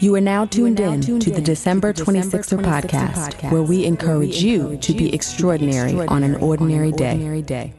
You 0.00 0.14
are 0.14 0.20
now 0.20 0.44
tuned 0.44 0.78
in 0.78 1.00
to 1.00 1.30
the 1.30 1.40
December 1.40 1.92
26er 1.92 2.62
podcast, 2.62 3.50
where 3.50 3.62
we 3.62 3.84
encourage 3.84 4.40
you 4.44 4.76
to 4.76 4.92
be 4.92 5.12
extraordinary 5.12 5.94
on 6.06 6.22
an 6.22 6.36
ordinary 6.36 6.92
day. 6.92 7.74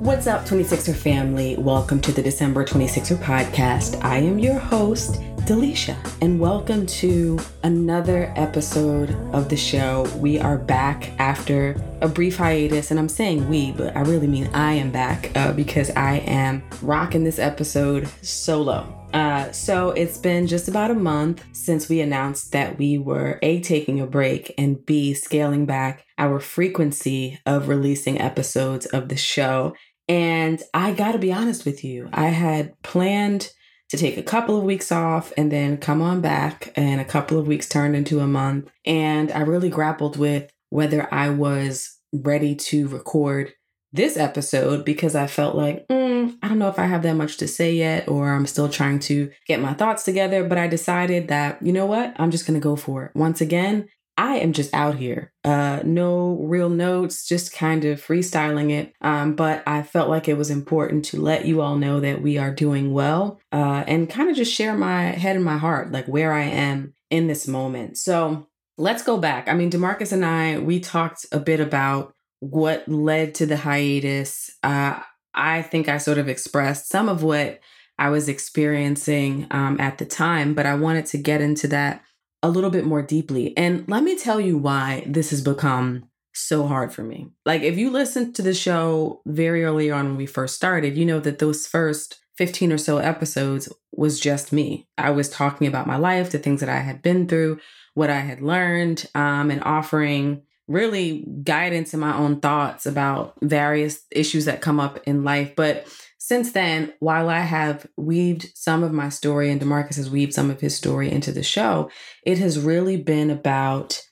What's 0.00 0.26
up, 0.26 0.46
26er 0.46 0.96
family? 0.96 1.54
Welcome 1.56 2.00
to 2.00 2.10
the 2.10 2.22
December 2.22 2.64
26er 2.64 3.18
podcast. 3.18 4.02
I 4.02 4.16
am 4.16 4.40
your 4.40 4.58
host, 4.58 5.20
Delisha, 5.48 5.96
and 6.20 6.38
welcome 6.38 6.84
to 6.84 7.38
another 7.62 8.30
episode 8.36 9.12
of 9.32 9.48
the 9.48 9.56
show. 9.56 10.02
We 10.16 10.38
are 10.38 10.58
back 10.58 11.18
after 11.18 11.74
a 12.02 12.06
brief 12.06 12.36
hiatus, 12.36 12.90
and 12.90 13.00
I'm 13.00 13.08
saying 13.08 13.48
we, 13.48 13.72
but 13.72 13.96
I 13.96 14.00
really 14.00 14.26
mean 14.26 14.50
I 14.52 14.74
am 14.74 14.90
back 14.90 15.34
uh, 15.34 15.54
because 15.54 15.88
I 15.92 16.16
am 16.26 16.62
rocking 16.82 17.24
this 17.24 17.38
episode 17.38 18.10
solo. 18.20 18.94
Uh, 19.14 19.50
so 19.50 19.92
it's 19.92 20.18
been 20.18 20.46
just 20.46 20.68
about 20.68 20.90
a 20.90 20.94
month 20.94 21.42
since 21.52 21.88
we 21.88 22.02
announced 22.02 22.52
that 22.52 22.76
we 22.76 22.98
were 22.98 23.38
A, 23.40 23.60
taking 23.60 24.02
a 24.02 24.06
break, 24.06 24.52
and 24.58 24.84
B, 24.84 25.14
scaling 25.14 25.64
back 25.64 26.04
our 26.18 26.40
frequency 26.40 27.40
of 27.46 27.68
releasing 27.68 28.20
episodes 28.20 28.84
of 28.84 29.08
the 29.08 29.16
show. 29.16 29.74
And 30.10 30.62
I 30.74 30.92
gotta 30.92 31.18
be 31.18 31.32
honest 31.32 31.64
with 31.64 31.84
you, 31.84 32.10
I 32.12 32.26
had 32.26 32.74
planned 32.82 33.50
to 33.90 33.96
take 33.96 34.16
a 34.16 34.22
couple 34.22 34.56
of 34.56 34.64
weeks 34.64 34.92
off 34.92 35.32
and 35.36 35.50
then 35.50 35.78
come 35.78 36.02
on 36.02 36.20
back. 36.20 36.72
And 36.76 37.00
a 37.00 37.04
couple 37.04 37.38
of 37.38 37.46
weeks 37.46 37.68
turned 37.68 37.96
into 37.96 38.20
a 38.20 38.26
month. 38.26 38.70
And 38.84 39.32
I 39.32 39.40
really 39.40 39.70
grappled 39.70 40.16
with 40.16 40.50
whether 40.70 41.12
I 41.12 41.30
was 41.30 41.96
ready 42.12 42.54
to 42.54 42.88
record 42.88 43.52
this 43.92 44.18
episode 44.18 44.84
because 44.84 45.14
I 45.14 45.26
felt 45.26 45.54
like, 45.54 45.86
mm, 45.88 46.36
I 46.42 46.48
don't 46.48 46.58
know 46.58 46.68
if 46.68 46.78
I 46.78 46.86
have 46.86 47.02
that 47.02 47.14
much 47.14 47.38
to 47.38 47.48
say 47.48 47.72
yet, 47.72 48.06
or 48.06 48.30
I'm 48.30 48.46
still 48.46 48.68
trying 48.68 48.98
to 49.00 49.30
get 49.46 49.60
my 49.60 49.72
thoughts 49.72 50.04
together. 50.04 50.44
But 50.44 50.58
I 50.58 50.66
decided 50.66 51.28
that, 51.28 51.62
you 51.62 51.72
know 51.72 51.86
what? 51.86 52.14
I'm 52.18 52.30
just 52.30 52.46
going 52.46 52.60
to 52.60 52.64
go 52.64 52.76
for 52.76 53.06
it. 53.06 53.12
Once 53.14 53.40
again, 53.40 53.88
I 54.18 54.38
am 54.38 54.52
just 54.52 54.74
out 54.74 54.96
here. 54.96 55.32
Uh, 55.44 55.80
no 55.84 56.38
real 56.40 56.68
notes, 56.68 57.24
just 57.24 57.52
kind 57.52 57.84
of 57.84 58.04
freestyling 58.04 58.72
it. 58.72 58.92
Um, 59.00 59.36
but 59.36 59.62
I 59.64 59.84
felt 59.84 60.10
like 60.10 60.26
it 60.26 60.36
was 60.36 60.50
important 60.50 61.04
to 61.06 61.20
let 61.20 61.44
you 61.44 61.60
all 61.60 61.76
know 61.76 62.00
that 62.00 62.20
we 62.20 62.36
are 62.36 62.52
doing 62.52 62.92
well 62.92 63.40
uh, 63.52 63.84
and 63.86 64.10
kind 64.10 64.28
of 64.28 64.36
just 64.36 64.52
share 64.52 64.74
my 64.74 65.04
head 65.04 65.36
and 65.36 65.44
my 65.44 65.56
heart, 65.56 65.92
like 65.92 66.06
where 66.06 66.32
I 66.32 66.42
am 66.42 66.94
in 67.10 67.28
this 67.28 67.46
moment. 67.46 67.96
So 67.96 68.48
let's 68.76 69.04
go 69.04 69.18
back. 69.18 69.48
I 69.48 69.54
mean, 69.54 69.70
Demarcus 69.70 70.12
and 70.12 70.24
I, 70.24 70.58
we 70.58 70.80
talked 70.80 71.24
a 71.30 71.38
bit 71.38 71.60
about 71.60 72.12
what 72.40 72.88
led 72.88 73.36
to 73.36 73.46
the 73.46 73.56
hiatus. 73.56 74.50
Uh, 74.64 74.98
I 75.32 75.62
think 75.62 75.88
I 75.88 75.98
sort 75.98 76.18
of 76.18 76.28
expressed 76.28 76.88
some 76.88 77.08
of 77.08 77.22
what 77.22 77.60
I 78.00 78.10
was 78.10 78.28
experiencing 78.28 79.46
um, 79.52 79.80
at 79.80 79.98
the 79.98 80.04
time, 80.04 80.54
but 80.54 80.66
I 80.66 80.74
wanted 80.74 81.06
to 81.06 81.18
get 81.18 81.40
into 81.40 81.68
that 81.68 82.02
a 82.42 82.50
little 82.50 82.70
bit 82.70 82.84
more 82.84 83.02
deeply. 83.02 83.56
And 83.56 83.88
let 83.88 84.02
me 84.02 84.16
tell 84.16 84.40
you 84.40 84.58
why 84.58 85.04
this 85.06 85.30
has 85.30 85.42
become 85.42 86.08
so 86.34 86.66
hard 86.66 86.92
for 86.92 87.02
me. 87.02 87.28
Like, 87.44 87.62
if 87.62 87.76
you 87.76 87.90
listened 87.90 88.34
to 88.36 88.42
the 88.42 88.54
show 88.54 89.22
very 89.26 89.64
early 89.64 89.90
on 89.90 90.06
when 90.06 90.16
we 90.16 90.26
first 90.26 90.54
started, 90.54 90.96
you 90.96 91.04
know 91.04 91.20
that 91.20 91.38
those 91.38 91.66
first 91.66 92.20
15 92.36 92.72
or 92.72 92.78
so 92.78 92.98
episodes 92.98 93.68
was 93.92 94.20
just 94.20 94.52
me. 94.52 94.88
I 94.96 95.10
was 95.10 95.28
talking 95.28 95.66
about 95.66 95.88
my 95.88 95.96
life, 95.96 96.30
the 96.30 96.38
things 96.38 96.60
that 96.60 96.68
I 96.68 96.78
had 96.78 97.02
been 97.02 97.26
through, 97.26 97.58
what 97.94 98.10
I 98.10 98.20
had 98.20 98.40
learned, 98.40 99.06
um, 99.16 99.50
and 99.50 99.62
offering 99.64 100.42
really 100.68 101.26
guidance 101.42 101.94
in 101.94 102.00
my 102.00 102.16
own 102.16 102.40
thoughts 102.40 102.86
about 102.86 103.34
various 103.42 104.04
issues 104.12 104.44
that 104.44 104.60
come 104.60 104.78
up 104.78 105.00
in 105.04 105.24
life. 105.24 105.56
But 105.56 105.88
since 106.28 106.52
then, 106.52 106.92
while 107.00 107.30
I 107.30 107.40
have 107.40 107.86
weaved 107.96 108.50
some 108.54 108.82
of 108.82 108.92
my 108.92 109.08
story 109.08 109.50
and 109.50 109.58
Demarcus 109.58 109.96
has 109.96 110.10
weaved 110.10 110.34
some 110.34 110.50
of 110.50 110.60
his 110.60 110.76
story 110.76 111.10
into 111.10 111.32
the 111.32 111.42
show, 111.42 111.90
it 112.22 112.36
has 112.36 112.60
really 112.60 112.98
been 112.98 113.30
about 113.30 114.02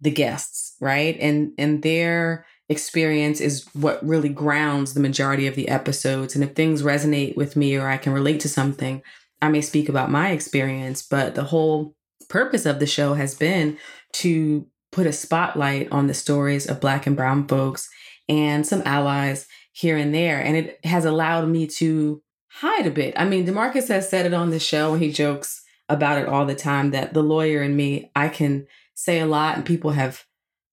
the 0.00 0.10
guests, 0.10 0.74
right? 0.80 1.18
And 1.20 1.52
and 1.58 1.82
their 1.82 2.46
experience 2.70 3.42
is 3.42 3.66
what 3.74 4.02
really 4.02 4.30
grounds 4.30 4.94
the 4.94 5.00
majority 5.00 5.46
of 5.46 5.54
the 5.54 5.68
episodes. 5.68 6.34
And 6.34 6.42
if 6.42 6.54
things 6.54 6.80
resonate 6.80 7.36
with 7.36 7.56
me 7.56 7.76
or 7.76 7.88
I 7.88 7.98
can 7.98 8.14
relate 8.14 8.40
to 8.40 8.48
something, 8.48 9.02
I 9.42 9.50
may 9.50 9.60
speak 9.60 9.90
about 9.90 10.10
my 10.10 10.30
experience, 10.30 11.02
but 11.06 11.34
the 11.34 11.44
whole 11.44 11.94
purpose 12.30 12.64
of 12.64 12.78
the 12.78 12.86
show 12.86 13.12
has 13.12 13.34
been 13.34 13.76
to 14.14 14.66
put 14.92 15.06
a 15.06 15.12
spotlight 15.12 15.92
on 15.92 16.06
the 16.06 16.14
stories 16.14 16.66
of 16.66 16.80
black 16.80 17.06
and 17.06 17.16
brown 17.16 17.46
folks 17.46 17.86
and 18.30 18.66
some 18.66 18.80
allies 18.86 19.46
here 19.76 19.98
and 19.98 20.14
there. 20.14 20.40
And 20.40 20.56
it 20.56 20.80
has 20.84 21.04
allowed 21.04 21.48
me 21.48 21.66
to 21.66 22.22
hide 22.48 22.86
a 22.86 22.90
bit. 22.90 23.12
I 23.14 23.26
mean, 23.26 23.46
Demarcus 23.46 23.88
has 23.88 24.08
said 24.08 24.24
it 24.24 24.32
on 24.32 24.48
the 24.48 24.58
show, 24.58 24.94
and 24.94 25.02
he 25.02 25.12
jokes 25.12 25.62
about 25.90 26.16
it 26.16 26.26
all 26.26 26.46
the 26.46 26.54
time 26.54 26.92
that 26.92 27.12
the 27.12 27.22
lawyer 27.22 27.60
and 27.60 27.76
me, 27.76 28.10
I 28.16 28.30
can 28.30 28.66
say 28.94 29.20
a 29.20 29.26
lot, 29.26 29.56
and 29.56 29.66
people 29.66 29.90
have, 29.90 30.24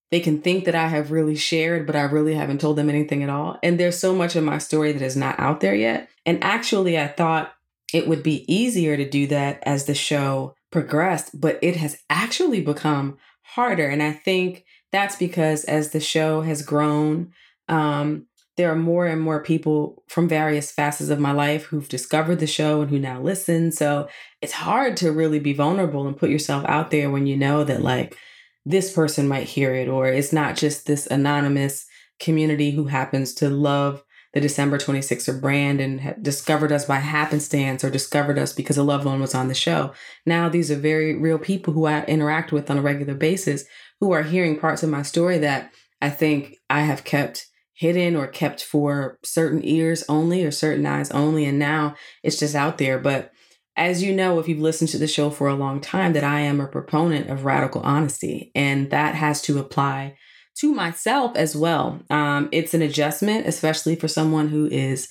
they 0.09 0.22
can 0.22 0.41
think 0.41 0.64
that 0.64 0.74
I 0.74 0.88
have 0.88 1.12
really 1.12 1.36
shared, 1.36 1.86
but 1.86 1.97
I 1.97 2.03
really 2.03 2.34
haven't 2.34 2.62
told 2.62 2.78
them 2.78 2.88
anything 2.90 3.24
at 3.24 3.30
all. 3.30 3.59
And 3.62 3.78
there's 3.78 4.00
so 4.00 4.16
much 4.16 4.38
of 4.38 4.46
my 4.46 4.58
story 4.58 4.94
that 4.94 5.02
is 5.02 5.18
not 5.18 5.38
out 5.38 5.59
there 5.59 5.75
yet. 5.75 6.08
And 6.25 6.41
actually, 6.41 6.97
I 6.97 7.08
thought 7.08 7.53
it 7.94 8.08
would 8.08 8.24
be 8.24 8.52
easier 8.52 8.96
to 8.96 9.09
do 9.09 9.28
that 9.28 9.62
as 9.64 9.84
the 9.84 9.94
show 9.94 10.56
progressed, 10.72 11.41
but 11.41 11.59
it 11.62 11.75
has 11.75 11.97
actually 12.09 12.62
become 12.62 13.18
harder. 13.41 13.90
And 13.90 14.02
I 14.02 14.14
think 14.14 14.64
that's 14.94 15.18
because 15.18 15.66
as 15.66 15.90
the 15.90 16.00
show 16.00 16.40
has 16.41 16.62
grown, 16.62 17.34
um, 17.68 18.28
there 18.56 18.72
are 18.72 18.75
more 18.75 19.08
and 19.08 19.22
more 19.22 19.41
people 19.41 20.03
from 20.08 20.30
various 20.30 20.72
facets 20.72 21.09
of 21.09 21.19
my 21.19 21.31
life 21.31 21.66
who've 21.66 21.90
discovered 21.90 22.40
the 22.40 22.47
show 22.47 22.81
and 22.81 22.90
who 22.90 23.00
now 23.00 23.19
listen. 23.19 23.72
So 23.72 24.08
it's 24.41 24.53
hard 24.53 24.96
to 24.97 25.12
really 25.12 25.40
be 25.40 25.53
vulnerable 25.53 26.08
and 26.08 26.18
put 26.18 26.30
yourself 26.30 26.64
out 26.68 26.91
there 26.91 27.09
when 27.09 27.25
you 27.25 27.36
know 27.36 27.64
that, 27.64 27.81
like, 27.81 28.18
this 28.66 28.94
person 28.94 29.28
might 29.28 29.47
hear 29.47 29.74
it, 29.74 29.90
or 29.90 30.08
it's 30.08 30.31
not 30.31 30.56
just 30.56 30.86
this 30.86 31.08
anonymous 31.08 31.86
community 32.19 32.72
who 32.72 32.86
happens 32.86 33.34
to 33.36 33.50
love 33.50 34.03
the 34.34 34.41
December 34.41 34.78
26er 34.78 35.40
brand 35.40 35.80
and 35.80 36.16
discovered 36.24 36.72
us 36.72 36.85
by 36.85 36.96
happenstance 36.96 37.84
or 37.84 37.90
discovered 37.90 38.40
us 38.40 38.52
because 38.53 38.78
a 38.78 38.84
loved 38.84 39.06
one 39.06 39.20
was 39.20 39.35
on 39.35 39.47
the 39.47 39.53
show. 39.53 39.94
Now, 40.25 40.50
these 40.50 40.72
are 40.72 40.75
very 40.75 41.16
real 41.16 41.38
people 41.38 41.74
who 41.74 41.85
I 41.85 42.03
interact 42.06 42.52
with 42.52 42.72
on 42.72 42.78
a 42.78 42.81
regular 42.81 43.14
basis 43.14 43.66
who 44.00 44.12
are 44.12 44.24
hearing 44.24 44.59
parts 44.59 44.81
of 44.81 44.90
my 44.90 45.03
story 45.03 45.38
that 45.40 45.72
I 46.02 46.09
think 46.09 46.58
I 46.70 46.81
have 46.81 47.03
kept 47.03 47.47
hidden 47.83 48.16
or 48.16 48.27
kept 48.27 48.63
for 48.63 49.19
certain 49.23 49.59
ears 49.66 50.05
only 50.07 50.45
or 50.45 50.51
certain 50.51 50.85
eyes 50.85 51.11
only. 51.11 51.44
And 51.44 51.59
now 51.59 51.95
it's 52.23 52.39
just 52.39 52.55
out 52.55 52.77
there. 52.77 52.97
But 52.97 53.33
as 53.75 54.01
you 54.01 54.16
know, 54.16 54.39
if 54.39 54.47
you've 54.47 54.61
listened 54.61 54.89
to 54.91 54.97
the 54.97 55.07
show 55.07 55.29
for 55.29 55.49
a 55.49 55.55
long 55.55 55.81
time, 55.81 56.13
that 56.13 56.23
I 56.23 56.39
am 56.39 56.61
a 56.61 56.67
proponent 56.67 57.29
of 57.29 57.43
radical 57.43 57.81
honesty. 57.81 58.51
And 58.55 58.89
that 58.91 59.16
has 59.16 59.41
to 59.43 59.59
apply 59.59 60.16
to 60.59 60.73
myself 60.73 61.35
as 61.35 61.57
well. 61.57 61.99
Um, 62.09 62.47
it's 62.53 62.73
an 62.73 62.81
adjustment, 62.81 63.47
especially 63.47 63.97
for 63.97 64.07
someone 64.07 64.47
who 64.47 64.67
is 64.67 65.09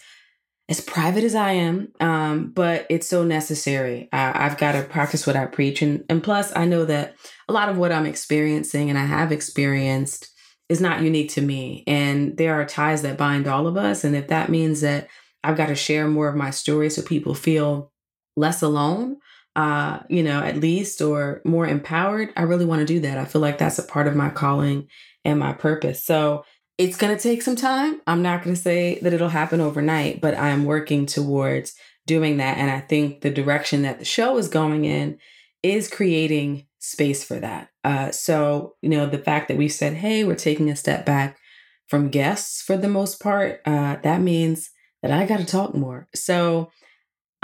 as 0.71 0.81
private 0.81 1.25
as 1.25 1.35
I 1.35 1.53
am, 1.53 1.93
um, 2.01 2.53
but 2.55 2.87
it's 2.89 3.09
so 3.09 3.25
necessary. 3.25 4.09
I've 4.13 4.57
got 4.57 4.73
to 4.73 4.83
practice 4.83 5.27
what 5.27 5.37
I 5.37 5.45
preach. 5.45 5.83
And, 5.83 6.05
and 6.09 6.23
plus, 6.23 6.55
I 6.57 6.65
know 6.65 6.87
that 6.87 7.17
a 7.49 7.53
lot 7.53 7.69
of 7.69 7.77
what 7.77 7.93
I'm 7.93 8.07
experiencing 8.07 8.89
and 8.89 8.99
I 8.99 9.05
have 9.05 9.33
experienced 9.33 10.32
is 10.73 10.81
not 10.81 11.03
unique 11.03 11.29
to 11.29 11.43
me. 11.43 11.85
And 11.87 12.35
there 12.39 12.55
are 12.55 12.65
ties 12.65 13.03
that 13.03 13.19
bind 13.19 13.47
all 13.47 13.67
of 13.67 13.77
us. 13.77 14.05
And 14.05 14.17
if 14.17 14.29
that 14.29 14.49
means 14.49 14.81
that 14.81 15.07
I've 15.45 15.57
got 15.57 15.67
to 15.67 15.75
share 15.75 16.09
more 16.09 16.29
of 16.29 16.35
my 16.35 16.51
story 16.51 16.89
so 16.89 17.03
people 17.03 17.35
feel 17.35 17.93
less 18.37 18.63
alone, 18.63 19.19
uh, 19.55 20.01
you 20.09 20.23
know, 20.23 20.41
at 20.41 20.57
least, 20.57 21.03
or 21.03 21.43
more 21.45 21.67
empowered, 21.67 22.31
I 22.39 22.43
really 22.45 22.65
want 22.65 22.81
to 22.81 22.87
do 22.87 23.01
that. 23.01 23.19
I 23.19 23.27
feel 23.27 23.43
like 23.43 23.59
that's 23.59 23.79
a 23.79 23.83
part 23.83 24.09
of 24.09 24.17
my 24.17 24.31
calling 24.31 24.89
and 25.27 25.39
my 25.39 25.53
purpose. 25.53 26.03
So 26.03 26.45
it's 26.79 26.97
going 26.97 27.15
to 27.15 27.23
take 27.23 27.43
some 27.43 27.57
time. 27.57 28.01
I'm 28.07 28.23
not 28.23 28.43
going 28.43 28.57
to 28.57 28.63
say 28.63 28.99
that 29.03 29.13
it'll 29.13 29.29
happen 29.29 29.61
overnight, 29.61 30.23
but 30.23 30.39
I'm 30.39 30.65
working 30.65 31.05
towards 31.05 31.75
doing 32.07 32.39
that. 32.39 32.57
And 32.57 32.71
I 32.71 32.81
think 32.81 33.21
the 33.21 33.31
direction 33.31 33.83
that 33.83 33.99
the 33.99 34.07
show 34.07 34.39
is 34.39 34.49
going 34.49 34.87
in 34.87 35.19
is 35.63 35.91
creating 35.91 36.67
space 36.83 37.23
for 37.25 37.39
that. 37.39 37.69
Uh, 37.85 38.11
so, 38.11 38.75
you 38.83 38.91
know, 38.91 39.07
the 39.07 39.19
fact 39.19 39.49
that 39.49 39.57
we 39.57 39.69
said, 39.69 39.95
hey, 39.95 40.25
we're 40.25 40.35
taking 40.35 40.69
a 40.69 40.77
step 40.77 41.07
back 41.07 41.39
from 41.89 42.09
guests 42.09 42.61
for 42.61 42.77
the 42.77 42.89
most 42.89 43.21
part, 43.21 43.61
uh, 43.65 43.97
that 44.03 44.21
means 44.21 44.71
that 45.01 45.13
I 45.13 45.25
got 45.25 45.39
to 45.39 45.47
talk 45.47 45.75
more. 45.75 46.09
So, 46.15 46.71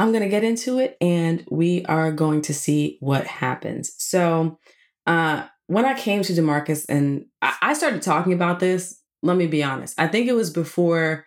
I'm 0.00 0.12
going 0.12 0.22
to 0.22 0.28
get 0.28 0.44
into 0.44 0.78
it 0.78 0.96
and 1.00 1.44
we 1.50 1.84
are 1.86 2.12
going 2.12 2.42
to 2.42 2.54
see 2.54 2.98
what 3.00 3.26
happens. 3.26 3.92
So, 3.98 4.58
uh, 5.06 5.46
when 5.66 5.84
I 5.84 5.94
came 5.94 6.22
to 6.22 6.32
Demarcus 6.32 6.84
and 6.88 7.26
I, 7.42 7.54
I 7.62 7.74
started 7.74 8.02
talking 8.02 8.32
about 8.32 8.60
this, 8.60 9.00
let 9.22 9.36
me 9.36 9.46
be 9.46 9.62
honest, 9.62 9.98
I 9.98 10.06
think 10.06 10.28
it 10.28 10.34
was 10.34 10.50
before 10.50 11.26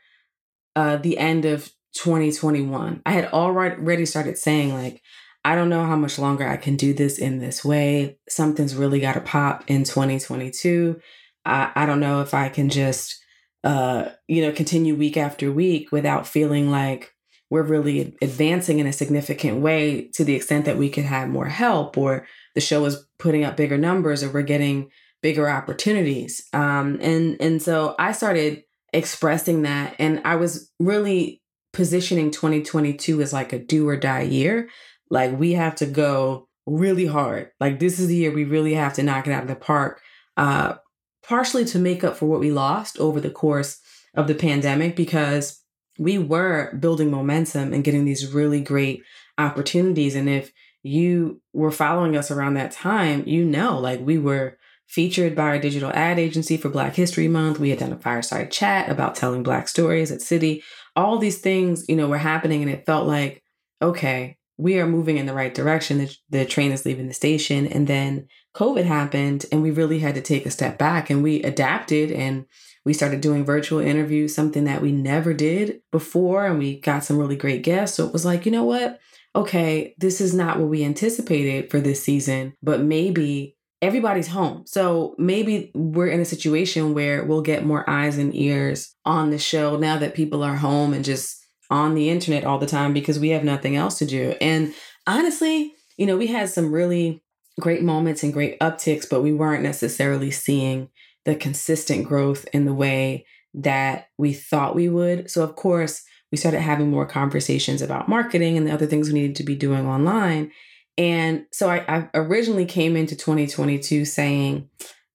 uh, 0.75 0.97
the 0.97 1.17
end 1.17 1.45
of 1.45 1.69
2021. 1.95 3.01
I 3.05 3.11
had 3.11 3.25
already 3.33 4.05
started 4.05 4.37
saying, 4.37 4.73
like, 4.73 5.01
I 5.43 5.55
don't 5.55 5.69
know 5.69 5.85
how 5.85 5.95
much 5.95 6.19
longer 6.19 6.47
I 6.47 6.57
can 6.57 6.75
do 6.75 6.93
this 6.93 7.17
in 7.17 7.39
this 7.39 7.65
way. 7.65 8.17
Something's 8.29 8.75
really 8.75 8.99
got 8.99 9.13
to 9.13 9.21
pop 9.21 9.63
in 9.67 9.83
2022. 9.83 10.99
I, 11.45 11.71
I 11.75 11.85
don't 11.85 11.99
know 11.99 12.21
if 12.21 12.33
I 12.33 12.49
can 12.49 12.69
just 12.69 13.21
uh, 13.63 14.09
you 14.27 14.41
know, 14.41 14.51
continue 14.51 14.95
week 14.95 15.17
after 15.17 15.51
week 15.51 15.91
without 15.91 16.27
feeling 16.27 16.71
like 16.71 17.13
we're 17.49 17.61
really 17.61 18.15
advancing 18.21 18.79
in 18.79 18.87
a 18.87 18.93
significant 18.93 19.61
way 19.61 20.09
to 20.13 20.23
the 20.23 20.33
extent 20.33 20.65
that 20.65 20.77
we 20.77 20.89
could 20.89 21.03
have 21.03 21.29
more 21.29 21.47
help 21.47 21.97
or 21.97 22.25
the 22.55 22.61
show 22.61 22.83
is 22.85 23.05
putting 23.19 23.43
up 23.43 23.57
bigger 23.57 23.77
numbers 23.77 24.23
or 24.23 24.31
we're 24.31 24.41
getting 24.41 24.89
bigger 25.21 25.49
opportunities. 25.49 26.47
Um, 26.53 26.97
and 27.01 27.39
and 27.39 27.61
so 27.61 27.93
I 27.99 28.13
started 28.13 28.63
expressing 28.93 29.61
that, 29.61 29.95
and 29.99 30.21
I 30.25 30.37
was 30.37 30.71
really 30.79 31.41
positioning 31.71 32.31
2022 32.31 33.21
as 33.21 33.31
like 33.31 33.53
a 33.53 33.59
do 33.59 33.87
or 33.87 33.95
die 33.95 34.23
year. 34.23 34.69
Like 35.11 35.37
we 35.37 35.53
have 35.53 35.75
to 35.75 35.85
go 35.85 36.47
really 36.65 37.05
hard. 37.05 37.51
Like 37.59 37.79
this 37.79 37.99
is 37.99 38.07
the 38.07 38.15
year 38.15 38.31
we 38.31 38.45
really 38.45 38.73
have 38.73 38.93
to 38.93 39.03
knock 39.03 39.27
it 39.27 39.31
out 39.31 39.43
of 39.43 39.49
the 39.49 39.55
park. 39.55 40.01
Uh, 40.37 40.75
partially 41.23 41.65
to 41.65 41.77
make 41.77 42.03
up 42.03 42.17
for 42.17 42.25
what 42.25 42.39
we 42.39 42.51
lost 42.51 42.97
over 42.97 43.19
the 43.19 43.29
course 43.29 43.79
of 44.15 44.27
the 44.27 44.33
pandemic 44.33 44.95
because 44.95 45.61
we 45.99 46.17
were 46.17 46.75
building 46.79 47.11
momentum 47.11 47.73
and 47.73 47.83
getting 47.83 48.05
these 48.05 48.33
really 48.33 48.61
great 48.61 49.03
opportunities. 49.37 50.15
And 50.15 50.27
if 50.27 50.51
you 50.81 51.41
were 51.53 51.71
following 51.71 52.17
us 52.17 52.31
around 52.31 52.55
that 52.55 52.71
time, 52.71 53.23
you 53.27 53.45
know, 53.45 53.77
like 53.77 53.99
we 53.99 54.17
were 54.17 54.57
featured 54.87 55.35
by 55.35 55.43
our 55.43 55.59
digital 55.59 55.89
ad 55.91 56.19
agency 56.19 56.57
for 56.57 56.67
Black 56.67 56.95
History 56.95 57.29
Month. 57.29 57.59
We 57.59 57.69
had 57.69 57.79
done 57.79 57.93
a 57.93 57.99
fireside 57.99 58.51
chat 58.51 58.89
about 58.89 59.15
telling 59.15 59.41
Black 59.41 59.69
stories 59.69 60.11
at 60.11 60.19
Citi. 60.19 60.63
All 60.97 61.17
these 61.17 61.39
things, 61.39 61.87
you 61.87 61.95
know, 61.95 62.09
were 62.09 62.17
happening, 62.17 62.61
and 62.61 62.69
it 62.69 62.85
felt 62.85 63.07
like, 63.07 63.41
okay, 63.81 64.37
we 64.61 64.79
are 64.79 64.85
moving 64.85 65.17
in 65.17 65.25
the 65.25 65.33
right 65.33 65.53
direction. 65.53 65.97
The, 65.97 66.17
the 66.29 66.45
train 66.45 66.71
is 66.71 66.85
leaving 66.85 67.07
the 67.07 67.13
station. 67.15 67.65
And 67.65 67.87
then 67.87 68.27
COVID 68.55 68.85
happened, 68.85 69.45
and 69.51 69.63
we 69.63 69.71
really 69.71 69.99
had 69.99 70.13
to 70.15 70.21
take 70.21 70.45
a 70.45 70.51
step 70.51 70.77
back 70.77 71.09
and 71.09 71.23
we 71.23 71.41
adapted 71.41 72.11
and 72.11 72.45
we 72.85 72.93
started 72.93 73.21
doing 73.21 73.43
virtual 73.43 73.79
interviews, 73.79 74.35
something 74.35 74.65
that 74.65 74.81
we 74.81 74.91
never 74.91 75.33
did 75.33 75.81
before. 75.91 76.45
And 76.45 76.59
we 76.59 76.79
got 76.79 77.03
some 77.03 77.17
really 77.17 77.35
great 77.35 77.63
guests. 77.63 77.97
So 77.97 78.05
it 78.05 78.13
was 78.13 78.23
like, 78.23 78.45
you 78.45 78.51
know 78.51 78.63
what? 78.63 78.99
Okay, 79.35 79.95
this 79.97 80.21
is 80.21 80.33
not 80.33 80.59
what 80.59 80.69
we 80.69 80.83
anticipated 80.83 81.71
for 81.71 81.79
this 81.79 82.03
season, 82.03 82.53
but 82.61 82.81
maybe 82.81 83.55
everybody's 83.81 84.27
home. 84.27 84.63
So 84.67 85.15
maybe 85.17 85.71
we're 85.73 86.07
in 86.07 86.19
a 86.19 86.25
situation 86.25 86.93
where 86.93 87.23
we'll 87.23 87.41
get 87.41 87.65
more 87.65 87.89
eyes 87.89 88.17
and 88.17 88.35
ears 88.35 88.95
on 89.05 89.31
the 89.31 89.39
show 89.39 89.77
now 89.77 89.97
that 89.97 90.13
people 90.13 90.43
are 90.43 90.55
home 90.55 90.93
and 90.93 91.03
just 91.03 91.40
on 91.71 91.95
the 91.95 92.09
internet 92.09 92.43
all 92.43 92.59
the 92.59 92.67
time 92.67 92.93
because 92.93 93.17
we 93.17 93.29
have 93.29 93.43
nothing 93.43 93.75
else 93.75 93.97
to 93.99 94.05
do. 94.05 94.35
And 94.41 94.73
honestly, 95.07 95.73
you 95.97 96.05
know, 96.05 96.17
we 96.17 96.27
had 96.27 96.49
some 96.49 96.71
really 96.71 97.23
great 97.59 97.81
moments 97.81 98.23
and 98.23 98.33
great 98.33 98.59
upticks, 98.59 99.09
but 99.09 99.21
we 99.21 99.33
weren't 99.33 99.63
necessarily 99.63 100.29
seeing 100.29 100.89
the 101.25 101.35
consistent 101.35 102.07
growth 102.07 102.45
in 102.53 102.65
the 102.65 102.73
way 102.73 103.25
that 103.53 104.09
we 104.17 104.33
thought 104.33 104.75
we 104.75 104.89
would. 104.89 105.29
So, 105.29 105.43
of 105.43 105.55
course, 105.55 106.03
we 106.31 106.37
started 106.37 106.61
having 106.61 106.89
more 106.89 107.05
conversations 107.05 107.81
about 107.81 108.07
marketing 108.07 108.57
and 108.57 108.65
the 108.65 108.71
other 108.71 108.85
things 108.85 109.09
we 109.09 109.19
needed 109.19 109.35
to 109.37 109.43
be 109.43 109.55
doing 109.55 109.85
online. 109.85 110.51
And 110.97 111.45
so 111.51 111.69
I, 111.69 111.83
I 111.87 112.09
originally 112.13 112.65
came 112.65 112.95
into 112.95 113.15
2022 113.15 114.05
saying, 114.05 114.69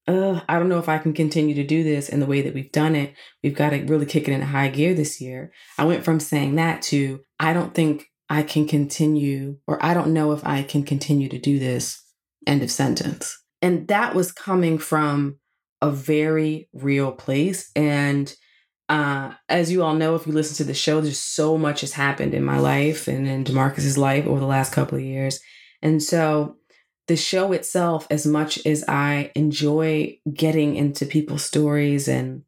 I 0.09 0.59
don't 0.59 0.69
know 0.69 0.79
if 0.79 0.89
I 0.89 0.99
can 0.99 1.13
continue 1.13 1.55
to 1.57 1.67
do 1.67 1.83
this 1.83 2.09
in 2.09 2.21
the 2.21 2.27
way 2.27 2.43
that 2.43 2.55
we've 2.55 2.71
done 2.71 2.95
it. 2.95 3.15
We've 3.43 3.57
got 3.57 3.71
to 3.71 3.85
really 3.85 4.07
kick 4.07 4.29
it 4.29 4.33
in 4.33 4.41
high 4.41 4.69
gear 4.69 4.95
this 4.95 5.21
year. 5.21 5.53
I 5.79 5.85
went 5.85 6.05
from 6.05 6.21
saying 6.21 6.55
that 6.57 6.83
to, 6.83 7.21
I 7.41 7.53
don't 7.53 7.75
think 7.75 8.07
I 8.31 8.43
can 8.43 8.69
continue, 8.69 9.59
or 9.67 9.85
I 9.85 9.95
don't 9.95 10.13
know 10.13 10.33
if 10.33 10.47
I 10.47 10.63
can 10.63 10.85
continue 10.85 11.29
to 11.29 11.39
do 11.39 11.59
this. 11.59 12.03
End 12.47 12.63
of 12.63 12.71
sentence. 12.71 13.37
And 13.61 13.89
that 13.89 14.15
was 14.15 14.31
coming 14.31 14.79
from 14.79 15.39
a 15.83 15.91
very 15.91 16.69
real 16.73 17.11
place. 17.11 17.71
And 17.75 18.33
uh, 18.89 19.33
as 19.49 19.73
you 19.73 19.83
all 19.83 19.95
know, 19.95 20.15
if 20.15 20.27
you 20.27 20.33
listen 20.33 20.57
to 20.57 20.65
the 20.65 20.75
show, 20.75 21.01
there's 21.01 21.19
so 21.19 21.59
much 21.59 21.81
has 21.81 21.93
happened 21.93 22.35
in 22.35 22.45
my 22.45 22.59
life 22.59 23.09
and 23.09 23.27
in 23.27 23.45
Demarcus's 23.45 23.99
life 23.99 24.27
over 24.27 24.39
the 24.39 24.47
last 24.47 24.73
couple 24.73 24.99
of 24.99 25.05
years. 25.05 25.41
And 25.83 26.01
so 26.03 26.57
the 27.07 27.17
show 27.17 27.53
itself, 27.53 28.07
as 28.11 28.27
much 28.27 28.65
as 28.67 28.85
I 28.89 29.31
enjoy 29.35 30.19
getting 30.33 30.75
into 30.77 31.07
people's 31.07 31.45
stories 31.45 32.09
and 32.09 32.43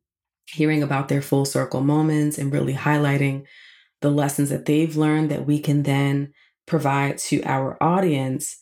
hearing 0.47 0.83
about 0.83 1.09
their 1.09 1.23
full 1.23 1.45
circle 1.45 1.81
moments 1.81 2.39
and 2.39 2.53
really 2.53 2.75
highlighting 2.75 3.45
the 4.01 4.11
lessons 4.11 4.51
that 4.51 4.67
they've 4.67 4.97
learned 4.97 5.31
that 5.31 5.47
we 5.47 5.61
can 5.61 5.83
then 5.83 6.33
provide 6.67 7.19
to 7.19 7.43
our 7.45 7.77
audience, 7.83 8.61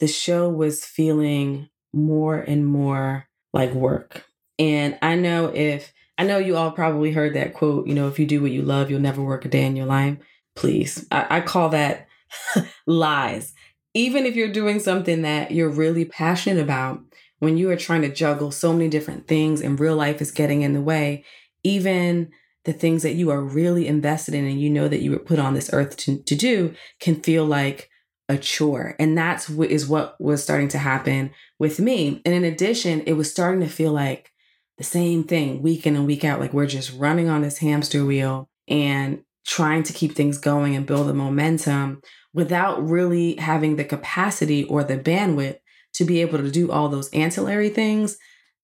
the 0.00 0.08
show 0.08 0.48
was 0.48 0.84
feeling 0.84 1.68
more 1.92 2.38
and 2.38 2.66
more 2.66 3.28
like 3.52 3.72
work. 3.72 4.24
And 4.58 4.98
I 5.02 5.14
know 5.14 5.46
if, 5.54 5.92
I 6.18 6.24
know 6.24 6.38
you 6.38 6.56
all 6.56 6.72
probably 6.72 7.12
heard 7.12 7.34
that 7.34 7.54
quote, 7.54 7.86
you 7.86 7.94
know, 7.94 8.08
if 8.08 8.18
you 8.18 8.26
do 8.26 8.42
what 8.42 8.50
you 8.50 8.62
love, 8.62 8.90
you'll 8.90 9.00
never 9.00 9.22
work 9.22 9.44
a 9.44 9.48
day 9.48 9.64
in 9.64 9.76
your 9.76 9.86
life. 9.86 10.16
Please. 10.54 11.06
I, 11.10 11.38
I 11.38 11.40
call 11.40 11.70
that 11.70 12.08
lies. 12.86 13.52
Even 13.94 14.24
if 14.26 14.36
you're 14.36 14.52
doing 14.52 14.78
something 14.78 15.22
that 15.22 15.50
you're 15.50 15.68
really 15.68 16.04
passionate 16.04 16.62
about, 16.62 17.00
when 17.38 17.58
you 17.58 17.68
are 17.70 17.76
trying 17.76 18.02
to 18.02 18.12
juggle 18.12 18.50
so 18.50 18.72
many 18.72 18.88
different 18.88 19.26
things 19.26 19.60
and 19.60 19.80
real 19.80 19.96
life 19.96 20.22
is 20.22 20.30
getting 20.30 20.62
in 20.62 20.74
the 20.74 20.80
way, 20.80 21.24
even 21.64 22.30
the 22.64 22.72
things 22.72 23.02
that 23.02 23.14
you 23.14 23.30
are 23.30 23.42
really 23.42 23.88
invested 23.88 24.34
in 24.34 24.44
and 24.44 24.60
you 24.60 24.70
know 24.70 24.86
that 24.86 25.02
you 25.02 25.10
were 25.10 25.18
put 25.18 25.38
on 25.38 25.54
this 25.54 25.72
earth 25.72 25.96
to, 25.96 26.22
to 26.22 26.36
do 26.36 26.74
can 27.00 27.20
feel 27.20 27.44
like 27.44 27.90
a 28.28 28.38
chore. 28.38 28.94
And 28.98 29.18
that's 29.18 29.48
what 29.48 29.70
is 29.70 29.88
what 29.88 30.20
was 30.20 30.42
starting 30.42 30.68
to 30.68 30.78
happen 30.78 31.32
with 31.58 31.80
me. 31.80 32.22
And 32.24 32.34
in 32.34 32.44
addition, 32.44 33.02
it 33.02 33.14
was 33.14 33.30
starting 33.30 33.60
to 33.60 33.68
feel 33.68 33.92
like 33.92 34.30
the 34.78 34.84
same 34.84 35.24
thing 35.24 35.62
week 35.62 35.86
in 35.86 35.96
and 35.96 36.06
week 36.06 36.24
out. 36.24 36.40
Like 36.40 36.52
we're 36.52 36.66
just 36.66 36.96
running 36.96 37.28
on 37.28 37.42
this 37.42 37.58
hamster 37.58 38.04
wheel 38.04 38.48
and 38.68 39.22
trying 39.44 39.82
to 39.82 39.92
keep 39.92 40.14
things 40.14 40.38
going 40.38 40.76
and 40.76 40.86
build 40.86 41.08
the 41.08 41.14
momentum 41.14 42.00
without 42.34 42.86
really 42.88 43.36
having 43.36 43.76
the 43.76 43.84
capacity 43.84 44.64
or 44.64 44.82
the 44.84 44.98
bandwidth 44.98 45.58
to 45.94 46.04
be 46.04 46.20
able 46.20 46.38
to 46.38 46.50
do 46.50 46.70
all 46.70 46.88
those 46.88 47.10
ancillary 47.10 47.68
things 47.68 48.16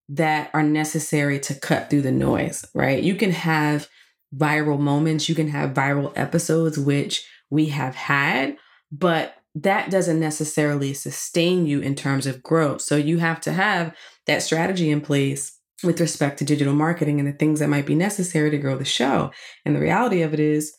that 0.08 0.50
are 0.54 0.62
necessary 0.62 1.38
to 1.38 1.54
cut 1.54 1.90
through 1.90 2.02
the 2.02 2.12
noise, 2.12 2.64
right? 2.74 3.02
You 3.02 3.14
can 3.14 3.32
have 3.32 3.88
viral 4.34 4.78
moments, 4.78 5.28
you 5.28 5.34
can 5.34 5.48
have 5.48 5.74
viral 5.74 6.12
episodes, 6.16 6.78
which 6.78 7.26
we 7.50 7.66
have 7.66 7.94
had, 7.94 8.56
but 8.90 9.34
that 9.54 9.90
doesn't 9.90 10.20
necessarily 10.20 10.94
sustain 10.94 11.66
you 11.66 11.80
in 11.80 11.94
terms 11.94 12.26
of 12.26 12.42
growth. 12.42 12.80
So 12.80 12.96
you 12.96 13.18
have 13.18 13.40
to 13.42 13.52
have 13.52 13.94
that 14.26 14.42
strategy 14.42 14.90
in 14.90 15.00
place 15.00 15.58
with 15.82 16.00
respect 16.00 16.38
to 16.38 16.44
digital 16.44 16.74
marketing 16.74 17.18
and 17.18 17.28
the 17.28 17.32
things 17.32 17.60
that 17.60 17.68
might 17.68 17.86
be 17.86 17.94
necessary 17.94 18.50
to 18.50 18.58
grow 18.58 18.76
the 18.76 18.84
show. 18.84 19.30
And 19.64 19.74
the 19.74 19.80
reality 19.80 20.22
of 20.22 20.34
it 20.34 20.40
is, 20.40 20.74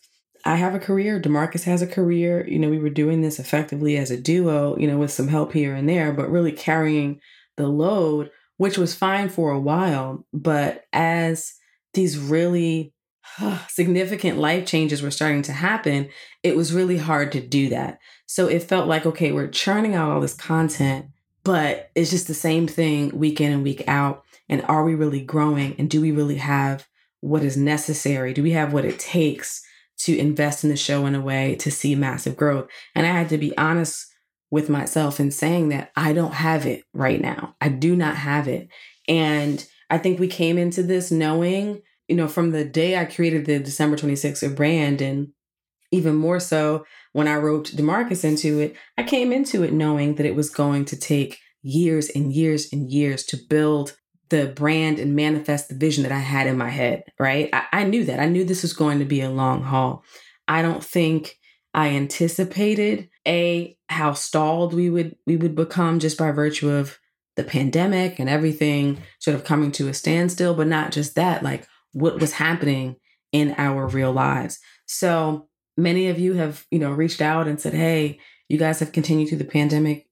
I 0.46 0.56
have 0.56 0.74
a 0.74 0.80
career. 0.80 1.20
Demarcus 1.20 1.64
has 1.64 1.82
a 1.82 1.88
career. 1.88 2.48
You 2.48 2.60
know, 2.60 2.70
we 2.70 2.80
were 2.80 2.90
doing 2.90 3.22
this 3.22 3.40
effectively 3.40 3.98
as 3.98 4.12
a 4.12 4.20
duo, 4.20 4.78
you 4.78 4.88
know, 4.88 4.98
with 4.98 5.12
some 5.12 5.28
help 5.28 5.54
here 5.54 5.76
and 5.76 5.88
there, 5.88 6.14
but 6.14 6.32
really 6.32 6.52
carrying 6.52 7.20
the 7.58 7.68
load, 7.68 8.32
which 8.58 8.78
was 8.78 8.96
fine 8.96 9.30
for 9.30 9.52
a 9.52 9.60
while. 9.60 10.26
But 10.34 10.86
as 10.94 11.56
these 11.94 12.18
really 12.18 12.94
ah, 13.40 13.66
significant 13.70 14.38
life 14.38 14.66
changes 14.66 15.02
were 15.02 15.12
starting 15.12 15.42
to 15.44 15.54
happen, 15.54 16.10
it 16.44 16.56
was 16.56 16.74
really 16.74 16.98
hard 16.98 17.32
to 17.34 17.42
do 17.42 17.70
that. 17.70 18.00
So 18.26 18.48
it 18.48 18.64
felt 18.64 18.88
like, 18.88 19.06
okay, 19.06 19.32
we're 19.32 19.48
churning 19.48 19.96
out 19.96 20.12
all 20.12 20.22
this 20.22 20.36
content, 20.36 21.08
but 21.44 21.90
it's 21.96 22.12
just 22.12 22.28
the 22.28 22.34
same 22.34 22.68
thing 22.68 23.18
week 23.18 23.42
in 23.42 23.52
and 23.52 23.64
week 23.64 23.84
out. 23.88 24.24
And 24.48 24.64
are 24.64 24.84
we 24.84 24.96
really 24.96 25.22
growing? 25.22 25.76
And 25.78 25.90
do 25.90 26.02
we 26.02 26.12
really 26.12 26.38
have 26.38 26.88
what 27.22 27.44
is 27.44 27.58
necessary? 27.58 28.34
Do 28.34 28.42
we 28.42 28.52
have 28.52 28.72
what 28.72 28.86
it 28.86 29.00
takes 29.00 29.66
to 30.00 30.18
invest 30.18 30.64
in 30.64 30.70
the 30.70 30.78
show 30.78 31.06
in 31.06 31.16
a 31.16 31.22
way 31.22 31.56
to 31.56 31.72
see 31.72 31.96
massive 31.96 32.36
growth? 32.36 32.70
And 32.96 33.06
I 33.06 33.12
had 33.12 33.30
to 33.30 33.38
be 33.38 33.58
honest 33.58 34.06
with 34.52 34.70
myself 34.70 35.20
in 35.20 35.32
saying 35.32 35.70
that 35.70 35.92
I 35.96 36.14
don't 36.14 36.34
have 36.34 36.66
it 36.66 36.84
right 36.94 37.22
now. 37.22 37.56
I 37.62 37.70
do 37.70 37.96
not 37.96 38.16
have 38.16 38.48
it. 38.48 38.70
And 39.08 39.66
I 39.90 39.98
think 39.98 40.20
we 40.20 40.28
came 40.28 40.58
into 40.58 40.84
this 40.84 41.12
knowing, 41.12 41.82
you 42.08 42.16
know, 42.16 42.28
from 42.28 42.52
the 42.52 42.66
day 42.66 42.98
I 42.98 43.06
created 43.06 43.46
the 43.46 43.60
December 43.60 43.98
26th 43.98 44.56
brand 44.56 45.02
and 45.02 45.30
even 45.92 46.16
more 46.16 46.40
so 46.40 46.86
when 47.14 47.28
I 47.28 47.36
wrote 47.36 47.72
Demarcus 47.72 48.24
into 48.24 48.60
it, 48.60 48.76
I 48.98 49.04
came 49.04 49.32
into 49.32 49.64
it 49.64 49.74
knowing 49.74 50.16
that 50.16 50.26
it 50.26 50.36
was 50.36 50.50
going 50.50 50.86
to 50.86 50.98
take 50.98 51.40
years 51.62 52.10
and 52.10 52.32
years 52.32 52.72
and 52.72 52.92
years 52.92 53.24
to 53.26 53.38
build 53.50 53.98
the 54.30 54.48
brand 54.48 55.00
and 55.00 55.16
manifest 55.16 55.70
the 55.70 55.76
vision 55.76 56.04
that 56.04 56.12
I 56.12 56.20
had 56.20 56.48
in 56.48 56.58
my 56.58 56.70
head, 56.70 57.04
right? 57.20 57.50
I, 57.52 57.64
I 57.72 57.84
knew 57.84 58.06
that. 58.06 58.20
I 58.20 58.28
knew 58.28 58.44
this 58.44 58.62
was 58.62 58.74
going 58.74 59.00
to 59.00 59.06
be 59.06 59.22
a 59.22 59.30
long 59.30 59.64
haul. 59.64 60.04
I 60.48 60.62
don't 60.62 60.84
think 60.84 61.38
I 61.74 61.90
anticipated 61.90 63.10
a 63.28 63.78
how 63.90 64.14
stalled 64.14 64.74
we 64.74 64.90
would 64.90 65.16
we 65.26 65.36
would 65.36 65.56
become 65.56 66.00
just 66.00 66.18
by 66.18 66.32
virtue 66.32 66.70
of 66.70 66.98
the 67.36 67.44
pandemic 67.44 68.20
and 68.20 68.30
everything 68.30 69.02
sort 69.20 69.36
of 69.36 69.44
coming 69.44 69.72
to 69.74 69.88
a 69.88 69.94
standstill, 69.94 70.54
but 70.54 70.68
not 70.68 70.92
just 70.92 71.16
that, 71.16 71.44
like 71.44 71.68
what 71.94 72.20
was 72.20 72.34
happening 72.34 72.98
in 73.32 73.56
our 73.58 73.88
real 73.88 74.12
lives. 74.12 74.60
So 74.88 75.48
many 75.78 76.08
of 76.10 76.20
you 76.20 76.34
have, 76.34 76.66
you 76.72 76.80
know, 76.80 76.92
reached 76.92 77.22
out 77.22 77.48
and 77.48 77.62
said, 77.62 77.74
"Hey, 77.74 78.20
you 78.50 78.58
guys 78.58 78.80
have 78.80 78.92
continued 78.92 79.30
through 79.30 79.38
the 79.38 79.46
pandemic 79.46 80.09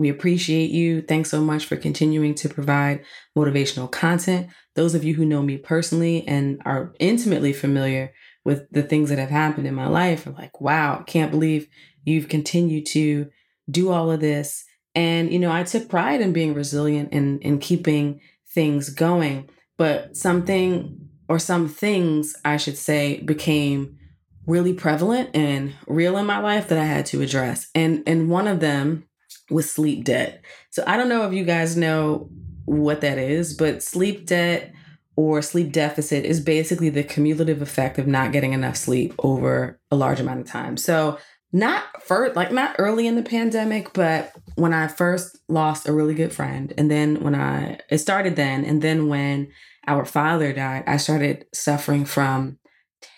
we 0.00 0.08
appreciate 0.08 0.70
you. 0.70 1.02
Thanks 1.02 1.30
so 1.30 1.42
much 1.42 1.66
for 1.66 1.76
continuing 1.76 2.34
to 2.36 2.48
provide 2.48 3.04
motivational 3.36 3.90
content. 3.90 4.48
Those 4.74 4.94
of 4.94 5.04
you 5.04 5.12
who 5.12 5.26
know 5.26 5.42
me 5.42 5.58
personally 5.58 6.26
and 6.26 6.62
are 6.64 6.94
intimately 6.98 7.52
familiar 7.52 8.14
with 8.42 8.62
the 8.70 8.82
things 8.82 9.10
that 9.10 9.18
have 9.18 9.28
happened 9.28 9.66
in 9.66 9.74
my 9.74 9.86
life 9.86 10.26
are 10.26 10.30
like, 10.30 10.58
wow, 10.58 11.04
can't 11.06 11.30
believe 11.30 11.68
you've 12.02 12.30
continued 12.30 12.86
to 12.86 13.28
do 13.70 13.90
all 13.90 14.10
of 14.10 14.20
this. 14.20 14.64
And, 14.94 15.30
you 15.30 15.38
know, 15.38 15.52
I 15.52 15.64
took 15.64 15.90
pride 15.90 16.22
in 16.22 16.32
being 16.32 16.54
resilient 16.54 17.10
and, 17.12 17.38
and 17.44 17.60
keeping 17.60 18.22
things 18.54 18.88
going. 18.88 19.50
But 19.76 20.16
something 20.16 21.10
or 21.28 21.38
some 21.38 21.68
things, 21.68 22.34
I 22.42 22.56
should 22.56 22.78
say, 22.78 23.20
became 23.20 23.98
really 24.46 24.72
prevalent 24.72 25.36
and 25.36 25.74
real 25.86 26.16
in 26.16 26.24
my 26.24 26.38
life 26.38 26.68
that 26.68 26.78
I 26.78 26.84
had 26.84 27.04
to 27.06 27.20
address. 27.20 27.68
And 27.74 28.02
and 28.06 28.30
one 28.30 28.48
of 28.48 28.60
them 28.60 29.04
was 29.50 29.70
sleep 29.70 30.04
debt. 30.04 30.44
So 30.70 30.82
I 30.86 30.96
don't 30.96 31.08
know 31.08 31.26
if 31.26 31.32
you 31.32 31.44
guys 31.44 31.76
know 31.76 32.30
what 32.64 33.00
that 33.00 33.18
is, 33.18 33.54
but 33.54 33.82
sleep 33.82 34.26
debt 34.26 34.72
or 35.16 35.42
sleep 35.42 35.72
deficit 35.72 36.24
is 36.24 36.40
basically 36.40 36.88
the 36.88 37.02
cumulative 37.02 37.60
effect 37.60 37.98
of 37.98 38.06
not 38.06 38.32
getting 38.32 38.52
enough 38.52 38.76
sleep 38.76 39.14
over 39.18 39.80
a 39.90 39.96
large 39.96 40.20
amount 40.20 40.40
of 40.40 40.46
time. 40.46 40.76
So 40.76 41.18
not 41.52 41.84
first 42.02 42.36
like 42.36 42.52
not 42.52 42.76
early 42.78 43.06
in 43.06 43.16
the 43.16 43.22
pandemic 43.22 43.92
but 43.92 44.32
when 44.54 44.72
i 44.72 44.86
first 44.86 45.38
lost 45.48 45.88
a 45.88 45.92
really 45.92 46.14
good 46.14 46.32
friend 46.32 46.72
and 46.78 46.90
then 46.90 47.20
when 47.22 47.34
i 47.34 47.78
it 47.88 47.98
started 47.98 48.36
then 48.36 48.64
and 48.64 48.82
then 48.82 49.08
when 49.08 49.50
our 49.86 50.04
father 50.04 50.52
died 50.52 50.84
i 50.86 50.96
started 50.96 51.44
suffering 51.52 52.04
from 52.04 52.56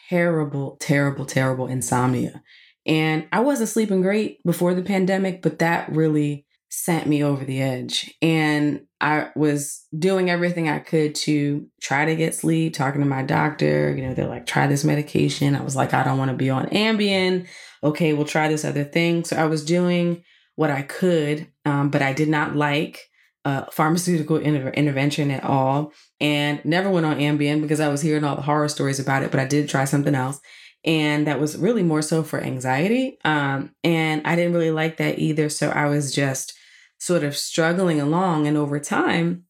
terrible 0.09 0.77
terrible 0.81 1.27
terrible 1.27 1.67
insomnia 1.67 2.43
and 2.87 3.27
i 3.33 3.41
wasn't 3.41 3.69
sleeping 3.69 4.03
great 4.03 4.43
before 4.45 4.75
the 4.75 4.83
pandemic 4.83 5.43
but 5.43 5.59
that 5.59 5.91
really 5.91 6.47
sent 6.69 7.07
me 7.07 7.23
over 7.23 7.45
the 7.45 7.61
edge 7.61 8.15
and 8.23 8.81
i 9.01 9.29
was 9.37 9.87
doing 9.99 10.31
everything 10.31 10.69
i 10.69 10.79
could 10.79 11.15
to 11.15 11.67
try 11.83 12.07
to 12.07 12.17
get 12.17 12.35
sleep 12.35 12.73
talking 12.73 13.01
to 13.01 13.07
my 13.07 13.23
doctor 13.23 13.95
you 13.95 14.03
know 14.03 14.15
they're 14.15 14.27
like 14.27 14.47
try 14.47 14.67
this 14.67 14.85
medication 14.85 15.55
i 15.55 15.63
was 15.63 15.77
like 15.77 15.93
i 15.93 16.03
don't 16.03 16.19
want 16.19 16.31
to 16.31 16.37
be 16.37 16.49
on 16.49 16.65
ambien 16.67 17.47
okay, 17.83 18.13
we'll 18.13 18.27
try 18.27 18.49
this 18.49 18.65
other 18.65 18.85
thing. 18.85 19.25
So 19.25 19.37
I 19.37 19.47
was 19.47 19.65
doing 19.65 20.23
what 20.55 20.71
I 20.71 20.83
could, 20.83 21.49
um, 21.65 21.91
but 21.91 22.03
I 22.03 22.13
did 22.13 22.29
not 22.29 22.55
like 22.55 23.01
uh, 23.45 23.65
pharmaceutical 23.73 24.37
inter- 24.37 24.71
intervention 24.71 25.31
at 25.31 25.43
all 25.43 25.93
and 26.21 26.65
never 26.65 26.89
went 26.89 27.07
on 27.07 27.19
Ambien 27.19 27.61
because 27.61 27.81
I 27.81 27.89
was 27.89 28.01
hearing 28.01 28.23
all 28.23 28.37
the 28.37 28.43
horror 28.43 28.69
stories 28.69 29.01
about 29.01 29.25
it, 29.25 29.33
but 29.33 29.41
I 29.41 29.47
did 29.47 29.69
try 29.69 29.85
something 29.85 30.15
else. 30.15 30.41
And 30.85 31.27
that 31.27 31.41
was 31.41 31.57
really 31.57 31.83
more 31.83 32.03
so 32.03 32.23
for 32.23 32.41
anxiety. 32.41 33.19
Um, 33.25 33.75
and 33.85 34.27
I 34.27 34.35
didn't 34.35 34.55
really 34.55 34.71
like 34.71 34.97
that 34.97 35.19
either. 35.19 35.49
So 35.49 35.71
I 35.71 35.87
was 35.87 36.13
just 36.13 36.55
sort 36.99 37.23
of 37.25 37.37
struggling 37.37 38.01
along. 38.01 38.47
And 38.47 38.57
over 38.57 38.81
time, 38.81 39.45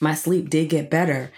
my 0.00 0.14
sleep 0.14 0.50
did 0.50 0.68
get 0.68 0.90
better. 0.90 1.30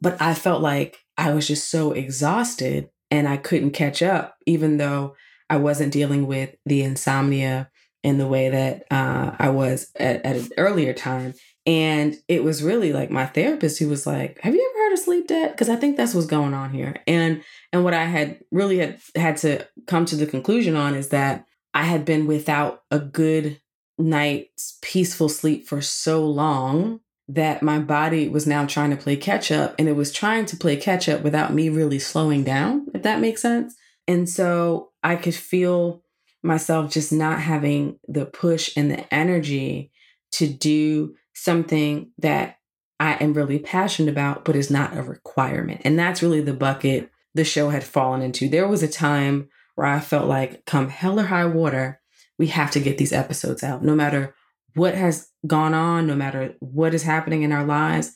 But 0.00 0.20
I 0.20 0.34
felt 0.34 0.62
like 0.62 0.98
I 1.16 1.32
was 1.32 1.48
just 1.48 1.70
so 1.70 1.92
exhausted 1.92 2.90
and 3.10 3.28
I 3.28 3.36
couldn't 3.36 3.70
catch 3.70 4.02
up, 4.02 4.36
even 4.46 4.76
though 4.76 5.14
I 5.48 5.56
wasn't 5.56 5.92
dealing 5.92 6.26
with 6.26 6.54
the 6.64 6.82
insomnia 6.82 7.70
in 8.02 8.18
the 8.18 8.26
way 8.26 8.48
that 8.48 8.84
uh, 8.90 9.34
I 9.38 9.50
was 9.50 9.90
at, 9.96 10.24
at 10.24 10.36
an 10.36 10.48
earlier 10.56 10.92
time. 10.92 11.34
And 11.64 12.16
it 12.28 12.44
was 12.44 12.62
really 12.62 12.92
like 12.92 13.10
my 13.10 13.26
therapist 13.26 13.78
who 13.78 13.88
was 13.88 14.06
like, 14.06 14.38
"Have 14.42 14.54
you 14.54 14.65
of 14.98 15.04
sleep 15.04 15.28
debt?" 15.28 15.52
Because 15.52 15.68
I 15.68 15.76
think 15.76 15.96
that's 15.96 16.14
what's 16.14 16.26
going 16.26 16.54
on 16.54 16.72
here. 16.72 16.96
And 17.06 17.42
and 17.72 17.84
what 17.84 17.94
I 17.94 18.04
had 18.04 18.40
really 18.50 18.78
had 18.78 19.00
had 19.14 19.36
to 19.38 19.66
come 19.86 20.04
to 20.06 20.16
the 20.16 20.26
conclusion 20.26 20.76
on 20.76 20.94
is 20.94 21.08
that 21.10 21.46
I 21.74 21.84
had 21.84 22.04
been 22.04 22.26
without 22.26 22.82
a 22.90 22.98
good 22.98 23.60
night's 23.98 24.78
peaceful 24.82 25.28
sleep 25.28 25.66
for 25.66 25.80
so 25.80 26.24
long 26.26 27.00
that 27.28 27.62
my 27.62 27.78
body 27.78 28.28
was 28.28 28.46
now 28.46 28.64
trying 28.64 28.90
to 28.90 28.96
play 28.96 29.16
catch 29.16 29.50
up 29.50 29.74
and 29.78 29.88
it 29.88 29.96
was 29.96 30.12
trying 30.12 30.46
to 30.46 30.56
play 30.56 30.76
catch 30.76 31.08
up 31.08 31.22
without 31.22 31.52
me 31.52 31.68
really 31.68 31.98
slowing 31.98 32.44
down, 32.44 32.86
if 32.94 33.02
that 33.02 33.20
makes 33.20 33.42
sense. 33.42 33.74
And 34.06 34.28
so 34.28 34.92
I 35.02 35.16
could 35.16 35.34
feel 35.34 36.02
myself 36.42 36.92
just 36.92 37.12
not 37.12 37.40
having 37.40 37.98
the 38.06 38.26
push 38.26 38.70
and 38.76 38.90
the 38.90 39.12
energy 39.12 39.90
to 40.32 40.46
do 40.46 41.14
something 41.34 42.12
that 42.18 42.56
I 42.98 43.14
am 43.14 43.34
really 43.34 43.58
passionate 43.58 44.10
about, 44.10 44.44
but 44.44 44.56
is 44.56 44.70
not 44.70 44.96
a 44.96 45.02
requirement. 45.02 45.82
And 45.84 45.98
that's 45.98 46.22
really 46.22 46.40
the 46.40 46.54
bucket 46.54 47.10
the 47.34 47.44
show 47.44 47.70
had 47.70 47.84
fallen 47.84 48.22
into. 48.22 48.48
There 48.48 48.66
was 48.66 48.82
a 48.82 48.88
time 48.88 49.48
where 49.74 49.86
I 49.86 50.00
felt 50.00 50.26
like, 50.26 50.64
come 50.64 50.88
hell 50.88 51.20
or 51.20 51.24
high 51.24 51.44
water, 51.44 52.00
we 52.38 52.46
have 52.48 52.70
to 52.72 52.80
get 52.80 52.98
these 52.98 53.12
episodes 53.12 53.62
out. 53.62 53.82
No 53.84 53.94
matter 53.94 54.34
what 54.74 54.94
has 54.94 55.30
gone 55.46 55.74
on, 55.74 56.06
no 56.06 56.14
matter 56.14 56.54
what 56.60 56.94
is 56.94 57.02
happening 57.02 57.42
in 57.42 57.52
our 57.52 57.64
lives, 57.64 58.14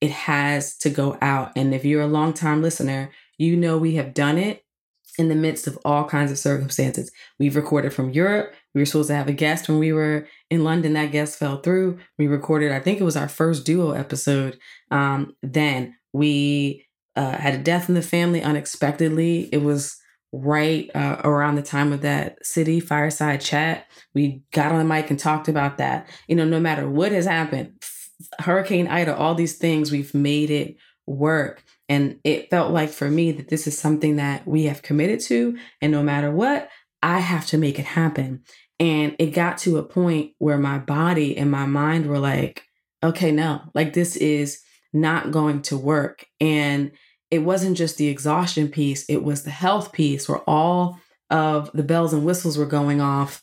it 0.00 0.10
has 0.10 0.76
to 0.78 0.90
go 0.90 1.18
out. 1.20 1.52
And 1.56 1.74
if 1.74 1.84
you're 1.84 2.02
a 2.02 2.06
long-time 2.06 2.62
listener, 2.62 3.10
you 3.38 3.56
know 3.56 3.78
we 3.78 3.96
have 3.96 4.14
done 4.14 4.38
it 4.38 4.64
in 5.18 5.28
the 5.28 5.34
midst 5.34 5.66
of 5.66 5.78
all 5.84 6.04
kinds 6.04 6.30
of 6.30 6.38
circumstances. 6.38 7.10
We've 7.38 7.56
recorded 7.56 7.92
from 7.92 8.10
Europe. 8.10 8.54
We 8.74 8.80
were 8.80 8.86
supposed 8.86 9.08
to 9.08 9.14
have 9.14 9.28
a 9.28 9.32
guest 9.32 9.68
when 9.68 9.78
we 9.78 9.92
were 9.92 10.26
in 10.50 10.64
London. 10.64 10.92
That 10.92 11.12
guest 11.12 11.38
fell 11.38 11.60
through. 11.60 11.98
We 12.18 12.26
recorded, 12.26 12.72
I 12.72 12.80
think 12.80 13.00
it 13.00 13.04
was 13.04 13.16
our 13.16 13.28
first 13.28 13.66
duo 13.66 13.92
episode. 13.92 14.58
Um, 14.90 15.34
then 15.42 15.96
we 16.12 16.86
uh, 17.16 17.36
had 17.36 17.54
a 17.54 17.62
death 17.62 17.88
in 17.88 17.94
the 17.94 18.02
family 18.02 18.42
unexpectedly. 18.42 19.48
It 19.52 19.62
was 19.62 19.96
right 20.32 20.88
uh, 20.94 21.20
around 21.24 21.56
the 21.56 21.62
time 21.62 21.92
of 21.92 22.02
that 22.02 22.38
Citi 22.44 22.82
fireside 22.82 23.40
chat. 23.40 23.86
We 24.14 24.42
got 24.52 24.72
on 24.72 24.78
the 24.78 24.84
mic 24.84 25.10
and 25.10 25.18
talked 25.18 25.48
about 25.48 25.78
that. 25.78 26.08
You 26.28 26.36
know, 26.36 26.44
no 26.44 26.60
matter 26.60 26.88
what 26.88 27.12
has 27.12 27.26
happened, 27.26 27.82
Hurricane 28.38 28.86
Ida, 28.86 29.16
all 29.16 29.34
these 29.34 29.56
things, 29.56 29.90
we've 29.90 30.14
made 30.14 30.50
it 30.50 30.76
work. 31.06 31.64
And 31.88 32.20
it 32.22 32.50
felt 32.50 32.70
like 32.70 32.90
for 32.90 33.10
me 33.10 33.32
that 33.32 33.48
this 33.48 33.66
is 33.66 33.76
something 33.76 34.16
that 34.16 34.46
we 34.46 34.64
have 34.64 34.82
committed 34.82 35.20
to. 35.22 35.58
And 35.82 35.90
no 35.90 36.04
matter 36.04 36.30
what, 36.30 36.68
I 37.02 37.20
have 37.20 37.46
to 37.46 37.58
make 37.58 37.78
it 37.78 37.86
happen. 37.86 38.42
And 38.78 39.14
it 39.18 39.34
got 39.34 39.58
to 39.58 39.78
a 39.78 39.82
point 39.82 40.32
where 40.38 40.58
my 40.58 40.78
body 40.78 41.36
and 41.36 41.50
my 41.50 41.66
mind 41.66 42.06
were 42.06 42.18
like, 42.18 42.64
okay, 43.02 43.30
no, 43.30 43.62
like 43.74 43.92
this 43.92 44.16
is 44.16 44.60
not 44.92 45.30
going 45.30 45.62
to 45.62 45.76
work. 45.76 46.26
And 46.40 46.92
it 47.30 47.40
wasn't 47.40 47.76
just 47.76 47.96
the 47.96 48.08
exhaustion 48.08 48.68
piece, 48.68 49.04
it 49.08 49.22
was 49.22 49.44
the 49.44 49.50
health 49.50 49.92
piece 49.92 50.28
where 50.28 50.40
all 50.48 50.98
of 51.30 51.70
the 51.72 51.84
bells 51.84 52.12
and 52.12 52.24
whistles 52.24 52.58
were 52.58 52.66
going 52.66 53.00
off 53.00 53.42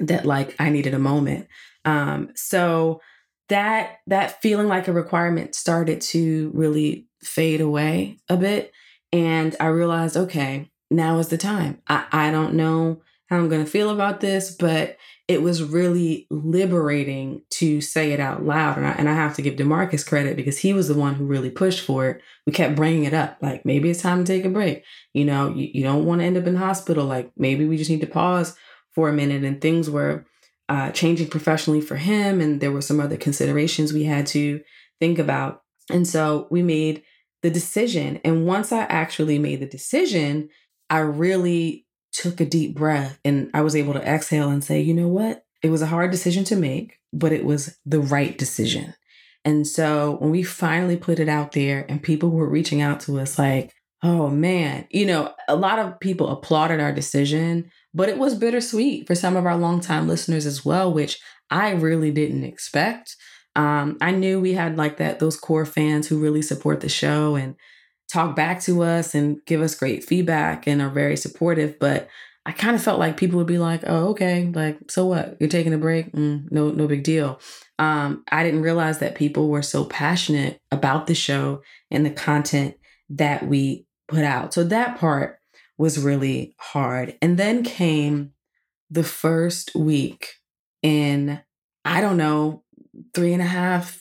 that 0.00 0.26
like 0.26 0.56
I 0.58 0.70
needed 0.70 0.94
a 0.94 0.98
moment. 0.98 1.46
Um, 1.84 2.30
so 2.34 3.00
that 3.48 3.98
that 4.06 4.40
feeling 4.42 4.68
like 4.68 4.88
a 4.88 4.92
requirement 4.92 5.54
started 5.54 6.00
to 6.00 6.50
really 6.54 7.06
fade 7.22 7.60
away 7.60 8.18
a 8.28 8.36
bit. 8.36 8.72
And 9.12 9.54
I 9.60 9.66
realized, 9.66 10.16
okay, 10.16 10.70
now 10.92 11.18
is 11.18 11.28
the 11.28 11.38
time. 11.38 11.80
I, 11.88 12.04
I 12.12 12.30
don't 12.30 12.54
know 12.54 13.02
how 13.28 13.38
I'm 13.38 13.48
going 13.48 13.64
to 13.64 13.70
feel 13.70 13.90
about 13.90 14.20
this, 14.20 14.54
but 14.54 14.98
it 15.28 15.40
was 15.40 15.62
really 15.62 16.26
liberating 16.30 17.42
to 17.50 17.80
say 17.80 18.12
it 18.12 18.20
out 18.20 18.44
loud. 18.44 18.76
And 18.76 18.86
I, 18.86 18.90
and 18.90 19.08
I 19.08 19.14
have 19.14 19.34
to 19.36 19.42
give 19.42 19.54
Demarcus 19.54 20.06
credit 20.06 20.36
because 20.36 20.58
he 20.58 20.72
was 20.72 20.88
the 20.88 20.94
one 20.94 21.14
who 21.14 21.24
really 21.24 21.48
pushed 21.48 21.84
for 21.84 22.08
it. 22.08 22.22
We 22.46 22.52
kept 22.52 22.76
bringing 22.76 23.04
it 23.04 23.14
up, 23.14 23.38
like 23.40 23.64
maybe 23.64 23.88
it's 23.88 24.02
time 24.02 24.24
to 24.24 24.30
take 24.30 24.44
a 24.44 24.50
break. 24.50 24.84
You 25.14 25.24
know, 25.24 25.48
you, 25.54 25.70
you 25.72 25.82
don't 25.82 26.04
want 26.04 26.20
to 26.20 26.26
end 26.26 26.36
up 26.36 26.46
in 26.46 26.56
hospital. 26.56 27.06
Like 27.06 27.30
maybe 27.36 27.64
we 27.64 27.76
just 27.76 27.90
need 27.90 28.00
to 28.02 28.06
pause 28.06 28.56
for 28.90 29.08
a 29.08 29.12
minute. 29.12 29.44
And 29.44 29.60
things 29.60 29.88
were 29.88 30.26
uh, 30.68 30.90
changing 30.90 31.28
professionally 31.28 31.80
for 31.80 31.96
him. 31.96 32.40
And 32.40 32.60
there 32.60 32.72
were 32.72 32.82
some 32.82 33.00
other 33.00 33.16
considerations 33.16 33.92
we 33.92 34.04
had 34.04 34.26
to 34.28 34.60
think 35.00 35.18
about. 35.18 35.62
And 35.88 36.06
so 36.06 36.48
we 36.50 36.62
made 36.62 37.02
the 37.42 37.50
decision. 37.50 38.20
And 38.24 38.46
once 38.46 38.72
I 38.72 38.80
actually 38.82 39.38
made 39.38 39.60
the 39.60 39.66
decision, 39.66 40.48
I 40.92 40.98
really 40.98 41.86
took 42.12 42.38
a 42.38 42.44
deep 42.44 42.76
breath 42.76 43.18
and 43.24 43.50
I 43.54 43.62
was 43.62 43.74
able 43.74 43.94
to 43.94 44.06
exhale 44.06 44.50
and 44.50 44.62
say, 44.62 44.82
you 44.82 44.92
know 44.92 45.08
what? 45.08 45.42
It 45.62 45.70
was 45.70 45.80
a 45.80 45.86
hard 45.86 46.10
decision 46.10 46.44
to 46.44 46.56
make, 46.56 46.98
but 47.14 47.32
it 47.32 47.46
was 47.46 47.78
the 47.86 48.00
right 48.00 48.36
decision. 48.36 48.94
And 49.42 49.66
so 49.66 50.16
when 50.20 50.30
we 50.30 50.42
finally 50.42 50.98
put 50.98 51.18
it 51.18 51.30
out 51.30 51.52
there 51.52 51.86
and 51.88 52.02
people 52.02 52.28
were 52.28 52.46
reaching 52.46 52.82
out 52.82 53.00
to 53.00 53.18
us 53.18 53.38
like, 53.38 53.72
oh 54.02 54.28
man, 54.28 54.86
you 54.90 55.06
know, 55.06 55.32
a 55.48 55.56
lot 55.56 55.78
of 55.78 55.98
people 55.98 56.28
applauded 56.28 56.78
our 56.78 56.92
decision, 56.92 57.70
but 57.94 58.10
it 58.10 58.18
was 58.18 58.34
bittersweet 58.34 59.06
for 59.06 59.14
some 59.14 59.34
of 59.34 59.46
our 59.46 59.56
longtime 59.56 60.06
listeners 60.06 60.44
as 60.44 60.62
well, 60.62 60.92
which 60.92 61.18
I 61.50 61.70
really 61.70 62.10
didn't 62.10 62.44
expect. 62.44 63.16
Um, 63.56 63.96
I 64.02 64.10
knew 64.10 64.40
we 64.40 64.52
had 64.52 64.76
like 64.76 64.98
that 64.98 65.20
those 65.20 65.38
core 65.38 65.64
fans 65.64 66.08
who 66.08 66.20
really 66.20 66.42
support 66.42 66.80
the 66.80 66.90
show 66.90 67.34
and 67.34 67.56
talk 68.12 68.36
back 68.36 68.60
to 68.62 68.82
us 68.82 69.14
and 69.14 69.38
give 69.46 69.60
us 69.60 69.74
great 69.74 70.04
feedback 70.04 70.66
and 70.66 70.82
are 70.82 70.90
very 70.90 71.16
supportive. 71.16 71.78
But 71.78 72.08
I 72.44 72.52
kind 72.52 72.74
of 72.74 72.82
felt 72.82 72.98
like 72.98 73.16
people 73.16 73.38
would 73.38 73.46
be 73.46 73.58
like, 73.58 73.82
"Oh, 73.86 74.08
okay, 74.08 74.50
like 74.54 74.78
so 74.90 75.06
what? 75.06 75.36
You're 75.40 75.48
taking 75.48 75.72
a 75.72 75.78
break? 75.78 76.12
Mm, 76.12 76.50
no, 76.50 76.70
no 76.70 76.86
big 76.86 77.04
deal." 77.04 77.40
Um, 77.78 78.24
I 78.30 78.42
didn't 78.42 78.62
realize 78.62 78.98
that 78.98 79.14
people 79.14 79.48
were 79.48 79.62
so 79.62 79.84
passionate 79.84 80.60
about 80.70 81.06
the 81.06 81.14
show 81.14 81.62
and 81.90 82.04
the 82.04 82.10
content 82.10 82.74
that 83.10 83.46
we 83.46 83.86
put 84.08 84.24
out. 84.24 84.52
So 84.54 84.64
that 84.64 84.98
part 84.98 85.38
was 85.78 85.98
really 85.98 86.54
hard. 86.58 87.16
And 87.22 87.38
then 87.38 87.62
came 87.64 88.32
the 88.90 89.04
first 89.04 89.74
week 89.74 90.28
in 90.82 91.40
I 91.84 92.00
don't 92.00 92.16
know, 92.16 92.62
three 93.14 93.32
and 93.32 93.42
a 93.42 93.46
half, 93.46 94.00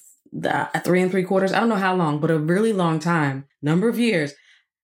three 0.84 1.02
and 1.02 1.12
three 1.12 1.24
quarters, 1.24 1.52
I 1.52 1.60
don't 1.60 1.70
know 1.70 1.76
how 1.76 1.96
long, 1.96 2.20
but 2.20 2.32
a 2.32 2.40
really 2.40 2.74
long 2.74 3.00
time, 3.00 3.46
number 3.62 3.88
of 3.88 4.00
years, 4.00 4.34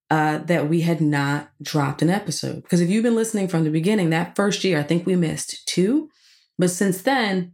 uh, 0.09 0.37
that 0.39 0.69
we 0.69 0.81
had 0.81 1.01
not 1.01 1.49
dropped 1.61 2.01
an 2.01 2.09
episode. 2.09 2.63
Because 2.63 2.81
if 2.81 2.89
you've 2.89 3.03
been 3.03 3.15
listening 3.15 3.47
from 3.47 3.63
the 3.63 3.69
beginning, 3.69 4.09
that 4.09 4.35
first 4.35 4.63
year, 4.63 4.79
I 4.79 4.83
think 4.83 5.05
we 5.05 5.15
missed 5.15 5.67
two. 5.67 6.09
But 6.57 6.69
since 6.69 7.01
then, 7.01 7.53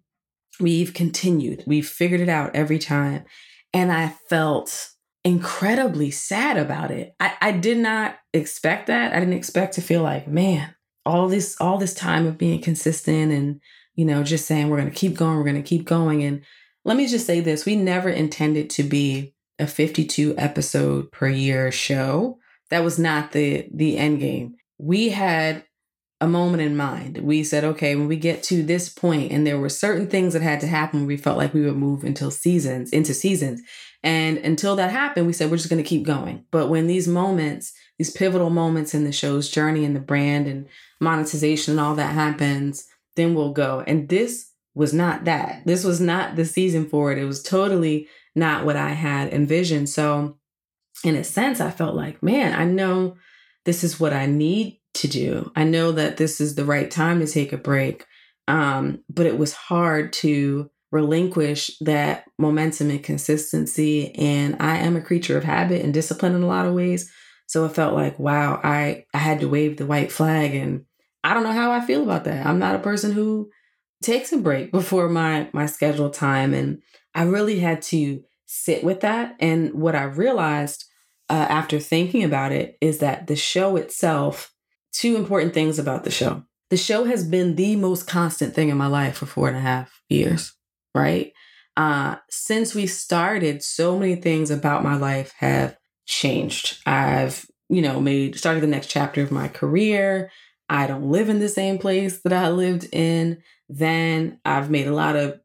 we've 0.59 0.93
continued. 0.93 1.63
We've 1.65 1.87
figured 1.87 2.21
it 2.21 2.29
out 2.29 2.55
every 2.55 2.79
time. 2.79 3.25
And 3.73 3.91
I 3.91 4.15
felt 4.29 4.91
incredibly 5.23 6.11
sad 6.11 6.57
about 6.57 6.91
it. 6.91 7.15
I, 7.19 7.33
I 7.41 7.51
did 7.53 7.79
not 7.79 8.17
expect 8.33 8.87
that. 8.87 9.13
I 9.13 9.19
didn't 9.19 9.33
expect 9.33 9.73
to 9.75 9.81
feel 9.81 10.03
like, 10.03 10.27
man, 10.27 10.75
all 11.05 11.27
this, 11.27 11.59
all 11.59 11.77
this 11.77 11.95
time 11.95 12.27
of 12.27 12.37
being 12.37 12.61
consistent 12.61 13.31
and, 13.31 13.61
you 13.95 14.05
know, 14.05 14.23
just 14.23 14.45
saying 14.45 14.69
we're 14.69 14.77
gonna 14.77 14.91
keep 14.91 15.15
going, 15.15 15.37
we're 15.37 15.43
gonna 15.43 15.63
keep 15.63 15.85
going. 15.85 16.23
And 16.23 16.43
let 16.85 16.97
me 16.97 17.07
just 17.07 17.25
say 17.25 17.39
this: 17.39 17.65
we 17.65 17.75
never 17.75 18.09
intended 18.09 18.69
to 18.71 18.83
be 18.83 19.32
a 19.59 19.67
52 19.67 20.35
episode 20.37 21.11
per 21.11 21.29
year 21.29 21.71
show. 21.71 22.39
That 22.69 22.83
was 22.83 22.97
not 22.97 23.31
the 23.31 23.67
the 23.73 23.97
end 23.97 24.19
game. 24.19 24.55
We 24.77 25.09
had 25.09 25.65
a 26.23 26.27
moment 26.27 26.63
in 26.63 26.77
mind. 26.77 27.17
We 27.17 27.43
said, 27.43 27.65
okay, 27.65 27.97
when 27.97 28.07
we 28.07 28.15
get 28.15 28.43
to 28.43 28.63
this 28.63 28.87
point, 28.87 29.33
and 29.33 29.45
there 29.45 29.59
were 29.59 29.67
certain 29.67 30.07
things 30.07 30.31
that 30.31 30.41
had 30.41 30.61
to 30.61 30.67
happen, 30.67 31.05
we 31.05 31.17
felt 31.17 31.37
like 31.37 31.53
we 31.53 31.65
would 31.65 31.75
move 31.75 32.05
until 32.05 32.31
seasons, 32.31 32.91
into 32.91 33.13
seasons. 33.13 33.61
And 34.03 34.37
until 34.37 34.77
that 34.77 34.91
happened, 34.91 35.27
we 35.27 35.33
said 35.33 35.51
we're 35.51 35.57
just 35.57 35.69
going 35.69 35.83
to 35.83 35.87
keep 35.87 36.05
going. 36.05 36.45
But 36.49 36.69
when 36.69 36.87
these 36.87 37.09
moments, 37.09 37.73
these 37.97 38.09
pivotal 38.09 38.49
moments 38.49 38.93
in 38.93 39.03
the 39.03 39.11
show's 39.11 39.49
journey 39.49 39.83
and 39.83 39.95
the 39.95 39.99
brand 39.99 40.47
and 40.47 40.67
monetization 41.01 41.73
and 41.73 41.79
all 41.81 41.95
that 41.95 42.13
happens, 42.13 42.85
then 43.17 43.35
we'll 43.35 43.51
go. 43.51 43.83
And 43.85 44.07
this 44.07 44.49
was 44.75 44.93
not 44.93 45.25
that. 45.25 45.63
This 45.65 45.83
was 45.83 45.99
not 45.99 46.37
the 46.37 46.45
season 46.45 46.87
for 46.87 47.11
it. 47.11 47.17
It 47.17 47.25
was 47.25 47.43
totally 47.43 48.07
not 48.35 48.65
what 48.65 48.75
I 48.75 48.89
had 48.89 49.33
envisioned. 49.33 49.89
So, 49.89 50.37
in 51.03 51.15
a 51.15 51.23
sense, 51.23 51.59
I 51.59 51.71
felt 51.71 51.95
like, 51.95 52.23
man, 52.23 52.53
I 52.57 52.65
know 52.65 53.17
this 53.65 53.83
is 53.83 53.99
what 53.99 54.13
I 54.13 54.25
need 54.25 54.79
to 54.95 55.07
do. 55.07 55.51
I 55.55 55.63
know 55.63 55.91
that 55.91 56.17
this 56.17 56.39
is 56.39 56.55
the 56.55 56.65
right 56.65 56.89
time 56.89 57.19
to 57.19 57.27
take 57.27 57.51
a 57.51 57.57
break. 57.57 58.05
Um, 58.47 59.03
but 59.09 59.25
it 59.25 59.37
was 59.37 59.53
hard 59.53 60.13
to 60.13 60.69
relinquish 60.91 61.71
that 61.81 62.25
momentum 62.37 62.89
and 62.91 63.03
consistency. 63.03 64.13
And 64.15 64.55
I 64.59 64.77
am 64.77 64.95
a 64.95 65.01
creature 65.01 65.37
of 65.37 65.43
habit 65.43 65.83
and 65.83 65.93
discipline 65.93 66.35
in 66.35 66.43
a 66.43 66.47
lot 66.47 66.67
of 66.67 66.73
ways. 66.73 67.11
So 67.47 67.65
it 67.65 67.73
felt 67.73 67.95
like, 67.95 68.19
wow, 68.19 68.59
I, 68.63 69.05
I 69.13 69.17
had 69.17 69.39
to 69.39 69.49
wave 69.49 69.77
the 69.77 69.85
white 69.85 70.11
flag. 70.11 70.53
And 70.53 70.85
I 71.23 71.33
don't 71.33 71.43
know 71.43 71.51
how 71.51 71.71
I 71.71 71.81
feel 71.81 72.03
about 72.03 72.25
that. 72.25 72.45
I'm 72.45 72.59
not 72.59 72.75
a 72.75 72.79
person 72.79 73.11
who 73.11 73.49
takes 74.03 74.31
a 74.31 74.37
break 74.37 74.71
before 74.71 75.09
my 75.09 75.49
my 75.53 75.65
scheduled 75.65 76.13
time. 76.13 76.53
And 76.53 76.81
I 77.15 77.23
really 77.23 77.59
had 77.59 77.81
to 77.83 78.21
sit 78.45 78.83
with 78.83 79.01
that. 79.01 79.35
And 79.39 79.73
what 79.73 79.95
I 79.95 80.03
realized 80.03 80.85
uh, 81.29 81.47
after 81.49 81.79
thinking 81.79 82.23
about 82.23 82.51
it 82.51 82.77
is 82.81 82.99
that 82.99 83.27
the 83.27 83.35
show 83.35 83.75
itself 83.75 84.53
two 84.91 85.15
important 85.15 85.53
things 85.53 85.79
about 85.79 86.03
the 86.03 86.11
show. 86.11 86.43
The 86.69 86.77
show 86.77 87.05
has 87.05 87.27
been 87.27 87.55
the 87.55 87.75
most 87.75 88.07
constant 88.07 88.53
thing 88.53 88.69
in 88.69 88.77
my 88.77 88.87
life 88.87 89.17
for 89.17 89.25
four 89.25 89.47
and 89.47 89.57
a 89.57 89.61
half 89.61 90.01
years, 90.09 90.53
right? 90.95 91.33
Uh, 91.75 92.17
since 92.29 92.75
we 92.75 92.87
started, 92.87 93.63
so 93.63 93.97
many 93.97 94.15
things 94.15 94.51
about 94.51 94.83
my 94.83 94.95
life 94.95 95.33
have 95.37 95.77
changed. 96.05 96.77
I've, 96.85 97.45
you 97.69 97.81
know, 97.81 97.99
made 97.99 98.37
started 98.37 98.61
the 98.61 98.67
next 98.67 98.87
chapter 98.87 99.21
of 99.21 99.31
my 99.31 99.47
career. 99.47 100.31
I 100.69 100.87
don't 100.87 101.09
live 101.11 101.29
in 101.29 101.39
the 101.39 101.49
same 101.49 101.77
place 101.77 102.21
that 102.21 102.33
I 102.33 102.49
lived 102.49 102.87
in 102.91 103.41
then. 103.77 104.39
I've 104.45 104.69
made 104.69 104.87
a 104.87 104.93
lot 104.93 105.15
of 105.15 105.39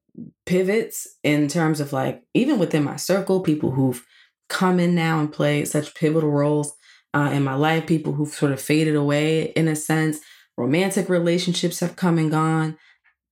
pivots 0.47 1.07
in 1.23 1.49
terms 1.49 1.81
of 1.81 1.93
like, 1.93 2.23
even 2.35 2.59
within 2.59 2.85
my 2.85 2.97
circle, 2.97 3.41
people 3.41 3.73
who've 3.73 4.05
come 4.49 4.81
in 4.81 4.95
now 4.95 5.21
and 5.21 5.33
played 5.33 5.69
such 5.69 5.95
pivotal 5.95 6.31
roles 6.31 6.73
uh, 7.15 7.31
in 7.33 7.45
my 7.45 7.55
life, 7.55 7.87
people 7.87 8.15
who've 8.15 8.29
sort 8.29 8.53
of 8.53 8.61
faded 8.61 8.95
away 8.95 9.45
in 9.53 9.69
a 9.69 9.77
sense. 9.77 10.19
Romantic 10.57 11.09
relationships 11.09 11.81
have 11.81 11.97
come 11.97 12.19
and 12.19 12.31
gone. 12.31 12.77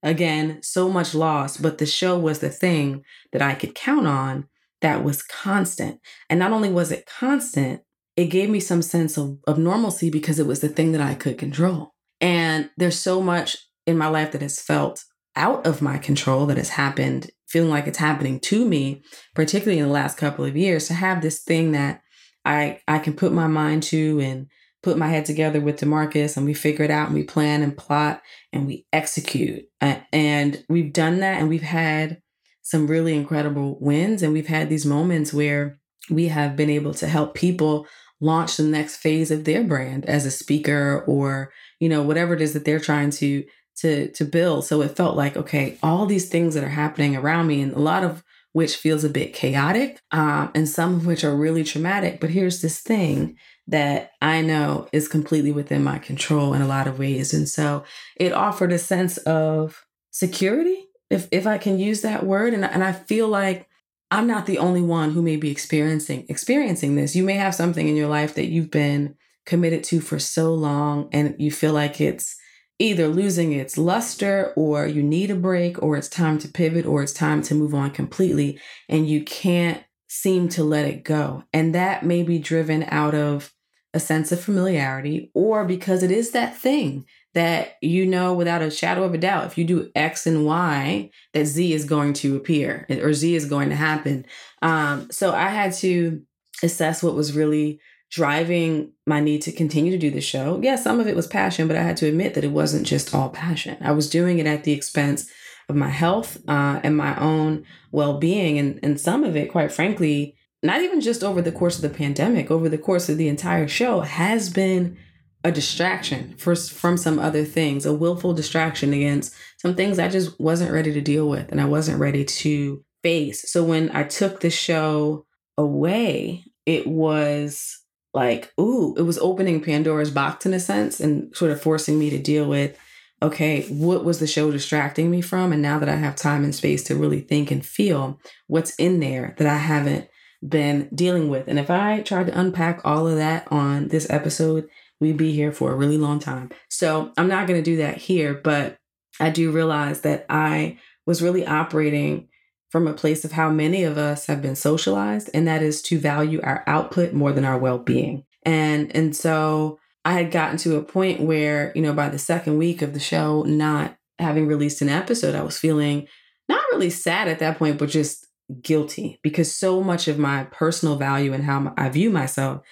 Again, 0.03 0.63
so 0.63 0.89
much 0.89 1.15
loss, 1.15 1.57
but 1.57 1.79
the 1.79 1.87
show 1.87 2.19
was 2.19 2.39
the 2.39 2.51
thing 2.51 3.03
that 3.33 3.43
I 3.43 3.55
could 3.55 3.75
count 3.75 4.07
on 4.07 4.49
that 4.83 5.03
was 5.03 5.23
constant. 5.23 6.01
And 6.31 6.39
not 6.39 6.53
only 6.53 6.71
was 6.71 6.93
it 6.93 7.07
constant, 7.07 7.81
it 8.17 8.27
gave 8.27 8.49
me 8.49 8.61
some 8.61 8.83
sense 8.83 9.17
of, 9.19 9.39
of 9.47 9.59
normalcy 9.59 10.11
because 10.11 10.39
it 10.39 10.47
was 10.47 10.61
the 10.61 10.69
thing 10.69 10.93
that 10.93 11.01
I 11.01 11.15
could 11.15 11.39
control. 11.39 11.95
And 12.21 12.71
there's 12.77 12.99
so 12.99 13.21
much 13.21 13.57
in 13.87 13.97
my 13.99 14.09
life 14.09 14.33
that 14.33 14.43
has 14.43 14.61
felt 14.61 15.05
out 15.37 15.67
of 15.67 15.83
my 15.83 15.99
control 15.99 16.47
that 16.47 16.57
has 16.57 16.71
happened, 16.71 17.31
feeling 17.47 17.71
like 17.71 17.87
it's 17.87 17.99
happening 17.99 18.41
to 18.41 18.65
me, 18.65 19.03
particularly 19.35 19.79
in 19.79 19.87
the 19.87 19.93
last 19.93 20.17
couple 20.17 20.45
of 20.45 20.57
years, 20.57 20.89
to 20.89 20.95
have 20.95 21.23
this 21.23 21.43
thing 21.43 21.73
that 21.73 22.03
I 22.45 22.81
I 22.89 22.99
can 22.99 23.15
put 23.15 23.33
my 23.33 23.47
mind 23.47 23.83
to 23.85 24.21
and 24.21 24.49
put 24.83 24.97
my 24.97 25.09
head 25.09 25.25
together 25.25 25.61
with 25.61 25.81
Demarcus 25.81 26.37
and 26.37 26.47
we 26.47 26.55
figure 26.55 26.85
it 26.85 26.91
out 26.91 27.09
and 27.09 27.17
we 27.17 27.25
plan 27.25 27.63
and 27.63 27.77
plot 27.77 28.23
and 28.53 28.67
we 28.67 28.87
execute. 28.93 29.65
And 29.81 30.65
we've 30.69 30.93
done 30.93 31.19
that 31.21 31.41
and 31.41 31.49
we've 31.49 31.63
had 31.63 32.23
some 32.63 32.87
really 32.87 33.15
incredible 33.15 33.79
wins 33.81 34.23
and 34.23 34.33
we've 34.33 34.47
had 34.47 34.69
these 34.69 34.87
moments 34.87 35.33
where 35.33 35.81
we 36.09 36.29
have 36.29 36.55
been 36.57 36.71
able 36.71 36.95
to 36.95 37.09
help 37.09 37.35
people 37.35 37.87
launch 38.21 38.57
the 38.57 38.63
next 38.63 38.97
phase 38.97 39.31
of 39.31 39.45
their 39.45 39.65
brand 39.65 40.05
as 40.07 40.25
a 40.25 40.31
speaker 40.31 41.05
or 41.07 41.53
you 41.81 41.89
know 41.89 42.03
whatever 42.03 42.33
it 42.33 42.41
is 42.41 42.55
that 42.55 42.65
they're 42.65 42.81
trying 42.81 43.11
to 43.11 43.45
to 43.77 44.11
to 44.13 44.25
build 44.25 44.65
so 44.65 44.83
it 44.83 44.97
felt 44.97 45.17
like 45.17 45.37
okay 45.37 45.79
all 45.83 46.07
these 46.07 46.29
things 46.29 46.55
that 46.55 46.65
are 46.65 46.69
happening 46.69 47.17
around 47.17 47.47
me 47.47 47.61
and 47.61 47.73
a 47.73 47.79
lot 47.79 48.03
of 48.03 48.23
which 48.57 48.77
feels 48.77 49.05
a 49.05 49.11
bit 49.11 49.35
chaotic, 49.35 50.01
um, 50.13 50.51
and 50.55 50.67
some 50.67 50.95
of 50.95 51.05
which 51.05 51.25
are 51.25 51.37
really 51.37 51.63
traumatic. 51.63 52.19
But 52.21 52.31
here's 52.31 52.63
this 52.63 52.81
thing 52.81 53.37
that 53.67 54.13
I 54.23 54.41
know 54.41 54.89
is 54.95 55.09
completely 55.09 55.53
within 55.53 55.85
my 55.85 55.99
control 55.99 56.55
in 56.55 56.63
a 56.63 56.67
lot 56.67 56.87
of 56.87 56.99
ways. 56.99 57.35
And 57.35 57.47
so 57.47 57.85
it 58.17 58.33
offered 58.33 58.73
a 58.73 58.79
sense 58.79 59.19
of 59.19 59.85
security, 60.11 60.87
if, 61.11 61.29
if 61.31 61.47
I 61.47 61.59
can 61.59 61.79
use 61.79 62.01
that 62.01 62.25
word. 62.25 62.55
And, 62.55 62.65
and 62.65 62.83
I 62.83 62.93
feel 62.93 63.29
like 63.29 63.69
I'm 64.11 64.27
not 64.27 64.47
the 64.47 64.57
only 64.57 64.81
one 64.81 65.11
who 65.11 65.21
may 65.21 65.37
be 65.37 65.51
experiencing 65.51 66.25
experiencing 66.31 66.97
this. 66.97 67.15
You 67.15 67.25
may 67.25 67.35
have 67.35 67.55
something 67.55 67.87
in 67.87 67.95
your 67.95 68.09
life 68.09 68.37
that 68.37 68.47
you've 68.47 68.71
been 68.71 69.17
committed 69.45 69.85
to 69.85 70.01
for 70.01 70.19
so 70.19 70.55
long 70.55 71.11
and 71.13 71.37
you 71.39 71.51
feel 71.51 71.75
like 71.75 72.01
it's 72.01 72.39
either 72.79 73.09
losing 73.09 73.53
its 73.53 73.79
luster 73.79 74.53
or 74.57 74.87
you 74.87 75.03
need 75.03 75.31
a 75.31 75.35
break 75.35 75.83
or 75.83 75.97
it's 75.97 76.09
time 76.09 76.39
to 76.39 76.49
pivot 76.49 76.85
or 76.85 77.03
it's 77.03 77.13
time 77.13 77.43
to 77.43 77.55
move 77.55 77.75
on 77.75 77.91
completely 77.91 78.59
and 78.89 79.09
you 79.09 79.23
can't 79.25 79.83
seem 80.09 80.49
to 80.49 80.63
let 80.63 80.85
it 80.85 81.03
go. 81.03 81.45
And 81.53 81.75
that 81.75 82.05
may 82.05 82.23
be 82.23 82.39
driven 82.39 82.85
out 82.89 83.15
of 83.15 83.53
a 83.95 84.01
sense 84.01 84.31
of 84.31 84.41
familiarity 84.41 85.31
or 85.35 85.65
because 85.65 86.03
it 86.03 86.11
is 86.11 86.33
that 86.33 86.57
thing 86.57 87.07
that 87.33 87.77
you 87.81 88.05
know 88.05 88.35
without 88.35 88.61
a 88.61 88.71
shadow 88.71 89.05
of 89.05 89.15
a 89.15 89.19
doubt 89.19 89.47
if 89.47 89.57
you 89.57 89.65
do 89.65 89.91
x 89.95 90.27
and 90.27 90.45
y 90.45 91.11
that 91.33 91.47
z 91.47 91.73
is 91.73 91.87
going 91.87 92.13
to 92.13 92.37
appear 92.37 92.87
or 92.91 93.15
z 93.15 93.35
is 93.35 93.47
going 93.47 93.71
to 93.71 93.75
happen 93.75 94.27
um, 94.61 95.09
so 95.11 95.33
i 95.33 95.49
had 95.49 95.73
to 95.73 96.21
assess 96.63 97.03
what 97.03 97.15
was 97.15 97.35
really 97.35 97.81
driving 98.11 98.93
my 99.07 99.21
need 99.21 99.43
to 99.43 99.53
continue 99.53 99.93
to 99.93 99.99
do 99.99 100.11
the 100.11 100.21
show. 100.21 100.61
Yeah, 100.63 100.77
some 100.77 101.01
of 101.01 101.09
it 101.09 101.17
was 101.17 101.27
passion, 101.27 101.67
but 101.67 101.77
I 101.77 101.83
had 101.83 101.97
to 101.99 102.07
admit 102.07 102.35
that 102.35 102.45
it 102.45 102.53
wasn't 102.53 102.87
just 102.87 103.15
all 103.15 103.31
passion. 103.31 103.77
I 103.81 103.93
was 103.93 104.09
doing 104.09 104.39
it 104.39 104.47
at 104.47 104.65
the 104.65 104.73
expense 104.73 105.31
of 105.69 105.77
my 105.77 105.89
health 105.89 106.39
uh, 106.49 106.81
and 106.83 106.97
my 106.97 107.19
own 107.21 107.65
well 107.91 108.19
being. 108.19 108.59
And, 108.59 108.79
and 108.83 109.01
some 109.01 109.25
of 109.25 109.37
it, 109.37 109.51
quite 109.51 109.73
frankly, 109.73 110.37
not 110.63 110.83
even 110.83 111.01
just 111.01 111.23
over 111.23 111.43
the 111.43 111.53
course 111.53 111.77
of 111.77 111.83
the 111.83 111.97
pandemic, 111.97 112.51
over 112.51 112.69
the 112.69 112.79
course 112.79 113.09
of 113.09 113.19
the 113.19 113.29
entire 113.29 113.69
show, 113.69 114.01
has 114.01 114.51
been 114.51 114.97
a 115.45 115.53
distraction 115.53 116.35
for, 116.37 116.57
from 116.57 116.97
some 116.97 117.19
other 117.19 117.45
things, 117.45 117.87
a 117.87 117.95
willful 117.95 118.35
distraction 118.35 118.93
against 118.93 119.35
some 119.59 119.75
things 119.75 119.99
I 119.99 120.09
just 120.09 120.39
wasn't 120.41 120.73
ready 120.73 120.93
to 120.93 121.01
deal 121.01 121.29
with 121.29 121.51
and 121.53 121.61
I 121.61 121.67
wasn't 121.67 122.01
ready 122.01 122.25
to 122.25 122.85
face. 123.03 123.51
So 123.51 123.63
when 123.63 123.95
I 123.95 124.03
took 124.05 124.41
the 124.41 124.51
show 124.51 125.27
away, 125.57 126.45
it 126.65 126.87
was 126.87 127.79
like, 128.17 128.51
ooh, 128.59 128.95
it 128.97 129.03
was 129.03 129.19
opening 129.19 129.61
Pandora's 129.61 130.11
box 130.11 130.47
in 130.47 130.55
a 130.55 130.59
sense 130.59 131.01
and 131.01 131.37
sort 131.37 131.51
of 131.51 131.61
forcing 131.61 131.99
me 131.99 132.09
to 132.09 132.19
deal 132.19 132.49
with, 132.49 132.77
okay, 133.23 133.67
what 133.69 134.07
was 134.07 134.21
the 134.21 134.27
show 134.27 134.51
distracting 134.51 135.11
me 135.11 135.21
from? 135.21 135.53
And 135.53 135.61
now 135.61 135.79
that 135.79 135.89
I 135.91 135.97
have 135.97 136.17
time 136.17 136.43
and 136.43 136.55
space 136.55 136.83
to 136.85 136.97
really 136.97 137.21
think 137.21 137.51
and 137.51 137.65
feel 137.65 138.19
what's 138.47 138.75
in 138.77 139.01
there 139.01 139.35
that 139.37 139.47
I 139.47 139.59
haven't 139.59 140.09
been 140.47 140.89
dealing 140.95 141.29
with. 141.29 141.47
And 141.47 141.59
if 141.59 141.69
I 141.71 142.01
tried 142.01 142.29
to 142.29 142.41
unpack 142.41 142.81
all 142.85 143.07
of 143.07 143.17
that 143.17 143.47
on 143.53 143.89
this 143.89 144.09
episode, 144.09 144.67
we'd 144.99 145.19
be 145.19 145.33
here 145.33 145.53
for 145.53 145.71
a 145.71 145.77
really 145.77 145.99
long 145.99 146.19
time. 146.19 146.51
So 146.71 147.13
I'm 147.19 147.29
not 147.29 147.47
going 147.47 147.63
to 147.63 147.71
do 147.71 147.77
that 147.77 147.99
here, 147.99 148.33
but 148.33 148.79
I 149.21 149.29
do 149.29 149.51
realize 149.51 150.01
that 150.01 150.25
I 150.31 150.79
was 151.05 151.21
really 151.21 151.47
operating 151.47 152.29
from 152.71 152.87
a 152.87 152.95
place 152.95 153.25
of 153.25 153.33
how 153.33 153.51
many 153.51 153.85
of 153.85 153.97
us 153.97 154.27
have 154.27 154.43
been 154.43 154.57
socialized, 154.57 155.31
and 155.33 155.47
that 155.47 155.63
is 155.63 155.81
to 155.83 155.99
value 155.99 156.41
our 156.43 156.65
output 156.67 157.13
more 157.13 157.33
than 157.33 157.45
our 157.45 157.59
well 157.59 157.79
being. 157.79 158.25
And, 158.45 158.95
and 158.95 159.15
so 159.15 159.79
I 160.05 160.13
had 160.13 160.31
gotten 160.31 160.57
to 160.59 160.77
a 160.77 160.83
point 160.83 161.21
where, 161.21 161.73
you 161.75 161.83
know, 161.83 161.93
by 161.93 162.09
the 162.09 162.19
second 162.19 162.59
week 162.59 162.83
of 162.83 162.93
the 162.93 163.01
show, 163.01 163.43
not 163.43 163.97
having 164.19 164.47
released 164.47 164.83
an 164.83 164.89
episode, 164.89 165.35
I 165.35 165.43
was 165.43 165.59
feeling 165.59 166.07
not 166.49 166.63
really 166.73 166.91
sad 166.91 167.29
at 167.29 167.41
that 167.41 167.59
point, 167.59 167.79
but 167.79 167.89
just 167.89 168.27
guilty 168.63 169.19
because 169.23 169.53
so 169.53 169.83
much 169.83 170.07
of 170.07 170.19
my 170.19 170.45
personal 170.45 170.97
value 170.97 171.33
and 171.33 171.45
how 171.45 171.75
I 171.77 171.89
view 171.89 172.11
myself 172.11 172.63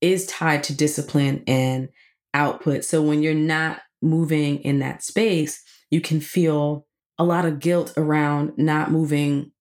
is 0.00 0.26
tied 0.26 0.64
to 0.64 0.76
discipline 0.76 1.42
and 1.46 1.88
output. 2.34 2.84
So 2.84 3.02
when 3.02 3.22
you're 3.22 3.34
not 3.34 3.80
moving 4.02 4.58
in 4.58 4.80
that 4.80 5.02
space, 5.02 5.62
you 5.90 6.00
can 6.00 6.20
feel 6.20 6.86
a 7.18 7.24
lot 7.24 7.44
of 7.44 7.60
guilt 7.60 7.92
around 7.96 8.52
not 8.56 8.90
moving 8.90 9.52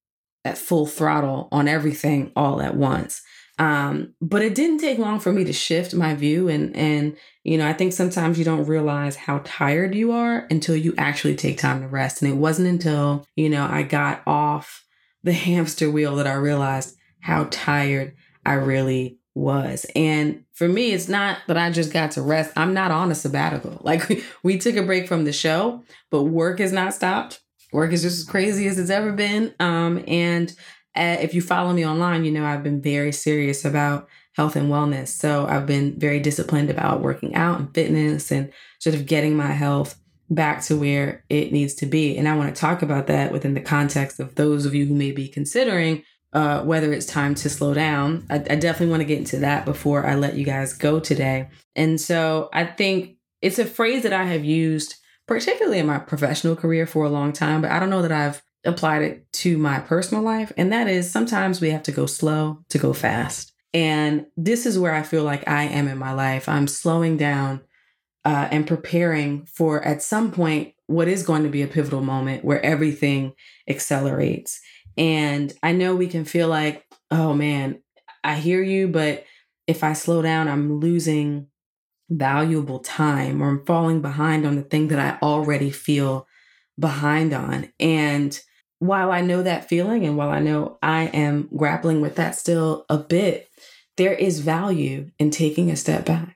at 0.44 0.58
full 0.58 0.86
throttle 0.86 1.48
on 1.52 1.68
everything 1.68 2.32
all 2.36 2.62
at 2.62 2.76
once. 2.76 3.22
Um, 3.60 4.16
but 4.22 4.42
it 4.42 4.56
didn't 4.56 4.80
take 4.80 4.98
long 4.98 5.20
for 5.20 5.32
me 5.32 5.44
to 5.44 5.54
shift 5.54 5.94
my 5.94 6.16
view 6.16 6.48
and 6.48 6.76
and 6.76 7.16
you 7.44 7.58
know, 7.58 7.68
I 7.68 7.74
think 7.74 7.94
sometimes 7.94 8.38
you 8.38 8.46
don't 8.46 8.68
realize 8.68 9.16
how 9.16 9.42
tired 9.44 9.96
you 9.96 10.12
are 10.12 10.46
until 10.52 10.76
you 10.76 10.94
actually 10.98 11.36
take 11.36 11.58
time 11.58 11.82
to 11.82 11.88
rest. 11.88 12.22
And 12.22 12.32
it 12.32 12.36
wasn't 12.36 12.68
until, 12.68 13.26
you 13.36 13.50
know, 13.50 13.68
I 13.70 13.82
got 13.82 14.22
off 14.28 14.86
the 15.24 15.34
hamster 15.34 15.90
wheel 15.90 16.16
that 16.18 16.28
I 16.28 16.34
realized 16.34 16.96
how 17.20 17.48
tired 17.50 18.16
I 18.46 18.54
really 18.54 19.18
was. 19.34 19.86
And 19.96 20.44
for 20.54 20.68
me, 20.68 20.92
it's 20.92 21.08
not 21.08 21.40
that 21.48 21.58
I 21.58 21.72
just 21.72 21.94
got 21.94 22.12
to 22.12 22.22
rest. 22.22 22.52
I'm 22.56 22.74
not 22.74 22.92
on 22.92 23.12
a 23.12 23.16
sabbatical. 23.16 23.80
Like 23.92 24.24
we, 24.44 24.58
took 24.58 24.76
a 24.76 24.84
break 24.84 25.08
from 25.08 25.26
the 25.26 25.34
show, 25.34 25.84
but 26.10 26.24
work 26.24 26.60
has 26.60 26.72
not 26.72 26.94
stopped. 26.94 27.42
Work 27.74 27.92
is 27.94 28.04
just 28.04 28.20
as 28.20 28.26
crazy 28.26 28.68
as 28.68 28.78
it's 28.78 28.90
ever 28.90 29.12
been. 29.12 29.54
Um, 29.60 30.04
and 30.08 30.50
uh, 30.96 31.18
if 31.20 31.34
you 31.34 31.42
follow 31.42 31.74
me 31.74 31.86
online, 31.86 32.24
you 32.24 32.32
know 32.32 32.46
I've 32.46 32.64
been 32.64 32.82
very 32.82 33.12
serious 33.12 33.66
about 33.66 34.08
health 34.34 34.56
and 34.56 34.70
wellness. 34.70 35.10
So 35.10 35.46
I've 35.46 35.66
been 35.66 36.00
very 36.00 36.20
disciplined 36.20 36.70
about 36.70 37.02
working 37.02 37.36
out 37.36 37.60
and 37.60 37.74
fitness 37.74 38.32
and 38.32 38.52
sort 38.80 38.96
of 38.96 39.06
getting 39.06 39.36
my 39.36 39.52
health 39.52 40.00
back 40.30 40.62
to 40.64 40.78
where 40.78 41.26
it 41.30 41.52
needs 41.52 41.74
to 41.76 41.86
be. 41.86 42.18
And 42.18 42.28
I 42.28 42.38
want 42.38 42.54
to 42.54 42.60
talk 42.60 42.82
about 42.82 43.08
that 43.08 43.32
within 43.32 43.54
the 43.54 43.62
context 43.62 44.20
of 44.20 44.36
those 44.36 44.66
of 44.66 44.74
you 44.74 44.86
who 44.86 44.96
may 44.96 45.12
be 45.12 45.28
considering 45.28 46.04
uh, 46.34 46.62
whether 46.64 46.94
it's 46.94 47.06
time 47.06 47.36
to 47.36 47.50
slow 47.50 47.74
down. 47.74 48.26
I, 48.30 48.36
I 48.36 48.56
definitely 48.56 48.88
want 48.88 49.02
to 49.02 49.06
get 49.06 49.20
into 49.20 49.40
that 49.40 49.66
before 49.66 50.06
I 50.06 50.16
let 50.16 50.36
you 50.36 50.46
guys 50.46 50.74
go 50.74 51.00
today. 51.00 51.50
And 51.76 52.00
so 52.00 52.50
I 52.54 52.66
think 52.66 53.18
it's 53.42 53.60
a 53.60 53.66
phrase 53.66 54.04
that 54.04 54.14
I 54.14 54.24
have 54.24 54.46
used, 54.46 54.96
particularly 55.28 55.80
in 55.80 55.88
my 55.88 56.00
professional 56.00 56.56
career, 56.56 56.86
for 56.86 57.06
a 57.06 57.10
long 57.10 57.34
time, 57.34 57.62
but 57.62 57.72
I 57.72 57.80
don't 57.80 57.90
know 57.90 58.02
that 58.02 58.12
I've 58.12 58.42
applied 58.64 59.02
it 59.02 59.32
to 59.34 59.58
my 59.58 59.80
personal 59.80 60.24
life. 60.24 60.52
And 60.56 60.72
that 60.72 60.88
is 60.88 61.12
sometimes 61.12 61.60
we 61.60 61.72
have 61.72 61.84
to 61.84 61.92
go 61.92 62.06
slow 62.06 62.64
to 62.70 62.78
go 62.78 62.94
fast. 62.94 63.54
And 63.74 64.26
this 64.38 64.66
is 64.66 64.78
where 64.78 64.94
I 64.94 65.02
feel 65.02 65.24
like 65.24 65.48
I 65.48 65.64
am 65.64 65.88
in 65.88 65.98
my 65.98 66.14
life. 66.14 66.48
I'm 66.48 66.68
slowing 66.68 67.18
down 67.18 67.62
uh, 68.26 68.48
and 68.52 68.68
preparing 68.68 69.46
for 69.46 69.84
at 69.84 70.04
some 70.04 70.32
point 70.32 70.74
what 70.88 71.08
is 71.08 71.24
going 71.24 71.44
to 71.44 71.50
be 71.50 71.62
a 71.62 71.68
pivotal 71.68 72.02
moment 72.02 72.44
where 72.44 72.64
everything 72.64 73.34
accelerates. 73.68 74.60
And 74.98 75.54
I 75.64 75.72
know 75.72 75.96
we 75.96 76.08
can 76.08 76.26
feel 76.26 76.48
like, 76.48 76.86
oh 77.10 77.34
man, 77.34 77.82
I 78.24 78.36
hear 78.36 78.62
you, 78.62 78.88
but 78.88 79.26
if 79.68 79.84
I 79.84 79.94
slow 79.94 80.22
down, 80.22 80.48
I'm 80.48 80.80
losing 80.80 81.48
valuable 82.10 82.80
time 82.80 83.42
or 83.42 83.50
I'm 83.50 83.66
falling 83.66 84.02
behind 84.02 84.46
on 84.46 84.56
the 84.56 84.64
thing 84.64 84.90
that 84.90 85.00
I 85.00 85.26
already 85.26 85.72
feel 85.72 86.28
behind 86.78 87.34
on. 87.34 87.72
And 87.80 88.38
while 88.80 89.12
I 89.12 89.22
know 89.22 89.44
that 89.44 89.70
feeling 89.70 90.06
and 90.06 90.18
while 90.18 90.30
I 90.30 90.40
know 90.40 90.78
I 90.82 91.04
am 91.04 91.50
grappling 91.56 92.02
with 92.02 92.16
that 92.16 92.36
still 92.36 92.86
a 92.90 92.98
bit, 92.98 93.48
there 93.98 94.14
is 94.14 94.40
value 94.40 95.12
in 95.20 95.30
taking 95.30 95.70
a 95.70 95.76
step 95.76 96.06
back. 96.06 96.36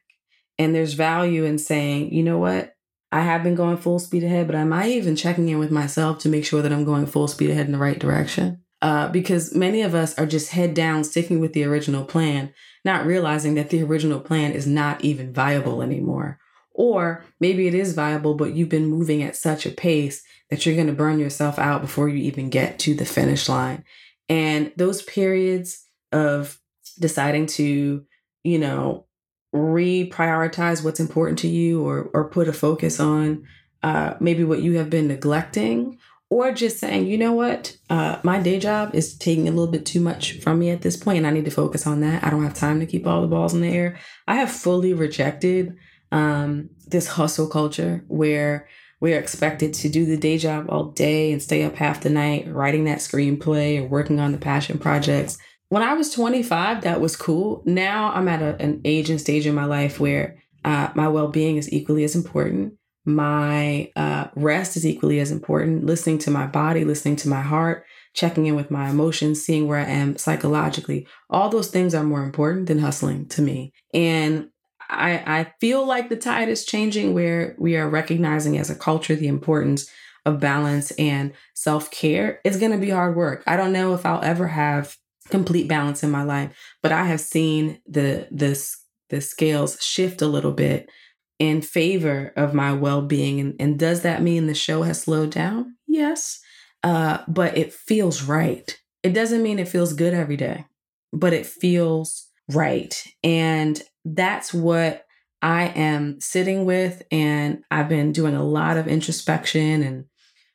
And 0.58 0.74
there's 0.74 0.94
value 0.94 1.44
in 1.44 1.58
saying, 1.58 2.14
you 2.14 2.24
know 2.24 2.38
what? 2.38 2.75
I 3.16 3.22
have 3.22 3.44
been 3.44 3.56
going 3.56 3.78
full 3.78 4.00
speed 4.00 4.26
ahead, 4.26 4.46
but 4.46 4.58
am 4.58 4.74
I 4.74 4.90
even 4.90 5.16
checking 5.16 5.48
in 5.48 5.58
with 5.58 5.72
myself 5.72 6.20
to 6.20 6.30
make 6.30 6.44
sure 6.44 6.62
that 6.62 6.74
I'm 6.74 6.84
going 6.84 7.06
full 7.06 7.30
speed 7.30 7.50
ahead 7.50 7.66
in 7.66 7.72
the 7.72 7.78
right 7.78 7.98
direction? 7.98 8.62
Uh, 8.82 9.08
because 9.08 9.56
many 9.56 9.84
of 9.84 9.96
us 9.96 10.20
are 10.20 10.26
just 10.26 10.52
head 10.52 10.74
down, 10.74 11.06
sticking 11.06 11.40
with 11.40 11.54
the 11.54 11.64
original 11.64 12.04
plan, 12.04 12.54
not 12.84 13.06
realizing 13.06 13.56
that 13.56 13.70
the 13.70 13.82
original 13.82 14.20
plan 14.20 14.52
is 14.52 14.68
not 14.68 15.02
even 15.02 15.32
viable 15.32 15.82
anymore. 15.82 16.40
Or 16.74 17.24
maybe 17.40 17.70
it 17.70 17.74
is 17.74 17.94
viable, 17.94 18.34
but 18.34 18.54
you've 18.54 18.68
been 18.68 18.88
moving 18.88 19.24
at 19.24 19.38
such 19.38 19.66
a 19.66 19.72
pace 19.72 20.22
that 20.50 20.66
you're 20.66 20.76
going 20.76 20.88
to 20.88 20.94
burn 20.94 21.18
yourself 21.18 21.58
out 21.58 21.80
before 21.80 22.10
you 22.10 22.18
even 22.18 22.50
get 22.50 22.80
to 22.80 22.96
the 22.96 23.06
finish 23.06 23.48
line. 23.48 23.86
And 24.28 24.74
those 24.76 25.02
periods 25.02 25.86
of 26.12 26.60
deciding 27.00 27.46
to, 27.46 28.04
you 28.44 28.60
know, 28.60 29.06
reprioritize 29.56 30.84
what's 30.84 31.00
important 31.00 31.40
to 31.40 31.48
you 31.48 31.86
or 31.86 32.10
or 32.14 32.30
put 32.30 32.48
a 32.48 32.54
focus 32.54 33.00
on 33.00 33.46
uh, 33.84 34.16
maybe 34.20 34.44
what 34.44 34.62
you 34.62 34.78
have 34.78 34.90
been 34.90 35.08
neglecting 35.08 35.98
or 36.30 36.52
just 36.52 36.80
saying 36.80 37.08
you 37.08 37.18
know 37.18 37.34
what? 37.34 37.78
Uh, 37.90 38.20
my 38.24 38.42
day 38.42 38.60
job 38.60 38.94
is 38.94 39.18
taking 39.18 39.48
a 39.48 39.52
little 39.52 39.72
bit 39.72 39.86
too 39.86 40.02
much 40.02 40.40
from 40.40 40.60
me 40.60 40.70
at 40.70 40.82
this 40.82 40.98
point 40.98 41.20
and 41.20 41.28
i 41.28 41.30
need 41.30 41.46
to 41.46 41.52
focus 41.52 41.88
on 41.88 42.02
that. 42.02 42.24
I 42.24 42.30
don't 42.30 42.44
have 42.44 42.54
time 42.54 42.80
to 42.80 42.86
keep 42.86 43.08
all 43.08 43.22
the 43.22 43.28
balls 43.28 43.54
in 43.54 43.62
the 43.62 43.70
air. 43.70 43.98
I 44.28 44.36
have 44.36 44.52
fully 44.52 44.94
rejected 44.94 45.78
um, 46.12 46.70
this 46.88 47.08
hustle 47.08 47.48
culture 47.48 48.04
where 48.08 48.68
we 49.00 49.14
are 49.14 49.20
expected 49.20 49.74
to 49.76 49.90
do 49.90 50.06
the 50.06 50.18
day 50.18 50.38
job 50.38 50.68
all 50.70 50.86
day 50.86 51.32
and 51.32 51.42
stay 51.42 51.64
up 51.64 51.76
half 51.76 52.02
the 52.02 52.10
night 52.10 52.52
writing 52.52 52.86
that 52.86 53.00
screenplay 53.00 53.82
or 53.82 53.88
working 53.88 54.20
on 54.20 54.32
the 54.32 54.38
passion 54.38 54.80
projects 54.80 55.38
when 55.70 55.84
I 55.84 55.94
was 55.94 56.12
25, 56.12 56.82
that 56.82 57.02
was 57.02 57.16
cool. 57.16 57.64
Now 57.66 58.12
I'm 58.14 58.28
at 58.28 58.42
a, 58.42 58.62
an 58.62 58.82
age 58.86 59.10
and 59.10 59.20
stage 59.20 59.48
in 59.48 59.56
my 59.56 59.66
life 59.66 60.00
where 60.00 60.38
uh, 60.64 60.90
my 60.96 61.08
well 61.08 61.28
being 61.28 61.58
is 61.58 61.72
equally 61.72 62.04
as 62.04 62.16
important. 62.16 62.74
My 63.06 63.92
uh, 63.96 64.28
rest 64.36 64.76
is 64.78 64.86
equally 64.86 65.20
as 65.20 65.32
important. 65.32 65.86
Listening 65.86 66.18
to 66.20 66.32
my 66.32 66.48
body, 66.48 66.84
listening 66.84 67.18
to 67.18 67.30
my 67.30 67.42
heart, 67.42 67.86
checking 68.14 68.48
in 68.48 68.56
with 68.56 68.72
my 68.72 68.90
emotions, 68.90 69.44
seeing 69.44 69.68
where 69.68 69.80
I 69.80 69.86
am 69.86 70.18
psychologically. 70.18 71.08
All 71.30 71.50
those 71.50 71.70
things 71.70 71.94
are 71.94 72.04
more 72.04 72.24
important 72.24 72.68
than 72.68 72.80
hustling 72.80 73.28
to 73.30 73.42
me. 73.42 73.74
And 73.94 74.50
I, 74.90 75.40
I 75.40 75.54
feel 75.60 75.86
like 75.86 76.10
the 76.10 76.16
tide 76.16 76.50
is 76.50 76.66
changing 76.66 77.14
where 77.14 77.56
we 77.60 77.76
are 77.76 77.90
recognizing 77.90 78.58
as 78.58 78.70
a 78.70 78.76
culture 78.76 79.16
the 79.16 79.28
importance 79.28 79.88
of 80.26 80.40
balance 80.40 80.92
and 80.92 81.34
self 81.54 81.92
care. 81.92 82.40
It's 82.44 82.58
going 82.58 82.72
to 82.72 82.78
be 82.78 82.90
hard 82.90 83.16
work. 83.16 83.44
I 83.46 83.56
don't 83.56 83.74
know 83.74 83.94
if 83.94 84.06
I'll 84.06 84.24
ever 84.24 84.48
have 84.48 84.98
complete 85.30 85.68
balance 85.68 86.04
in 86.04 86.12
my 86.12 86.24
life. 86.24 86.56
But 86.82 86.92
I 86.92 87.06
have 87.06 87.22
seen 87.22 87.82
the 87.88 88.28
this 88.32 88.78
the 89.10 89.22
scales 89.22 89.82
shift 89.82 90.22
a 90.22 90.28
little 90.28 90.52
bit 90.52 90.90
in 91.38 91.62
favor 91.62 92.34
of 92.36 92.54
my 92.54 92.74
well-being. 92.74 93.40
And, 93.40 93.56
and 93.60 93.78
does 93.78 94.02
that 94.02 94.24
mean 94.24 94.48
the 94.48 94.56
show 94.56 94.84
has 94.84 95.02
slowed 95.02 95.32
down? 95.32 95.76
Yes. 95.88 96.40
Uh, 96.84 97.20
but 97.28 97.58
it 97.58 97.74
feels 97.74 98.24
right. 98.24 98.78
It 99.04 99.14
doesn't 99.14 99.44
mean 99.44 99.60
it 99.60 99.68
feels 99.68 99.94
good 99.94 100.14
every 100.14 100.38
day, 100.38 100.66
but 101.14 101.34
it 101.34 101.46
feels 101.46 102.28
right. 102.52 103.04
And 103.24 103.82
that's 104.04 104.54
what 104.54 105.06
I 105.42 105.68
am 105.68 106.20
sitting 106.20 106.66
with. 106.66 107.04
And 107.12 107.64
I've 107.70 107.90
been 107.90 108.12
doing 108.12 108.36
a 108.36 108.44
lot 108.44 108.78
of 108.78 108.88
introspection 108.88 109.84
and 109.84 110.06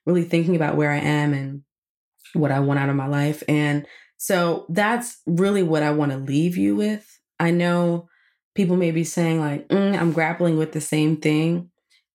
really 0.06 0.24
thinking 0.24 0.56
about 0.56 0.76
where 0.76 0.90
I 0.90 0.98
am 0.98 1.34
and 1.34 1.62
what 2.32 2.50
I 2.50 2.60
want 2.60 2.80
out 2.80 2.88
of 2.88 2.96
my 2.96 3.06
life. 3.06 3.42
And 3.48 3.86
so 4.22 4.66
that's 4.68 5.16
really 5.26 5.62
what 5.62 5.82
I 5.82 5.92
want 5.92 6.12
to 6.12 6.18
leave 6.18 6.54
you 6.54 6.76
with. 6.76 7.18
I 7.38 7.52
know 7.52 8.10
people 8.54 8.76
may 8.76 8.90
be 8.90 9.02
saying, 9.02 9.40
like, 9.40 9.66
mm, 9.68 9.98
I'm 9.98 10.12
grappling 10.12 10.58
with 10.58 10.72
the 10.72 10.80
same 10.82 11.16
thing. 11.16 11.70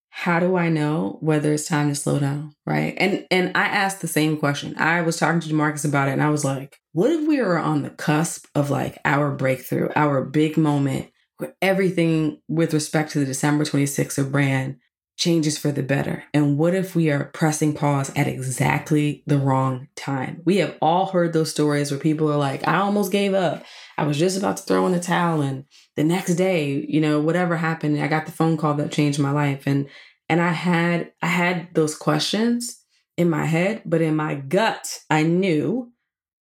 How 0.09 0.39
do 0.39 0.55
I 0.55 0.69
know 0.69 1.17
whether 1.21 1.51
it's 1.51 1.67
time 1.67 1.89
to 1.89 1.95
slow 1.95 2.19
down? 2.19 2.53
Right. 2.63 2.93
And 2.97 3.25
and 3.31 3.57
I 3.57 3.63
asked 3.63 4.01
the 4.01 4.07
same 4.07 4.37
question. 4.37 4.77
I 4.77 5.01
was 5.01 5.17
talking 5.17 5.39
to 5.39 5.49
Demarcus 5.49 5.83
about 5.83 6.07
it 6.07 6.11
and 6.11 6.21
I 6.21 6.29
was 6.29 6.45
like, 6.45 6.79
what 6.93 7.09
if 7.09 7.27
we 7.27 7.41
were 7.41 7.57
on 7.57 7.81
the 7.81 7.89
cusp 7.89 8.45
of 8.53 8.69
like 8.69 8.99
our 9.03 9.31
breakthrough, 9.31 9.89
our 9.95 10.23
big 10.23 10.57
moment 10.57 11.09
where 11.37 11.55
everything 11.59 12.39
with 12.47 12.71
respect 12.71 13.13
to 13.13 13.19
the 13.19 13.25
December 13.25 13.63
26th 13.63 14.19
of 14.19 14.31
brand 14.31 14.77
changes 15.17 15.57
for 15.57 15.71
the 15.71 15.83
better? 15.83 16.23
And 16.33 16.57
what 16.57 16.73
if 16.73 16.95
we 16.95 17.09
are 17.09 17.25
pressing 17.25 17.73
pause 17.73 18.11
at 18.15 18.27
exactly 18.27 19.23
the 19.25 19.37
wrong 19.37 19.87
time? 19.95 20.41
We 20.45 20.57
have 20.57 20.77
all 20.81 21.07
heard 21.07 21.33
those 21.33 21.51
stories 21.51 21.91
where 21.91 21.99
people 21.99 22.31
are 22.31 22.37
like, 22.37 22.67
I 22.67 22.77
almost 22.77 23.11
gave 23.11 23.33
up. 23.33 23.63
I 23.97 24.05
was 24.05 24.17
just 24.17 24.37
about 24.37 24.57
to 24.57 24.63
throw 24.63 24.85
in 24.85 24.91
the 24.91 24.99
towel 24.99 25.41
and 25.41 25.65
the 25.95 26.03
next 26.03 26.35
day, 26.35 26.85
you 26.87 26.99
know, 26.99 27.19
whatever 27.19 27.57
happened, 27.57 28.01
I 28.01 28.07
got 28.07 28.25
the 28.25 28.31
phone 28.31 28.57
call 28.57 28.73
that 28.75 28.91
changed 28.91 29.19
my 29.19 29.31
life 29.31 29.63
and 29.65 29.87
and 30.27 30.41
I 30.41 30.51
had 30.51 31.11
I 31.21 31.27
had 31.27 31.69
those 31.73 31.95
questions 31.95 32.83
in 33.17 33.29
my 33.29 33.45
head, 33.45 33.83
but 33.85 34.01
in 34.01 34.15
my 34.15 34.35
gut, 34.35 34.99
I 35.09 35.23
knew 35.23 35.91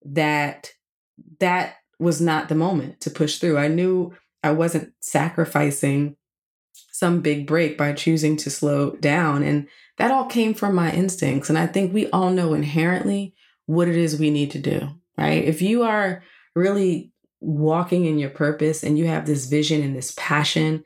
that 0.04 0.72
that 1.40 1.76
was 1.98 2.20
not 2.20 2.48
the 2.48 2.54
moment 2.54 3.00
to 3.02 3.10
push 3.10 3.38
through. 3.38 3.58
I 3.58 3.68
knew 3.68 4.12
I 4.42 4.50
wasn't 4.50 4.92
sacrificing 5.00 6.16
some 6.94 7.20
big 7.20 7.44
break 7.44 7.76
by 7.76 7.92
choosing 7.92 8.36
to 8.36 8.48
slow 8.48 8.92
down. 8.92 9.42
And 9.42 9.66
that 9.98 10.12
all 10.12 10.26
came 10.26 10.54
from 10.54 10.76
my 10.76 10.92
instincts. 10.92 11.48
And 11.48 11.58
I 11.58 11.66
think 11.66 11.92
we 11.92 12.08
all 12.10 12.30
know 12.30 12.54
inherently 12.54 13.34
what 13.66 13.88
it 13.88 13.96
is 13.96 14.16
we 14.16 14.30
need 14.30 14.52
to 14.52 14.60
do, 14.60 14.90
right? 15.18 15.42
If 15.42 15.60
you 15.60 15.82
are 15.82 16.22
really 16.54 17.10
walking 17.40 18.04
in 18.04 18.16
your 18.16 18.30
purpose 18.30 18.84
and 18.84 18.96
you 18.96 19.08
have 19.08 19.26
this 19.26 19.46
vision 19.46 19.82
and 19.82 19.96
this 19.96 20.14
passion, 20.16 20.84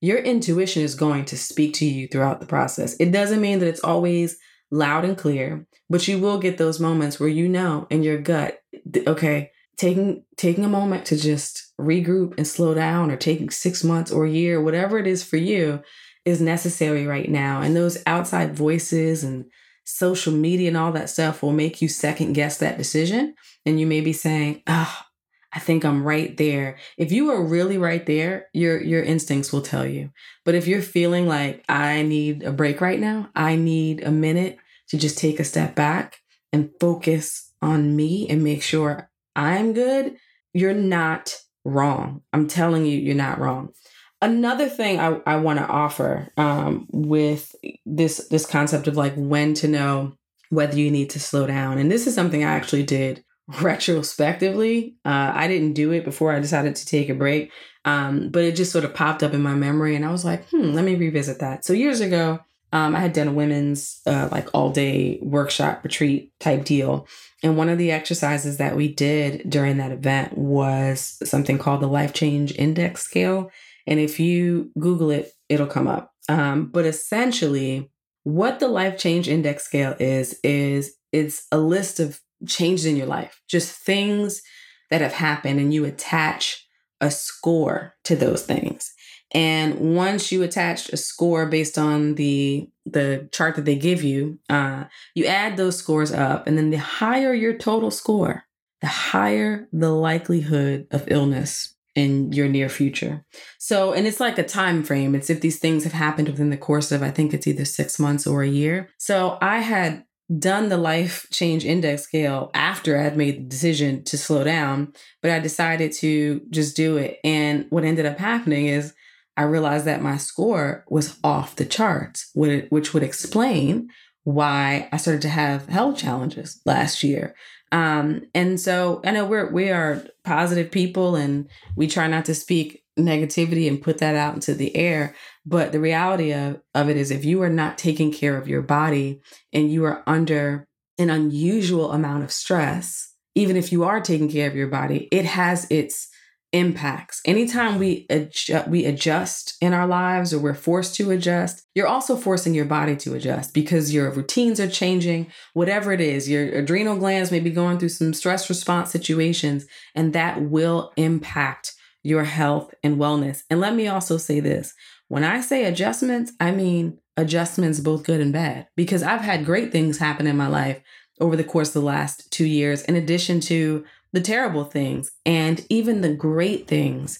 your 0.00 0.18
intuition 0.18 0.84
is 0.84 0.94
going 0.94 1.24
to 1.24 1.36
speak 1.36 1.74
to 1.74 1.84
you 1.84 2.06
throughout 2.06 2.38
the 2.38 2.46
process. 2.46 2.94
It 3.00 3.10
doesn't 3.10 3.40
mean 3.40 3.58
that 3.58 3.68
it's 3.68 3.82
always 3.82 4.38
loud 4.70 5.04
and 5.04 5.18
clear, 5.18 5.66
but 5.90 6.06
you 6.06 6.20
will 6.20 6.38
get 6.38 6.58
those 6.58 6.78
moments 6.78 7.18
where 7.18 7.28
you 7.28 7.48
know 7.48 7.88
in 7.90 8.04
your 8.04 8.18
gut, 8.18 8.60
okay, 9.08 9.50
taking 9.78 10.24
taking 10.36 10.64
a 10.64 10.68
moment 10.68 11.06
to 11.06 11.16
just 11.16 11.72
regroup 11.80 12.34
and 12.36 12.46
slow 12.46 12.74
down 12.74 13.10
or 13.10 13.16
taking 13.16 13.50
6 13.50 13.84
months 13.84 14.10
or 14.12 14.26
a 14.26 14.30
year, 14.30 14.60
whatever 14.60 14.98
it 14.98 15.06
is 15.06 15.24
for 15.24 15.36
you 15.36 15.80
is 16.24 16.40
necessary 16.40 17.06
right 17.06 17.30
now. 17.30 17.62
And 17.62 17.76
those 17.76 17.98
outside 18.06 18.56
voices 18.56 19.24
and 19.24 19.46
social 19.84 20.32
media 20.32 20.68
and 20.68 20.76
all 20.76 20.92
that 20.92 21.08
stuff 21.08 21.42
will 21.42 21.52
make 21.52 21.80
you 21.80 21.88
second 21.88 22.34
guess 22.34 22.58
that 22.58 22.76
decision 22.76 23.34
and 23.64 23.80
you 23.80 23.86
may 23.86 24.00
be 24.02 24.12
saying, 24.12 24.62
"Ah, 24.66 25.04
oh, 25.04 25.06
I 25.52 25.60
think 25.60 25.84
I'm 25.84 26.04
right 26.04 26.36
there. 26.36 26.76
If 26.98 27.10
you 27.10 27.30
are 27.30 27.42
really 27.42 27.78
right 27.78 28.04
there, 28.04 28.48
your 28.52 28.82
your 28.82 29.02
instincts 29.02 29.52
will 29.52 29.62
tell 29.62 29.86
you. 29.86 30.10
But 30.44 30.54
if 30.54 30.66
you're 30.66 30.82
feeling 30.82 31.26
like 31.26 31.64
I 31.68 32.02
need 32.02 32.42
a 32.42 32.52
break 32.52 32.80
right 32.80 33.00
now, 33.00 33.30
I 33.34 33.56
need 33.56 34.02
a 34.04 34.10
minute 34.10 34.58
to 34.90 34.98
just 34.98 35.18
take 35.18 35.40
a 35.40 35.44
step 35.44 35.74
back 35.74 36.18
and 36.52 36.70
focus 36.80 37.52
on 37.62 37.96
me 37.96 38.26
and 38.28 38.44
make 38.44 38.62
sure 38.62 39.07
I'm 39.38 39.72
good, 39.72 40.16
you're 40.52 40.74
not 40.74 41.36
wrong. 41.64 42.22
I'm 42.32 42.48
telling 42.48 42.84
you, 42.84 42.98
you're 42.98 43.14
not 43.14 43.38
wrong. 43.38 43.72
Another 44.20 44.68
thing 44.68 44.98
I, 44.98 45.20
I 45.26 45.36
want 45.36 45.60
to 45.60 45.66
offer 45.66 46.32
um, 46.36 46.88
with 46.90 47.54
this 47.86 48.26
this 48.30 48.46
concept 48.46 48.88
of 48.88 48.96
like 48.96 49.14
when 49.14 49.54
to 49.54 49.68
know 49.68 50.14
whether 50.50 50.76
you 50.76 50.90
need 50.90 51.10
to 51.10 51.20
slow 51.20 51.46
down, 51.46 51.78
and 51.78 51.90
this 51.90 52.08
is 52.08 52.16
something 52.16 52.42
I 52.42 52.50
actually 52.50 52.82
did 52.82 53.24
retrospectively. 53.60 54.96
Uh, 55.04 55.30
I 55.32 55.46
didn't 55.46 55.74
do 55.74 55.92
it 55.92 56.04
before 56.04 56.32
I 56.32 56.40
decided 56.40 56.74
to 56.74 56.86
take 56.86 57.08
a 57.08 57.14
break, 57.14 57.52
um, 57.84 58.30
but 58.30 58.42
it 58.42 58.56
just 58.56 58.72
sort 58.72 58.84
of 58.84 58.92
popped 58.92 59.22
up 59.22 59.34
in 59.34 59.42
my 59.42 59.54
memory, 59.54 59.94
and 59.94 60.04
I 60.04 60.10
was 60.10 60.24
like, 60.24 60.48
hmm, 60.48 60.72
let 60.72 60.84
me 60.84 60.96
revisit 60.96 61.38
that. 61.38 61.64
So 61.64 61.72
years 61.72 62.00
ago, 62.00 62.40
um, 62.72 62.94
I 62.94 63.00
had 63.00 63.12
done 63.12 63.28
a 63.28 63.32
women's 63.32 64.00
uh, 64.06 64.28
like 64.30 64.48
all 64.52 64.70
day 64.70 65.18
workshop 65.22 65.80
retreat 65.82 66.32
type 66.38 66.64
deal. 66.64 67.06
And 67.42 67.56
one 67.56 67.68
of 67.68 67.78
the 67.78 67.90
exercises 67.90 68.58
that 68.58 68.76
we 68.76 68.92
did 68.92 69.48
during 69.48 69.78
that 69.78 69.92
event 69.92 70.36
was 70.36 71.18
something 71.24 71.58
called 71.58 71.80
the 71.80 71.86
Life 71.86 72.12
Change 72.12 72.54
Index 72.56 73.02
Scale. 73.02 73.50
And 73.86 73.98
if 73.98 74.20
you 74.20 74.70
Google 74.78 75.10
it, 75.10 75.32
it'll 75.48 75.66
come 75.66 75.88
up. 75.88 76.12
Um, 76.28 76.66
but 76.66 76.84
essentially, 76.84 77.90
what 78.24 78.60
the 78.60 78.68
Life 78.68 78.98
Change 78.98 79.28
Index 79.28 79.64
Scale 79.64 79.96
is, 79.98 80.38
is 80.44 80.94
it's 81.12 81.46
a 81.50 81.58
list 81.58 82.00
of 82.00 82.20
changes 82.46 82.84
in 82.84 82.96
your 82.96 83.06
life, 83.06 83.40
just 83.48 83.72
things 83.72 84.42
that 84.90 85.00
have 85.00 85.14
happened, 85.14 85.58
and 85.58 85.72
you 85.72 85.86
attach 85.86 86.66
a 87.00 87.10
score 87.10 87.94
to 88.04 88.14
those 88.14 88.42
things. 88.42 88.92
And 89.32 89.94
once 89.94 90.32
you 90.32 90.42
attach 90.42 90.88
a 90.88 90.96
score 90.96 91.46
based 91.46 91.78
on 91.78 92.14
the 92.14 92.68
the 92.86 93.28
chart 93.32 93.56
that 93.56 93.66
they 93.66 93.76
give 93.76 94.02
you, 94.02 94.38
uh, 94.48 94.84
you 95.14 95.26
add 95.26 95.56
those 95.56 95.76
scores 95.76 96.12
up, 96.12 96.46
and 96.46 96.56
then 96.56 96.70
the 96.70 96.78
higher 96.78 97.34
your 97.34 97.52
total 97.52 97.90
score, 97.90 98.44
the 98.80 98.86
higher 98.86 99.68
the 99.72 99.90
likelihood 99.90 100.86
of 100.90 101.04
illness 101.08 101.74
in 101.94 102.32
your 102.32 102.48
near 102.48 102.68
future. 102.68 103.24
So, 103.58 103.92
and 103.92 104.06
it's 104.06 104.20
like 104.20 104.38
a 104.38 104.44
time 104.44 104.82
frame. 104.84 105.14
It's 105.14 105.30
if 105.30 105.40
these 105.40 105.58
things 105.58 105.84
have 105.84 105.92
happened 105.92 106.28
within 106.28 106.50
the 106.50 106.56
course 106.56 106.92
of 106.92 107.02
I 107.02 107.10
think 107.10 107.34
it's 107.34 107.46
either 107.46 107.64
6 107.64 107.98
months 107.98 108.26
or 108.26 108.42
a 108.42 108.48
year. 108.48 108.88
So, 108.98 109.36
I 109.42 109.58
had 109.58 110.04
done 110.38 110.68
the 110.68 110.76
life 110.76 111.26
change 111.32 111.64
index 111.64 112.02
scale 112.02 112.50
after 112.54 112.98
I 112.98 113.02
had 113.02 113.16
made 113.16 113.36
the 113.38 113.48
decision 113.48 114.04
to 114.04 114.18
slow 114.18 114.44
down, 114.44 114.92
but 115.22 115.30
I 115.30 115.38
decided 115.38 115.92
to 115.92 116.42
just 116.50 116.76
do 116.76 116.98
it. 116.98 117.18
And 117.24 117.66
what 117.70 117.84
ended 117.84 118.06
up 118.06 118.18
happening 118.18 118.66
is 118.66 118.94
I 119.38 119.42
realized 119.44 119.84
that 119.84 120.02
my 120.02 120.16
score 120.16 120.84
was 120.90 121.16
off 121.22 121.54
the 121.54 121.64
charts, 121.64 122.28
which 122.34 122.92
would 122.92 123.04
explain 123.04 123.88
why 124.24 124.88
I 124.92 124.96
started 124.96 125.22
to 125.22 125.28
have 125.28 125.68
health 125.68 125.96
challenges 125.96 126.60
last 126.66 127.04
year. 127.04 127.36
Um, 127.70 128.22
and 128.34 128.58
so 128.58 129.00
I 129.04 129.12
know 129.12 129.24
we're 129.24 129.50
we 129.50 129.70
are 129.70 130.04
positive 130.24 130.72
people 130.72 131.14
and 131.14 131.48
we 131.76 131.86
try 131.86 132.08
not 132.08 132.24
to 132.24 132.34
speak 132.34 132.82
negativity 132.98 133.68
and 133.68 133.80
put 133.80 133.98
that 133.98 134.16
out 134.16 134.34
into 134.34 134.54
the 134.54 134.74
air. 134.74 135.14
But 135.46 135.70
the 135.70 135.80
reality 135.80 136.32
of, 136.32 136.60
of 136.74 136.88
it 136.88 136.96
is 136.96 137.12
if 137.12 137.24
you 137.24 137.40
are 137.42 137.48
not 137.48 137.78
taking 137.78 138.10
care 138.10 138.36
of 138.36 138.48
your 138.48 138.62
body 138.62 139.20
and 139.52 139.70
you 139.70 139.84
are 139.84 140.02
under 140.04 140.66
an 140.98 141.10
unusual 141.10 141.92
amount 141.92 142.24
of 142.24 142.32
stress, 142.32 143.14
even 143.36 143.56
if 143.56 143.70
you 143.70 143.84
are 143.84 144.00
taking 144.00 144.28
care 144.28 144.48
of 144.48 144.56
your 144.56 144.66
body, 144.66 145.06
it 145.12 145.26
has 145.26 145.64
its 145.70 146.08
impacts. 146.52 147.20
Anytime 147.24 147.78
we 147.78 148.06
adjust, 148.08 148.68
we 148.68 148.84
adjust 148.84 149.56
in 149.60 149.72
our 149.72 149.86
lives 149.86 150.32
or 150.32 150.38
we're 150.38 150.54
forced 150.54 150.94
to 150.96 151.10
adjust, 151.10 151.62
you're 151.74 151.86
also 151.86 152.16
forcing 152.16 152.54
your 152.54 152.64
body 152.64 152.96
to 152.96 153.14
adjust 153.14 153.52
because 153.52 153.92
your 153.92 154.10
routines 154.10 154.58
are 154.58 154.68
changing, 154.68 155.30
whatever 155.52 155.92
it 155.92 156.00
is. 156.00 156.28
Your 156.28 156.44
adrenal 156.44 156.96
glands 156.96 157.30
may 157.30 157.40
be 157.40 157.50
going 157.50 157.78
through 157.78 157.90
some 157.90 158.14
stress 158.14 158.48
response 158.48 158.90
situations 158.90 159.66
and 159.94 160.12
that 160.12 160.42
will 160.42 160.92
impact 160.96 161.74
your 162.02 162.24
health 162.24 162.72
and 162.82 162.96
wellness. 162.96 163.42
And 163.50 163.60
let 163.60 163.74
me 163.74 163.88
also 163.88 164.16
say 164.16 164.40
this 164.40 164.74
when 165.08 165.24
I 165.24 165.40
say 165.40 165.64
adjustments, 165.64 166.32
I 166.38 166.50
mean 166.50 166.98
adjustments, 167.16 167.80
both 167.80 168.04
good 168.04 168.20
and 168.20 168.32
bad, 168.32 168.68
because 168.76 169.02
I've 169.02 169.22
had 169.22 169.44
great 169.44 169.72
things 169.72 169.98
happen 169.98 170.26
in 170.26 170.36
my 170.36 170.46
life 170.46 170.80
over 171.20 171.36
the 171.36 171.44
course 171.44 171.68
of 171.68 171.74
the 171.74 171.86
last 171.86 172.30
two 172.30 172.46
years, 172.46 172.82
in 172.82 172.94
addition 172.94 173.40
to 173.40 173.84
the 174.12 174.20
terrible 174.20 174.64
things. 174.64 175.10
And 175.24 175.64
even 175.68 176.00
the 176.00 176.14
great 176.14 176.66
things 176.66 177.18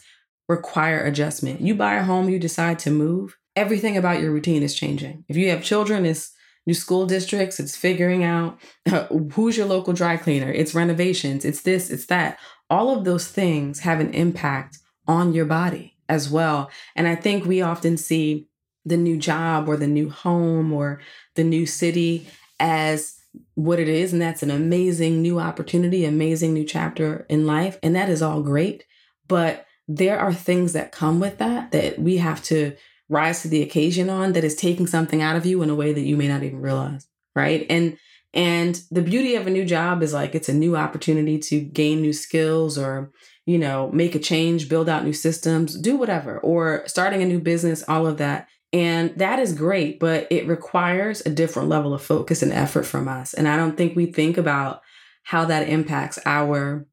require 0.49 1.05
adjustment. 1.05 1.61
You 1.61 1.75
buy 1.75 1.95
a 1.95 2.05
home, 2.05 2.29
you 2.29 2.39
decide 2.39 2.79
to 2.81 2.91
move, 2.91 3.37
everything 3.55 3.97
about 3.97 4.21
your 4.21 4.31
routine 4.31 4.63
is 4.63 4.75
changing. 4.75 5.25
If 5.29 5.37
you 5.37 5.51
have 5.51 5.63
children, 5.63 6.07
it's 6.07 6.33
new 6.67 6.75
school 6.75 7.07
districts, 7.07 7.61
it's 7.61 7.77
figuring 7.77 8.25
out 8.25 8.59
who's 9.33 9.57
your 9.57 9.67
local 9.67 9.93
dry 9.93 10.17
cleaner, 10.17 10.51
it's 10.51 10.75
renovations, 10.75 11.45
it's 11.45 11.63
this, 11.63 11.91
it's 11.91 12.07
that 12.07 12.39
all 12.71 12.97
of 12.97 13.05
those 13.05 13.29
things 13.29 13.81
have 13.81 14.01
an 14.01 14.13
impact 14.15 14.79
on 15.07 15.33
your 15.33 15.47
body 15.47 15.97
as 16.09 16.31
well. 16.31 16.71
And 16.95 17.09
I 17.09 17.15
think 17.15 17.45
we 17.45 17.63
often 17.63 17.97
see 17.97 18.49
the 18.85 18.97
new 18.97 19.17
job 19.17 19.69
or 19.69 19.77
the 19.77 19.87
new 19.87 20.09
home 20.09 20.73
or 20.73 21.01
the 21.35 21.45
new 21.45 21.67
city 21.67 22.29
as 22.61 23.18
what 23.55 23.79
it 23.79 23.89
is. 23.89 24.13
And 24.13 24.23
that's 24.23 24.43
an 24.43 24.51
amazing 24.51 25.23
new 25.23 25.39
opportunity, 25.39 26.05
amazing 26.05 26.55
new 26.55 26.65
chapter 26.65 27.27
in 27.29 27.47
life. 27.47 27.79
And 27.83 27.95
that 27.97 28.09
is 28.09 28.23
all 28.23 28.43
great. 28.43 28.85
But 29.27 29.67
there 29.87 30.19
are 30.19 30.33
things 30.33 30.75
that 30.75 30.93
come 30.93 31.19
with 31.21 31.39
that 31.39 31.73
that 31.73 31.99
we 31.99 32.19
have 32.19 32.43
to 32.45 32.77
rise 33.09 33.43
to 33.43 33.49
the 33.49 33.63
occasion 33.63 34.11
on 34.11 34.33
that 34.33 34.45
is 34.45 34.55
taking 34.55 34.87
something 34.87 35.23
out 35.23 35.37
of 35.37 35.47
you 35.47 35.63
in 35.63 35.71
a 35.71 35.75
way 35.75 35.93
that 35.93 36.03
you 36.03 36.17
may 36.17 36.29
not 36.29 36.43
even 36.43 36.61
realize. 36.61 37.07
Right. 37.35 37.67
And 37.71 37.97
and 38.35 38.81
the 38.91 39.03
beauty 39.03 39.35
of 39.37 39.47
a 39.47 39.51
new 39.51 39.65
job 39.65 40.03
is 40.03 40.13
like 40.13 40.35
it's 40.35 40.51
a 40.51 40.55
new 40.55 40.77
opportunity 40.77 41.39
to 41.39 41.61
gain 41.61 42.03
new 42.03 42.13
skills 42.13 42.77
or, 42.77 43.11
you 43.47 43.59
know, 43.59 43.91
make 43.93 44.15
a 44.15 44.19
change, 44.19 44.69
build 44.69 44.89
out 44.89 45.05
new 45.05 45.15
systems, 45.15 45.79
do 45.79 45.97
whatever, 45.97 46.39
or 46.39 46.83
starting 46.87 47.23
a 47.23 47.27
new 47.27 47.41
business, 47.41 47.83
all 47.89 48.07
of 48.07 48.19
that. 48.19 48.49
And 48.73 49.17
that 49.19 49.39
is 49.39 49.55
great, 49.55 49.99
but 49.99 50.27
it 50.31 50.47
requires 50.47 51.25
a 51.25 51.31
different 51.31 51.69
level 51.69 51.95
of 51.95 52.03
focus 52.03 52.43
and 52.43 52.53
effort 52.53 52.85
from 52.85 53.09
us. 53.09 53.33
And 53.33 53.49
I 53.49 53.57
don't 53.57 53.77
think 53.77 53.97
we 53.97 54.07
think 54.07 54.37
about 54.37 54.83
how 55.23 55.45
that 55.47 55.69
impacts 55.69 56.19
our 56.27 56.87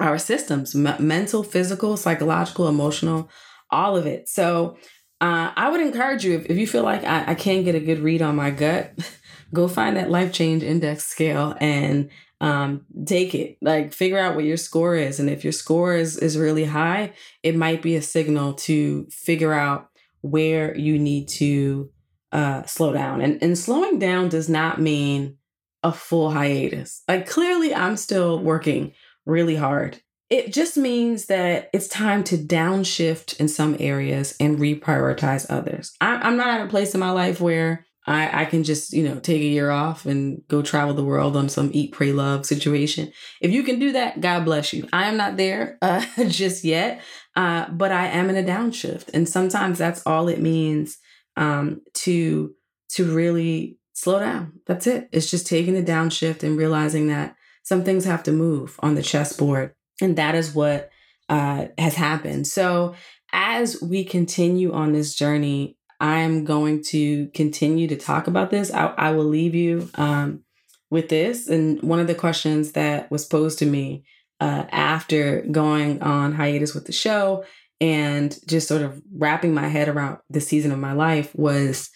our 0.00 0.18
systems, 0.18 0.74
m- 0.74 1.06
mental, 1.06 1.44
physical, 1.44 1.96
psychological, 1.96 2.66
emotional, 2.66 3.30
all 3.70 3.96
of 3.96 4.06
it. 4.06 4.28
So 4.28 4.76
uh, 5.20 5.52
I 5.54 5.70
would 5.70 5.80
encourage 5.80 6.24
you 6.24 6.34
if, 6.34 6.46
if 6.46 6.56
you 6.56 6.66
feel 6.66 6.82
like 6.82 7.04
I, 7.04 7.30
I 7.30 7.34
can't 7.34 7.64
get 7.64 7.76
a 7.76 7.80
good 7.80 8.00
read 8.00 8.20
on 8.20 8.34
my 8.34 8.50
gut, 8.50 8.92
go 9.54 9.68
find 9.68 9.96
that 9.96 10.10
life 10.10 10.32
change 10.32 10.64
index 10.64 11.04
scale 11.04 11.54
and 11.60 12.10
um, 12.40 12.84
take 13.06 13.34
it. 13.34 13.56
Like 13.62 13.92
figure 13.92 14.18
out 14.18 14.34
what 14.34 14.44
your 14.44 14.56
score 14.56 14.96
is. 14.96 15.20
And 15.20 15.30
if 15.30 15.44
your 15.44 15.52
score 15.52 15.94
is, 15.94 16.18
is 16.18 16.36
really 16.36 16.64
high, 16.64 17.12
it 17.42 17.56
might 17.56 17.82
be 17.82 17.94
a 17.94 18.02
signal 18.02 18.54
to 18.54 19.06
figure 19.10 19.52
out 19.52 19.90
where 20.24 20.74
you 20.74 20.98
need 20.98 21.28
to 21.28 21.90
uh, 22.32 22.64
slow 22.64 22.94
down. 22.94 23.20
And, 23.20 23.40
and 23.42 23.58
slowing 23.58 23.98
down 23.98 24.30
does 24.30 24.48
not 24.48 24.80
mean 24.80 25.36
a 25.82 25.92
full 25.92 26.30
hiatus. 26.30 27.02
Like 27.06 27.28
clearly, 27.28 27.74
I'm 27.74 27.98
still 27.98 28.38
working 28.38 28.94
really 29.26 29.54
hard. 29.54 30.00
It 30.30 30.50
just 30.50 30.78
means 30.78 31.26
that 31.26 31.68
it's 31.74 31.88
time 31.88 32.24
to 32.24 32.38
downshift 32.38 33.38
in 33.38 33.48
some 33.48 33.76
areas 33.78 34.34
and 34.40 34.58
reprioritize 34.58 35.46
others. 35.50 35.92
I, 36.00 36.14
I'm 36.14 36.38
not 36.38 36.58
at 36.58 36.66
a 36.66 36.70
place 36.70 36.94
in 36.94 37.00
my 37.00 37.10
life 37.10 37.38
where 37.42 37.86
I, 38.06 38.42
I 38.42 38.44
can 38.44 38.64
just, 38.64 38.92
you 38.92 39.02
know, 39.02 39.18
take 39.18 39.40
a 39.40 39.46
year 39.46 39.70
off 39.70 40.04
and 40.04 40.42
go 40.48 40.60
travel 40.60 40.94
the 40.94 41.04
world 41.04 41.36
on 41.36 41.48
some 41.48 41.70
eat, 41.72 41.92
pray, 41.92 42.12
love 42.12 42.44
situation. 42.44 43.12
If 43.40 43.50
you 43.50 43.62
can 43.62 43.78
do 43.78 43.92
that, 43.92 44.20
God 44.20 44.44
bless 44.44 44.72
you. 44.72 44.86
I 44.92 45.08
am 45.08 45.16
not 45.16 45.36
there 45.36 45.78
uh, 45.80 46.04
just 46.28 46.64
yet, 46.64 47.00
uh, 47.34 47.68
but 47.70 47.92
I 47.92 48.08
am 48.08 48.28
in 48.28 48.36
a 48.36 48.42
downshift. 48.42 49.10
And 49.14 49.28
sometimes 49.28 49.78
that's 49.78 50.06
all 50.06 50.28
it 50.28 50.40
means 50.40 50.98
um, 51.36 51.80
to 51.94 52.54
to 52.90 53.12
really 53.12 53.78
slow 53.94 54.20
down. 54.20 54.60
That's 54.66 54.86
it. 54.86 55.08
It's 55.10 55.30
just 55.30 55.46
taking 55.46 55.76
a 55.76 55.82
downshift 55.82 56.42
and 56.42 56.56
realizing 56.56 57.08
that 57.08 57.34
some 57.62 57.82
things 57.82 58.04
have 58.04 58.22
to 58.24 58.32
move 58.32 58.78
on 58.80 58.94
the 58.94 59.02
chessboard. 59.02 59.74
And 60.00 60.16
that 60.16 60.34
is 60.34 60.54
what 60.54 60.90
uh, 61.28 61.66
has 61.78 61.94
happened. 61.94 62.46
So 62.46 62.94
as 63.32 63.80
we 63.80 64.04
continue 64.04 64.72
on 64.72 64.92
this 64.92 65.14
journey, 65.14 65.76
I'm 66.00 66.44
going 66.44 66.82
to 66.84 67.28
continue 67.28 67.88
to 67.88 67.96
talk 67.96 68.26
about 68.26 68.50
this. 68.50 68.72
I, 68.72 68.86
I 68.96 69.10
will 69.12 69.24
leave 69.24 69.54
you 69.54 69.88
um, 69.94 70.44
with 70.90 71.08
this. 71.08 71.48
And 71.48 71.80
one 71.82 72.00
of 72.00 72.06
the 72.06 72.14
questions 72.14 72.72
that 72.72 73.10
was 73.10 73.24
posed 73.24 73.58
to 73.60 73.66
me 73.66 74.04
uh, 74.40 74.64
after 74.70 75.42
going 75.50 76.02
on 76.02 76.32
hiatus 76.32 76.74
with 76.74 76.86
the 76.86 76.92
show 76.92 77.44
and 77.80 78.36
just 78.46 78.68
sort 78.68 78.82
of 78.82 79.02
wrapping 79.12 79.54
my 79.54 79.68
head 79.68 79.88
around 79.88 80.18
the 80.30 80.40
season 80.40 80.72
of 80.72 80.78
my 80.78 80.92
life 80.92 81.34
was 81.34 81.90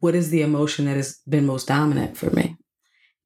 what 0.00 0.14
is 0.14 0.30
the 0.30 0.42
emotion 0.42 0.86
that 0.86 0.96
has 0.96 1.20
been 1.28 1.46
most 1.46 1.68
dominant 1.68 2.16
for 2.16 2.30
me? 2.30 2.56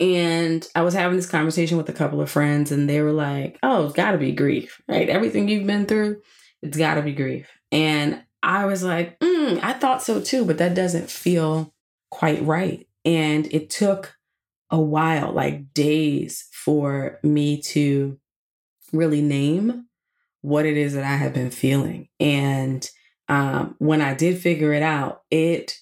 And 0.00 0.66
I 0.74 0.82
was 0.82 0.94
having 0.94 1.16
this 1.16 1.28
conversation 1.28 1.76
with 1.76 1.88
a 1.88 1.92
couple 1.92 2.20
of 2.20 2.30
friends, 2.30 2.70
and 2.70 2.88
they 2.88 3.00
were 3.00 3.12
like, 3.12 3.58
Oh, 3.62 3.86
it's 3.86 3.94
got 3.94 4.12
to 4.12 4.18
be 4.18 4.32
grief, 4.32 4.80
right? 4.88 5.08
Everything 5.08 5.48
you've 5.48 5.66
been 5.66 5.86
through, 5.86 6.20
it's 6.62 6.78
got 6.78 6.94
to 6.94 7.02
be 7.02 7.12
grief. 7.12 7.48
And 7.72 8.22
I 8.42 8.64
was 8.66 8.82
like, 8.82 9.18
mm, 9.18 9.60
I 9.62 9.72
thought 9.72 10.02
so 10.02 10.20
too, 10.20 10.44
but 10.44 10.58
that 10.58 10.74
doesn't 10.74 11.10
feel 11.10 11.74
quite 12.10 12.42
right. 12.44 12.86
And 13.04 13.52
it 13.52 13.70
took 13.70 14.16
a 14.70 14.80
while, 14.80 15.32
like 15.32 15.72
days, 15.72 16.48
for 16.52 17.18
me 17.22 17.60
to 17.62 18.18
really 18.92 19.22
name 19.22 19.86
what 20.42 20.66
it 20.66 20.76
is 20.76 20.94
that 20.94 21.04
I 21.04 21.16
have 21.16 21.34
been 21.34 21.50
feeling. 21.50 22.08
And 22.20 22.88
um, 23.28 23.74
when 23.78 24.00
I 24.00 24.14
did 24.14 24.38
figure 24.38 24.72
it 24.72 24.82
out, 24.82 25.22
it, 25.30 25.78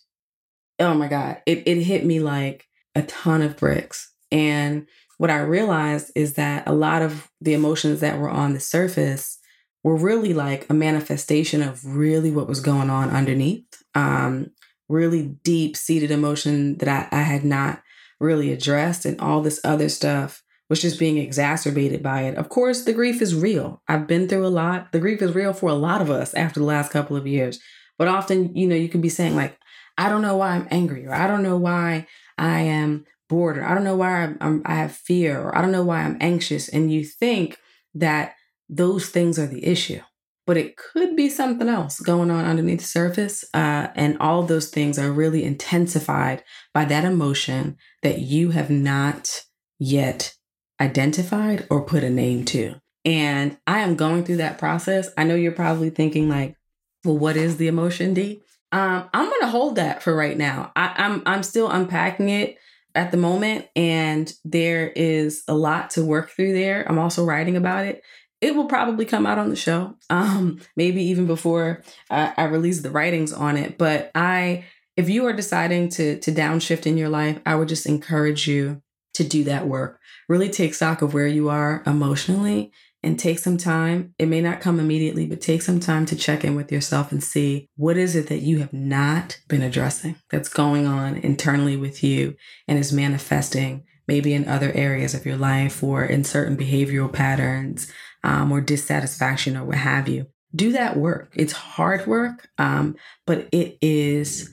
oh 0.79 0.95
my 0.95 1.09
God, 1.09 1.42
it, 1.47 1.62
it 1.66 1.83
hit 1.83 2.05
me 2.05 2.21
like 2.21 2.66
a 2.95 3.03
ton 3.03 3.42
of 3.42 3.57
bricks. 3.57 4.12
And 4.33 4.87
what 5.19 5.31
I 5.31 5.40
realized 5.40 6.11
is 6.14 6.35
that 6.35 6.66
a 6.66 6.73
lot 6.73 7.03
of 7.03 7.31
the 7.40 7.55
emotions 7.55 8.01
that 8.01 8.19
were 8.19 8.31
on 8.31 8.53
the 8.53 8.61
surface 8.61 9.38
were 9.87 9.94
really 9.94 10.35
like 10.35 10.68
a 10.68 10.75
manifestation 10.75 11.62
of 11.62 11.87
really 11.87 12.33
what 12.33 12.49
was 12.49 12.59
going 12.59 12.90
on 12.90 13.09
underneath. 13.09 13.85
Um, 13.94 14.51
really 14.88 15.38
deep 15.44 15.77
seated 15.77 16.11
emotion 16.11 16.77
that 16.79 16.88
I, 16.88 17.16
I 17.16 17.22
had 17.22 17.44
not 17.44 17.83
really 18.18 18.51
addressed, 18.51 19.05
and 19.05 19.20
all 19.20 19.42
this 19.42 19.61
other 19.62 19.88
stuff 19.88 20.42
was 20.68 20.83
just 20.83 20.99
being 20.99 21.18
exacerbated 21.18 22.03
by 22.03 22.22
it. 22.22 22.35
Of 22.35 22.49
course, 22.49 22.83
the 22.83 22.92
grief 22.92 23.22
is 23.22 23.37
real. 23.37 23.81
I've 23.87 24.09
been 24.09 24.27
through 24.27 24.44
a 24.44 24.49
lot. 24.49 24.90
The 24.90 24.99
grief 24.99 25.22
is 25.22 25.37
real 25.37 25.53
for 25.53 25.70
a 25.70 25.75
lot 25.75 26.03
of 26.03 26.11
us 26.11 26.35
after 26.35 26.59
the 26.59 26.66
last 26.66 26.90
couple 26.90 27.16
of 27.16 27.29
years. 27.29 27.61
But 27.96 28.09
often, 28.09 28.57
you 28.57 28.66
know, 28.66 28.75
you 28.75 28.88
can 28.88 29.01
be 29.01 29.09
saying, 29.09 29.37
like, 29.37 29.57
I 29.96 30.09
don't 30.09 30.22
know 30.22 30.37
why 30.37 30.57
I'm 30.57 30.66
angry, 30.68 31.07
or 31.07 31.14
I 31.14 31.29
don't 31.29 31.44
know 31.44 31.59
why 31.59 32.09
I 32.37 32.62
am 32.62 33.05
bored, 33.29 33.57
or 33.57 33.64
I 33.64 33.72
don't 33.72 33.85
know 33.85 33.96
why 33.96 34.25
I'm, 34.25 34.38
I'm, 34.40 34.62
i 34.64 34.75
have 34.75 34.96
fear, 34.96 35.40
or 35.40 35.57
I 35.57 35.62
don't 35.62 35.70
know 35.70 35.85
why 35.85 36.01
I'm 36.01 36.18
anxious. 36.20 36.68
And 36.68 36.92
you 36.92 37.05
think 37.05 37.59
that 37.94 38.35
those 38.68 39.09
things 39.09 39.38
are 39.38 39.46
the 39.46 39.64
issue. 39.64 40.00
But 40.46 40.57
it 40.57 40.76
could 40.76 41.16
be 41.16 41.29
something 41.29 41.68
else 41.68 41.98
going 41.98 42.31
on 42.31 42.44
underneath 42.44 42.79
the 42.79 42.87
surface. 42.87 43.44
Uh, 43.52 43.88
and 43.96 44.16
all 44.18 44.44
those 44.44 44.68
things 44.68 44.98
are 44.98 45.11
really 45.11 45.42
intensified 45.42 46.44
by 46.72 46.85
that 46.85 47.05
emotion 47.05 47.76
that 48.02 48.20
you 48.20 48.50
have 48.50 48.70
not 48.70 49.44
yet 49.79 50.35
identified 50.81 51.66
or 51.68 51.83
put 51.83 52.05
a 52.05 52.11
name 52.11 52.44
to. 52.46 52.76
And 53.05 53.57
I 53.66 53.81
am 53.81 53.96
going 53.96 54.24
through 54.24 54.38
that 54.38 54.59
process. 54.59 55.11
I 55.16 55.24
know 55.24 55.35
you're 55.35 55.52
probably 55.52 55.90
thinking, 55.90 56.29
like, 56.29 56.57
well, 57.05 57.18
what 57.18 57.37
is 57.37 57.57
the 57.57 57.68
emotion, 57.68 58.14
D? 58.14 58.42
Um, 58.72 59.09
I'm 59.14 59.31
gonna 59.31 59.50
hold 59.50 59.76
that 59.76 60.02
for 60.02 60.14
right 60.14 60.37
now. 60.37 60.72
I, 60.74 60.92
I'm 60.96 61.22
I'm 61.24 61.42
still 61.44 61.70
unpacking 61.70 62.29
it 62.29 62.57
at 62.96 63.12
the 63.12 63.16
moment, 63.16 63.66
and 63.76 64.33
there 64.44 64.88
is 64.88 65.44
a 65.46 65.55
lot 65.55 65.90
to 65.90 66.05
work 66.05 66.31
through 66.31 66.52
there. 66.52 66.85
I'm 66.88 66.98
also 66.98 67.24
writing 67.24 67.57
about 67.57 67.87
it. 67.87 68.02
It 68.40 68.55
will 68.55 68.66
probably 68.66 69.05
come 69.05 69.27
out 69.27 69.38
on 69.38 69.49
the 69.49 69.57
show, 69.57 69.96
um, 70.11 70.61
maybe 70.77 71.03
even 71.05 71.27
before 71.27 71.83
I, 72.11 72.35
I 72.37 72.44
release 72.44 72.83
the 72.83 72.90
writings 72.90 73.33
on 73.33 73.57
it. 73.57 73.79
But 73.79 74.11
I, 74.14 74.64
if 74.96 75.09
you 75.09 75.27
are 75.27 75.33
deciding 75.33 75.88
to 75.90 76.18
to 76.20 76.33
downshift 76.33 76.87
in 76.87 76.99
your 76.99 77.09
life, 77.09 77.40
I 77.46 77.55
would 77.55 77.68
just 77.68 77.87
encourage 77.87 78.46
you 78.46 78.83
to 79.14 79.25
do 79.25 79.44
that 79.44 79.66
work 79.66 80.01
really 80.29 80.49
take 80.49 80.75
stock 80.75 81.03
of 81.03 81.14
where 81.14 81.27
you 81.27 81.49
are 81.49 81.83
emotionally 81.87 82.72
and 83.03 83.18
take 83.18 83.38
some 83.38 83.57
time. 83.57 84.14
It 84.18 84.27
may 84.27 84.40
not 84.40 84.61
come 84.61 84.81
immediately, 84.81 85.27
but 85.27 85.40
take 85.40 85.62
some 85.62 85.79
time 85.79 86.07
to 86.07 86.16
check 86.16 86.44
in 86.44 86.57
with 86.57 86.72
yourself 86.72 87.12
and 87.12 87.22
see 87.22 87.68
what 87.77 87.96
is 87.96 88.16
it 88.16 88.29
that 88.29 88.40
you 88.40 88.59
have 88.59 88.72
not 88.72 89.38
been 89.49 89.62
addressing 89.62 90.16
that's 90.31 90.49
going 90.49 90.87
on 90.87 91.16
internally 91.16 91.77
with 91.77 92.03
you 92.03 92.35
and 92.66 92.79
is 92.79 92.92
manifesting 92.92 93.85
maybe 94.09 94.33
in 94.33 94.49
other 94.49 94.72
areas 94.72 95.14
of 95.14 95.27
your 95.27 95.37
life 95.37 95.83
or 95.83 96.05
in 96.05 96.25
certain 96.25 96.57
behavioral 96.57 97.12
patterns 97.12 97.90
um, 98.26 98.50
or 98.50 98.60
dissatisfaction 98.60 99.56
or 99.56 99.64
what 99.64 99.78
have 99.78 100.08
you. 100.08 100.26
Do 100.54 100.72
that 100.72 100.96
work. 100.96 101.32
It's 101.34 101.52
hard 101.52 102.06
work, 102.06 102.48
um, 102.58 102.96
but 103.24 103.48
it 103.52 103.78
is 103.80 104.50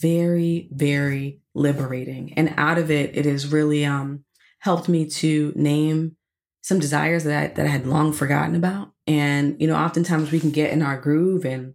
very, 0.00 0.68
very 0.72 1.40
liberating. 1.54 2.32
And 2.36 2.52
out 2.56 2.78
of 2.78 2.90
it, 2.90 3.16
it 3.16 3.24
has 3.24 3.52
really 3.52 3.84
um, 3.84 4.24
helped 4.58 4.88
me 4.88 5.06
to 5.06 5.52
name 5.54 6.16
some 6.62 6.80
desires 6.80 7.22
that 7.24 7.42
I, 7.42 7.46
that 7.54 7.66
I 7.66 7.68
had 7.68 7.86
long 7.86 8.12
forgotten 8.12 8.56
about. 8.56 8.90
And, 9.06 9.56
you 9.60 9.68
know, 9.68 9.76
oftentimes 9.76 10.32
we 10.32 10.40
can 10.40 10.50
get 10.50 10.72
in 10.72 10.82
our 10.82 11.00
groove 11.00 11.44
and 11.44 11.74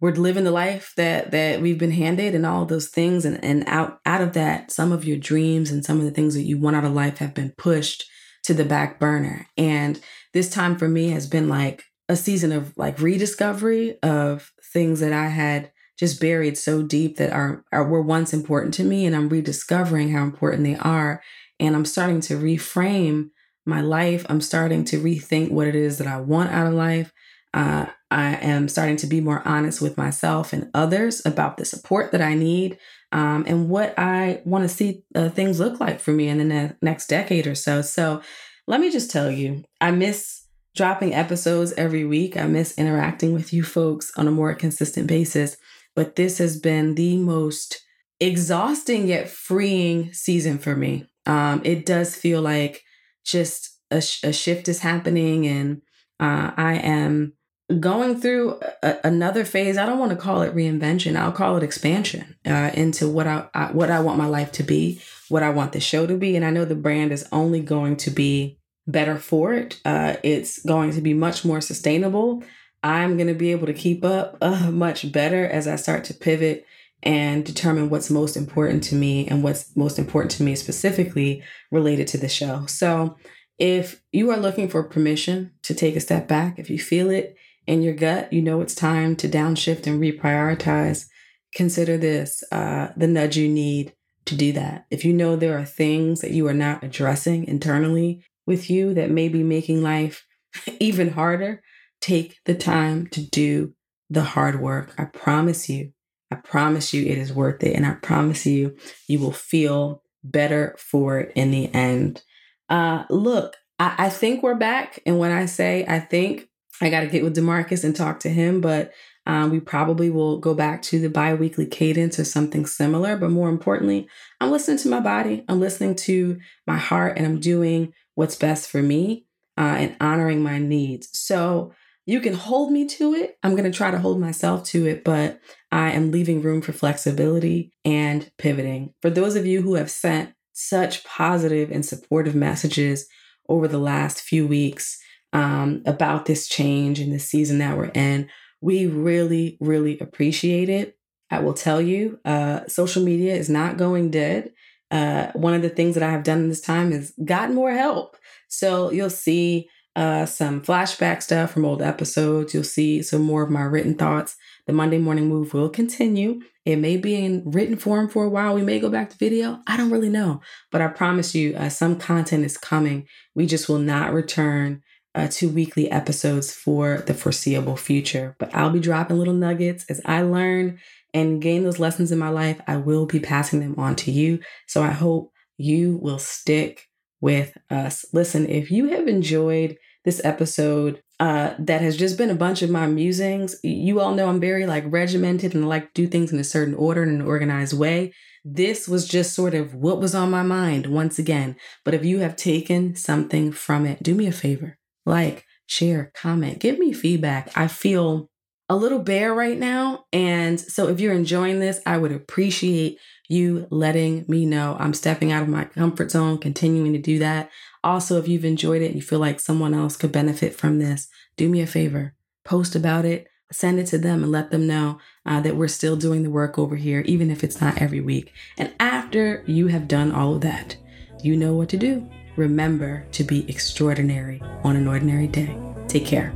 we're 0.00 0.12
living 0.12 0.44
the 0.44 0.50
life 0.50 0.92
that 0.96 1.30
that 1.30 1.60
we've 1.60 1.78
been 1.78 1.90
handed 1.90 2.34
and 2.34 2.44
all 2.44 2.64
those 2.66 2.88
things 2.88 3.24
and 3.24 3.42
and 3.42 3.64
out 3.66 3.98
out 4.04 4.20
of 4.20 4.34
that 4.34 4.70
some 4.70 4.92
of 4.92 5.06
your 5.06 5.16
dreams 5.16 5.70
and 5.70 5.86
some 5.86 5.98
of 5.98 6.04
the 6.04 6.10
things 6.10 6.34
that 6.34 6.42
you 6.42 6.58
want 6.58 6.76
out 6.76 6.84
of 6.84 6.92
life 6.92 7.16
have 7.16 7.32
been 7.32 7.50
pushed 7.56 8.04
to 8.44 8.52
the 8.52 8.64
back 8.64 9.00
burner 9.00 9.46
and 9.56 9.98
this 10.36 10.50
time 10.50 10.76
for 10.76 10.86
me 10.86 11.08
has 11.08 11.26
been 11.26 11.48
like 11.48 11.82
a 12.10 12.14
season 12.14 12.52
of 12.52 12.76
like 12.76 13.00
rediscovery 13.00 13.98
of 14.02 14.52
things 14.72 15.00
that 15.00 15.12
I 15.14 15.28
had 15.28 15.72
just 15.98 16.20
buried 16.20 16.58
so 16.58 16.82
deep 16.82 17.16
that 17.16 17.32
are, 17.32 17.64
are 17.72 17.88
were 17.88 18.02
once 18.02 18.34
important 18.34 18.74
to 18.74 18.84
me 18.84 19.06
and 19.06 19.16
I'm 19.16 19.30
rediscovering 19.30 20.10
how 20.10 20.22
important 20.22 20.64
they 20.64 20.76
are 20.76 21.22
and 21.58 21.74
I'm 21.74 21.86
starting 21.86 22.20
to 22.20 22.36
reframe 22.36 23.30
my 23.64 23.80
life. 23.80 24.26
I'm 24.28 24.42
starting 24.42 24.84
to 24.84 25.00
rethink 25.00 25.50
what 25.50 25.68
it 25.68 25.74
is 25.74 25.96
that 25.96 26.06
I 26.06 26.20
want 26.20 26.52
out 26.52 26.66
of 26.66 26.74
life. 26.74 27.14
Uh, 27.54 27.86
I 28.10 28.34
am 28.34 28.68
starting 28.68 28.96
to 28.96 29.06
be 29.06 29.22
more 29.22 29.40
honest 29.48 29.80
with 29.80 29.96
myself 29.96 30.52
and 30.52 30.70
others 30.74 31.24
about 31.24 31.56
the 31.56 31.64
support 31.64 32.12
that 32.12 32.20
I 32.20 32.34
need 32.34 32.76
um, 33.10 33.44
and 33.48 33.70
what 33.70 33.94
I 33.98 34.42
want 34.44 34.64
to 34.64 34.68
see 34.68 35.02
uh, 35.14 35.30
things 35.30 35.58
look 35.58 35.80
like 35.80 35.98
for 35.98 36.12
me 36.12 36.28
in 36.28 36.36
the 36.36 36.44
ne- 36.44 36.72
next 36.82 37.06
decade 37.06 37.46
or 37.46 37.54
so. 37.54 37.80
So, 37.80 38.20
let 38.66 38.80
me 38.80 38.90
just 38.90 39.10
tell 39.10 39.30
you, 39.30 39.64
I 39.80 39.90
miss 39.90 40.42
dropping 40.74 41.14
episodes 41.14 41.72
every 41.74 42.04
week. 42.04 42.36
I 42.36 42.46
miss 42.46 42.76
interacting 42.76 43.32
with 43.32 43.52
you 43.52 43.62
folks 43.62 44.12
on 44.16 44.28
a 44.28 44.32
more 44.32 44.54
consistent 44.54 45.06
basis. 45.06 45.56
But 45.94 46.16
this 46.16 46.38
has 46.38 46.58
been 46.58 46.94
the 46.94 47.16
most 47.16 47.82
exhausting 48.20 49.06
yet 49.06 49.28
freeing 49.28 50.12
season 50.12 50.58
for 50.58 50.74
me 50.74 51.06
um, 51.26 51.60
it 51.64 51.84
does 51.84 52.14
feel 52.14 52.40
like 52.40 52.82
just 53.24 53.78
a, 53.90 54.00
sh- 54.00 54.24
a 54.24 54.32
shift 54.32 54.68
is 54.68 54.80
happening 54.80 55.46
and 55.46 55.82
uh, 56.20 56.52
I 56.56 56.74
am 56.74 57.34
going 57.80 58.20
through 58.20 58.60
a- 58.82 58.98
another 59.04 59.44
phase. 59.44 59.76
I 59.76 59.86
don't 59.86 59.98
want 59.98 60.10
to 60.10 60.16
call 60.16 60.42
it 60.42 60.54
reinvention. 60.54 61.16
I'll 61.16 61.32
call 61.32 61.56
it 61.56 61.62
expansion 61.62 62.36
uh, 62.46 62.70
into 62.74 63.08
what 63.08 63.26
I, 63.26 63.48
I, 63.54 63.72
what 63.72 63.90
I 63.90 64.00
want 64.00 64.18
my 64.18 64.26
life 64.26 64.52
to 64.52 64.62
be, 64.62 65.00
what 65.28 65.42
I 65.42 65.50
want 65.50 65.72
the 65.72 65.80
show 65.80 66.06
to 66.06 66.16
be, 66.16 66.36
and 66.36 66.44
I 66.44 66.50
know 66.50 66.64
the 66.64 66.74
brand 66.74 67.12
is 67.12 67.26
only 67.32 67.60
going 67.60 67.96
to 67.98 68.10
be 68.10 68.58
better 68.86 69.16
for 69.16 69.52
it. 69.52 69.80
Uh, 69.84 70.16
it's 70.22 70.64
going 70.64 70.92
to 70.92 71.00
be 71.00 71.12
much 71.12 71.44
more 71.44 71.60
sustainable. 71.60 72.44
I'm 72.82 73.16
going 73.16 73.26
to 73.26 73.34
be 73.34 73.50
able 73.50 73.66
to 73.66 73.74
keep 73.74 74.04
up 74.04 74.38
uh, 74.40 74.70
much 74.70 75.10
better 75.10 75.46
as 75.46 75.66
I 75.66 75.76
start 75.76 76.04
to 76.04 76.14
pivot 76.14 76.64
and 77.02 77.44
determine 77.44 77.90
what's 77.90 78.10
most 78.10 78.36
important 78.36 78.82
to 78.84 78.94
me 78.94 79.26
and 79.28 79.42
what's 79.42 79.76
most 79.76 79.98
important 79.98 80.30
to 80.32 80.42
me 80.42 80.54
specifically 80.54 81.42
related 81.70 82.06
to 82.08 82.18
the 82.18 82.28
show. 82.28 82.66
So, 82.66 83.16
if 83.58 84.02
you 84.12 84.30
are 84.30 84.36
looking 84.36 84.68
for 84.68 84.82
permission 84.82 85.52
to 85.62 85.74
take 85.74 85.96
a 85.96 86.00
step 86.00 86.28
back, 86.28 86.58
if 86.58 86.68
you 86.68 86.78
feel 86.78 87.08
it 87.08 87.36
in 87.66 87.82
your 87.82 87.94
gut, 87.94 88.32
you 88.32 88.42
know 88.42 88.60
it's 88.60 88.74
time 88.74 89.16
to 89.16 89.28
downshift 89.28 89.86
and 89.86 90.00
reprioritize, 90.00 91.06
consider 91.54 91.96
this 91.96 92.44
uh, 92.52 92.88
the 92.96 93.06
nudge 93.06 93.36
you 93.36 93.48
need 93.48 93.92
to 94.26 94.36
do 94.36 94.52
that. 94.52 94.86
If 94.90 95.04
you 95.04 95.12
know 95.12 95.36
there 95.36 95.58
are 95.58 95.64
things 95.64 96.20
that 96.20 96.32
you 96.32 96.46
are 96.48 96.54
not 96.54 96.82
addressing 96.82 97.46
internally 97.46 98.22
with 98.46 98.70
you 98.70 98.94
that 98.94 99.10
may 99.10 99.28
be 99.28 99.42
making 99.42 99.82
life 99.82 100.26
even 100.80 101.10
harder, 101.10 101.62
take 102.00 102.36
the 102.44 102.54
time 102.54 103.06
to 103.08 103.20
do 103.20 103.74
the 104.10 104.22
hard 104.22 104.60
work. 104.60 104.94
I 104.98 105.04
promise 105.04 105.68
you, 105.68 105.92
I 106.30 106.36
promise 106.36 106.92
you 106.92 107.04
it 107.04 107.18
is 107.18 107.32
worth 107.32 107.62
it. 107.62 107.74
And 107.74 107.86
I 107.86 107.94
promise 107.94 108.46
you, 108.46 108.76
you 109.08 109.18
will 109.18 109.32
feel 109.32 110.02
better 110.22 110.76
for 110.78 111.20
it 111.20 111.32
in 111.34 111.50
the 111.50 111.72
end. 111.72 112.22
Uh, 112.68 113.04
look, 113.10 113.56
I, 113.78 113.94
I 113.98 114.08
think 114.10 114.42
we're 114.42 114.54
back. 114.54 115.00
And 115.06 115.18
when 115.18 115.32
I 115.32 115.46
say 115.46 115.84
I 115.88 116.00
think, 116.00 116.48
I 116.80 116.90
got 116.90 117.00
to 117.00 117.06
get 117.06 117.24
with 117.24 117.36
Demarcus 117.36 117.84
and 117.84 117.96
talk 117.96 118.20
to 118.20 118.28
him, 118.28 118.60
but 118.60 118.92
um, 119.26 119.50
we 119.50 119.60
probably 119.60 120.10
will 120.10 120.38
go 120.38 120.54
back 120.54 120.82
to 120.82 121.00
the 121.00 121.08
bi 121.08 121.34
weekly 121.34 121.66
cadence 121.66 122.18
or 122.18 122.24
something 122.24 122.66
similar. 122.66 123.16
But 123.16 123.30
more 123.30 123.48
importantly, 123.48 124.08
I'm 124.40 124.50
listening 124.50 124.78
to 124.78 124.88
my 124.88 125.00
body, 125.00 125.44
I'm 125.48 125.60
listening 125.60 125.96
to 125.96 126.38
my 126.66 126.76
heart, 126.76 127.16
and 127.16 127.26
I'm 127.26 127.40
doing 127.40 127.92
what's 128.14 128.36
best 128.36 128.70
for 128.70 128.82
me 128.82 129.26
uh, 129.58 129.76
and 129.78 129.96
honoring 130.00 130.42
my 130.42 130.58
needs. 130.58 131.08
So, 131.12 131.72
you 132.08 132.20
can 132.20 132.34
hold 132.34 132.70
me 132.70 132.86
to 132.86 133.14
it. 133.14 133.36
I'm 133.42 133.56
going 133.56 133.70
to 133.70 133.76
try 133.76 133.90
to 133.90 133.98
hold 133.98 134.20
myself 134.20 134.62
to 134.66 134.86
it, 134.86 135.02
but 135.02 135.40
I 135.72 135.90
am 135.90 136.12
leaving 136.12 136.40
room 136.40 136.62
for 136.62 136.72
flexibility 136.72 137.72
and 137.84 138.30
pivoting. 138.38 138.94
For 139.02 139.10
those 139.10 139.34
of 139.34 139.44
you 139.44 139.60
who 139.60 139.74
have 139.74 139.90
sent 139.90 140.32
such 140.52 141.02
positive 141.04 141.72
and 141.72 141.84
supportive 141.84 142.36
messages 142.36 143.08
over 143.48 143.66
the 143.66 143.78
last 143.78 144.20
few 144.20 144.46
weeks 144.46 144.98
um, 145.32 145.82
about 145.86 146.26
this 146.26 146.48
change 146.48 147.00
in 147.00 147.10
the 147.10 147.18
season 147.18 147.58
that 147.58 147.76
we're 147.76 147.90
in, 147.94 148.28
we 148.60 148.86
really, 148.86 149.58
really 149.60 149.98
appreciate 149.98 150.68
it. 150.68 150.96
I 151.30 151.40
will 151.40 151.54
tell 151.54 151.80
you, 151.80 152.20
uh, 152.24 152.66
social 152.68 153.02
media 153.02 153.34
is 153.34 153.48
not 153.48 153.76
going 153.76 154.10
dead. 154.10 154.52
Uh, 154.90 155.32
one 155.32 155.54
of 155.54 155.62
the 155.62 155.68
things 155.68 155.94
that 155.94 156.04
I 156.04 156.12
have 156.12 156.22
done 156.22 156.38
in 156.38 156.48
this 156.48 156.60
time 156.60 156.92
is 156.92 157.12
gotten 157.24 157.54
more 157.54 157.72
help. 157.72 158.16
So 158.48 158.90
you'll 158.92 159.10
see 159.10 159.68
uh, 159.96 160.26
some 160.26 160.60
flashback 160.60 161.22
stuff 161.22 161.50
from 161.50 161.64
old 161.64 161.82
episodes. 161.82 162.54
You'll 162.54 162.64
see 162.64 163.02
some 163.02 163.22
more 163.22 163.42
of 163.42 163.50
my 163.50 163.62
written 163.62 163.94
thoughts. 163.94 164.36
The 164.66 164.72
Monday 164.72 164.98
Morning 164.98 165.26
Move 165.26 165.54
will 165.54 165.70
continue. 165.70 166.40
It 166.64 166.76
may 166.76 166.96
be 166.96 167.14
in 167.14 167.44
written 167.46 167.76
form 167.76 168.08
for 168.08 168.24
a 168.24 168.28
while. 168.28 168.54
We 168.54 168.62
may 168.62 168.78
go 168.78 168.90
back 168.90 169.10
to 169.10 169.16
video. 169.16 169.60
I 169.66 169.76
don't 169.76 169.90
really 169.90 170.08
know. 170.08 170.42
But 170.70 170.82
I 170.82 170.88
promise 170.88 171.34
you, 171.34 171.56
uh, 171.56 171.70
some 171.70 171.96
content 171.96 172.44
is 172.44 172.58
coming. 172.58 173.06
We 173.34 173.46
just 173.46 173.68
will 173.68 173.78
not 173.78 174.12
return 174.12 174.82
uh, 175.16 175.28
to 175.28 175.48
weekly 175.48 175.90
episodes 175.90 176.52
for 176.52 176.98
the 177.06 177.14
foreseeable 177.14 177.76
future. 177.76 178.36
But 178.38 178.54
I'll 178.54 178.70
be 178.70 178.80
dropping 178.80 179.18
little 179.18 179.34
nuggets 179.34 179.86
as 179.88 180.00
I 180.04 180.22
learn 180.22 180.78
and 181.14 181.40
gain 181.40 181.64
those 181.64 181.78
lessons 181.78 182.12
in 182.12 182.18
my 182.18 182.28
life. 182.28 182.60
I 182.66 182.76
will 182.76 183.06
be 183.06 183.18
passing 183.18 183.60
them 183.60 183.74
on 183.78 183.96
to 183.96 184.10
you. 184.10 184.40
So 184.66 184.82
I 184.82 184.90
hope 184.90 185.32
you 185.56 185.98
will 186.02 186.18
stick 186.18 186.86
with 187.20 187.56
us. 187.70 188.04
Listen, 188.12 188.48
if 188.48 188.70
you 188.70 188.90
have 188.90 189.08
enjoyed 189.08 189.78
this 190.04 190.20
episode 190.22 191.02
uh, 191.18 191.54
that 191.58 191.80
has 191.80 191.96
just 191.96 192.18
been 192.18 192.30
a 192.30 192.34
bunch 192.34 192.62
of 192.62 192.70
my 192.70 192.86
musings. 192.86 193.56
You 193.62 194.00
all 194.00 194.14
know 194.14 194.28
I'm 194.28 194.38
very 194.38 194.66
like 194.66 194.84
regimented 194.86 195.54
and 195.54 195.68
like 195.68 195.94
do 195.94 196.06
things 196.06 196.32
in 196.32 196.38
a 196.38 196.44
certain 196.44 196.74
order 196.74 197.02
and 197.02 197.20
an 197.20 197.26
organized 197.26 197.76
way. 197.76 198.12
This 198.44 198.86
was 198.86 199.08
just 199.08 199.34
sort 199.34 199.54
of 199.54 199.74
what 199.74 199.98
was 199.98 200.14
on 200.14 200.30
my 200.30 200.42
mind 200.42 200.86
once 200.86 201.18
again. 201.18 201.56
But 201.84 201.94
if 201.94 202.04
you 202.04 202.18
have 202.20 202.36
taken 202.36 202.94
something 202.94 203.50
from 203.50 203.86
it, 203.86 204.02
do 204.02 204.14
me 204.14 204.26
a 204.26 204.32
favor 204.32 204.78
like, 205.06 205.44
share, 205.66 206.12
comment, 206.14 206.58
give 206.58 206.78
me 206.78 206.92
feedback. 206.92 207.50
I 207.56 207.68
feel 207.68 208.28
a 208.68 208.76
little 208.76 208.98
bare 208.98 209.32
right 209.32 209.58
now. 209.58 210.04
And 210.12 210.60
so 210.60 210.88
if 210.88 211.00
you're 211.00 211.14
enjoying 211.14 211.60
this, 211.60 211.80
I 211.86 211.98
would 211.98 212.12
appreciate 212.12 212.98
you 213.28 213.66
letting 213.70 214.24
me 214.28 214.46
know 214.46 214.76
I'm 214.78 214.94
stepping 214.94 215.32
out 215.32 215.42
of 215.42 215.48
my 215.48 215.64
comfort 215.64 216.10
zone, 216.10 216.38
continuing 216.38 216.92
to 216.92 216.98
do 216.98 217.18
that. 217.20 217.50
Also, 217.82 218.18
if 218.18 218.26
you've 218.26 218.44
enjoyed 218.44 218.82
it 218.82 218.86
and 218.86 218.96
you 218.96 219.02
feel 219.02 219.18
like 219.18 219.40
someone 219.40 219.74
else 219.74 219.96
could 219.96 220.12
benefit 220.12 220.54
from 220.54 220.78
this, 220.78 221.08
do 221.36 221.48
me 221.48 221.60
a 221.60 221.66
favor, 221.66 222.14
post 222.44 222.74
about 222.74 223.04
it, 223.04 223.28
send 223.52 223.78
it 223.78 223.86
to 223.86 223.98
them, 223.98 224.24
and 224.24 224.32
let 224.32 224.50
them 224.50 224.66
know 224.66 224.98
uh, 225.24 225.40
that 225.40 225.56
we're 225.56 225.68
still 225.68 225.96
doing 225.96 226.24
the 226.24 226.30
work 226.30 226.58
over 226.58 226.76
here, 226.76 227.00
even 227.02 227.30
if 227.30 227.44
it's 227.44 227.60
not 227.60 227.80
every 227.80 228.00
week. 228.00 228.32
And 228.58 228.74
after 228.80 229.44
you 229.46 229.68
have 229.68 229.86
done 229.86 230.10
all 230.10 230.34
of 230.34 230.40
that, 230.40 230.76
you 231.22 231.36
know 231.36 231.54
what 231.54 231.68
to 231.68 231.76
do. 231.76 232.08
Remember 232.36 233.04
to 233.12 233.24
be 233.24 233.48
extraordinary 233.48 234.42
on 234.62 234.76
an 234.76 234.86
ordinary 234.86 235.26
day. 235.26 235.56
Take 235.88 236.06
care. 236.06 236.32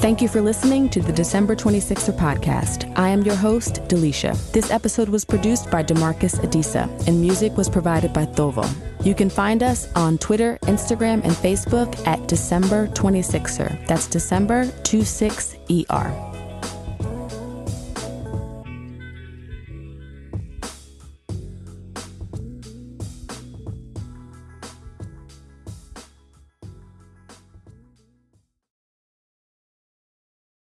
Thank 0.00 0.22
you 0.22 0.28
for 0.28 0.40
listening 0.40 0.88
to 0.90 1.02
the 1.02 1.12
December 1.12 1.54
26er 1.54 2.16
podcast. 2.16 2.90
I 2.96 3.10
am 3.10 3.20
your 3.20 3.34
host, 3.34 3.82
Delisha. 3.86 4.34
This 4.52 4.70
episode 4.70 5.10
was 5.10 5.26
produced 5.26 5.70
by 5.70 5.82
Demarcus 5.82 6.36
Adisa, 6.40 6.88
and 7.06 7.20
music 7.20 7.54
was 7.58 7.68
provided 7.68 8.14
by 8.14 8.24
Thovo. 8.24 8.66
You 9.04 9.14
can 9.14 9.28
find 9.28 9.62
us 9.62 9.92
on 9.94 10.16
Twitter, 10.16 10.58
Instagram, 10.62 11.22
and 11.22 11.32
Facebook 11.32 12.06
at 12.06 12.28
December 12.28 12.86
26er. 12.88 13.86
That's 13.86 14.06
December 14.06 14.64
26ER. 14.84 16.29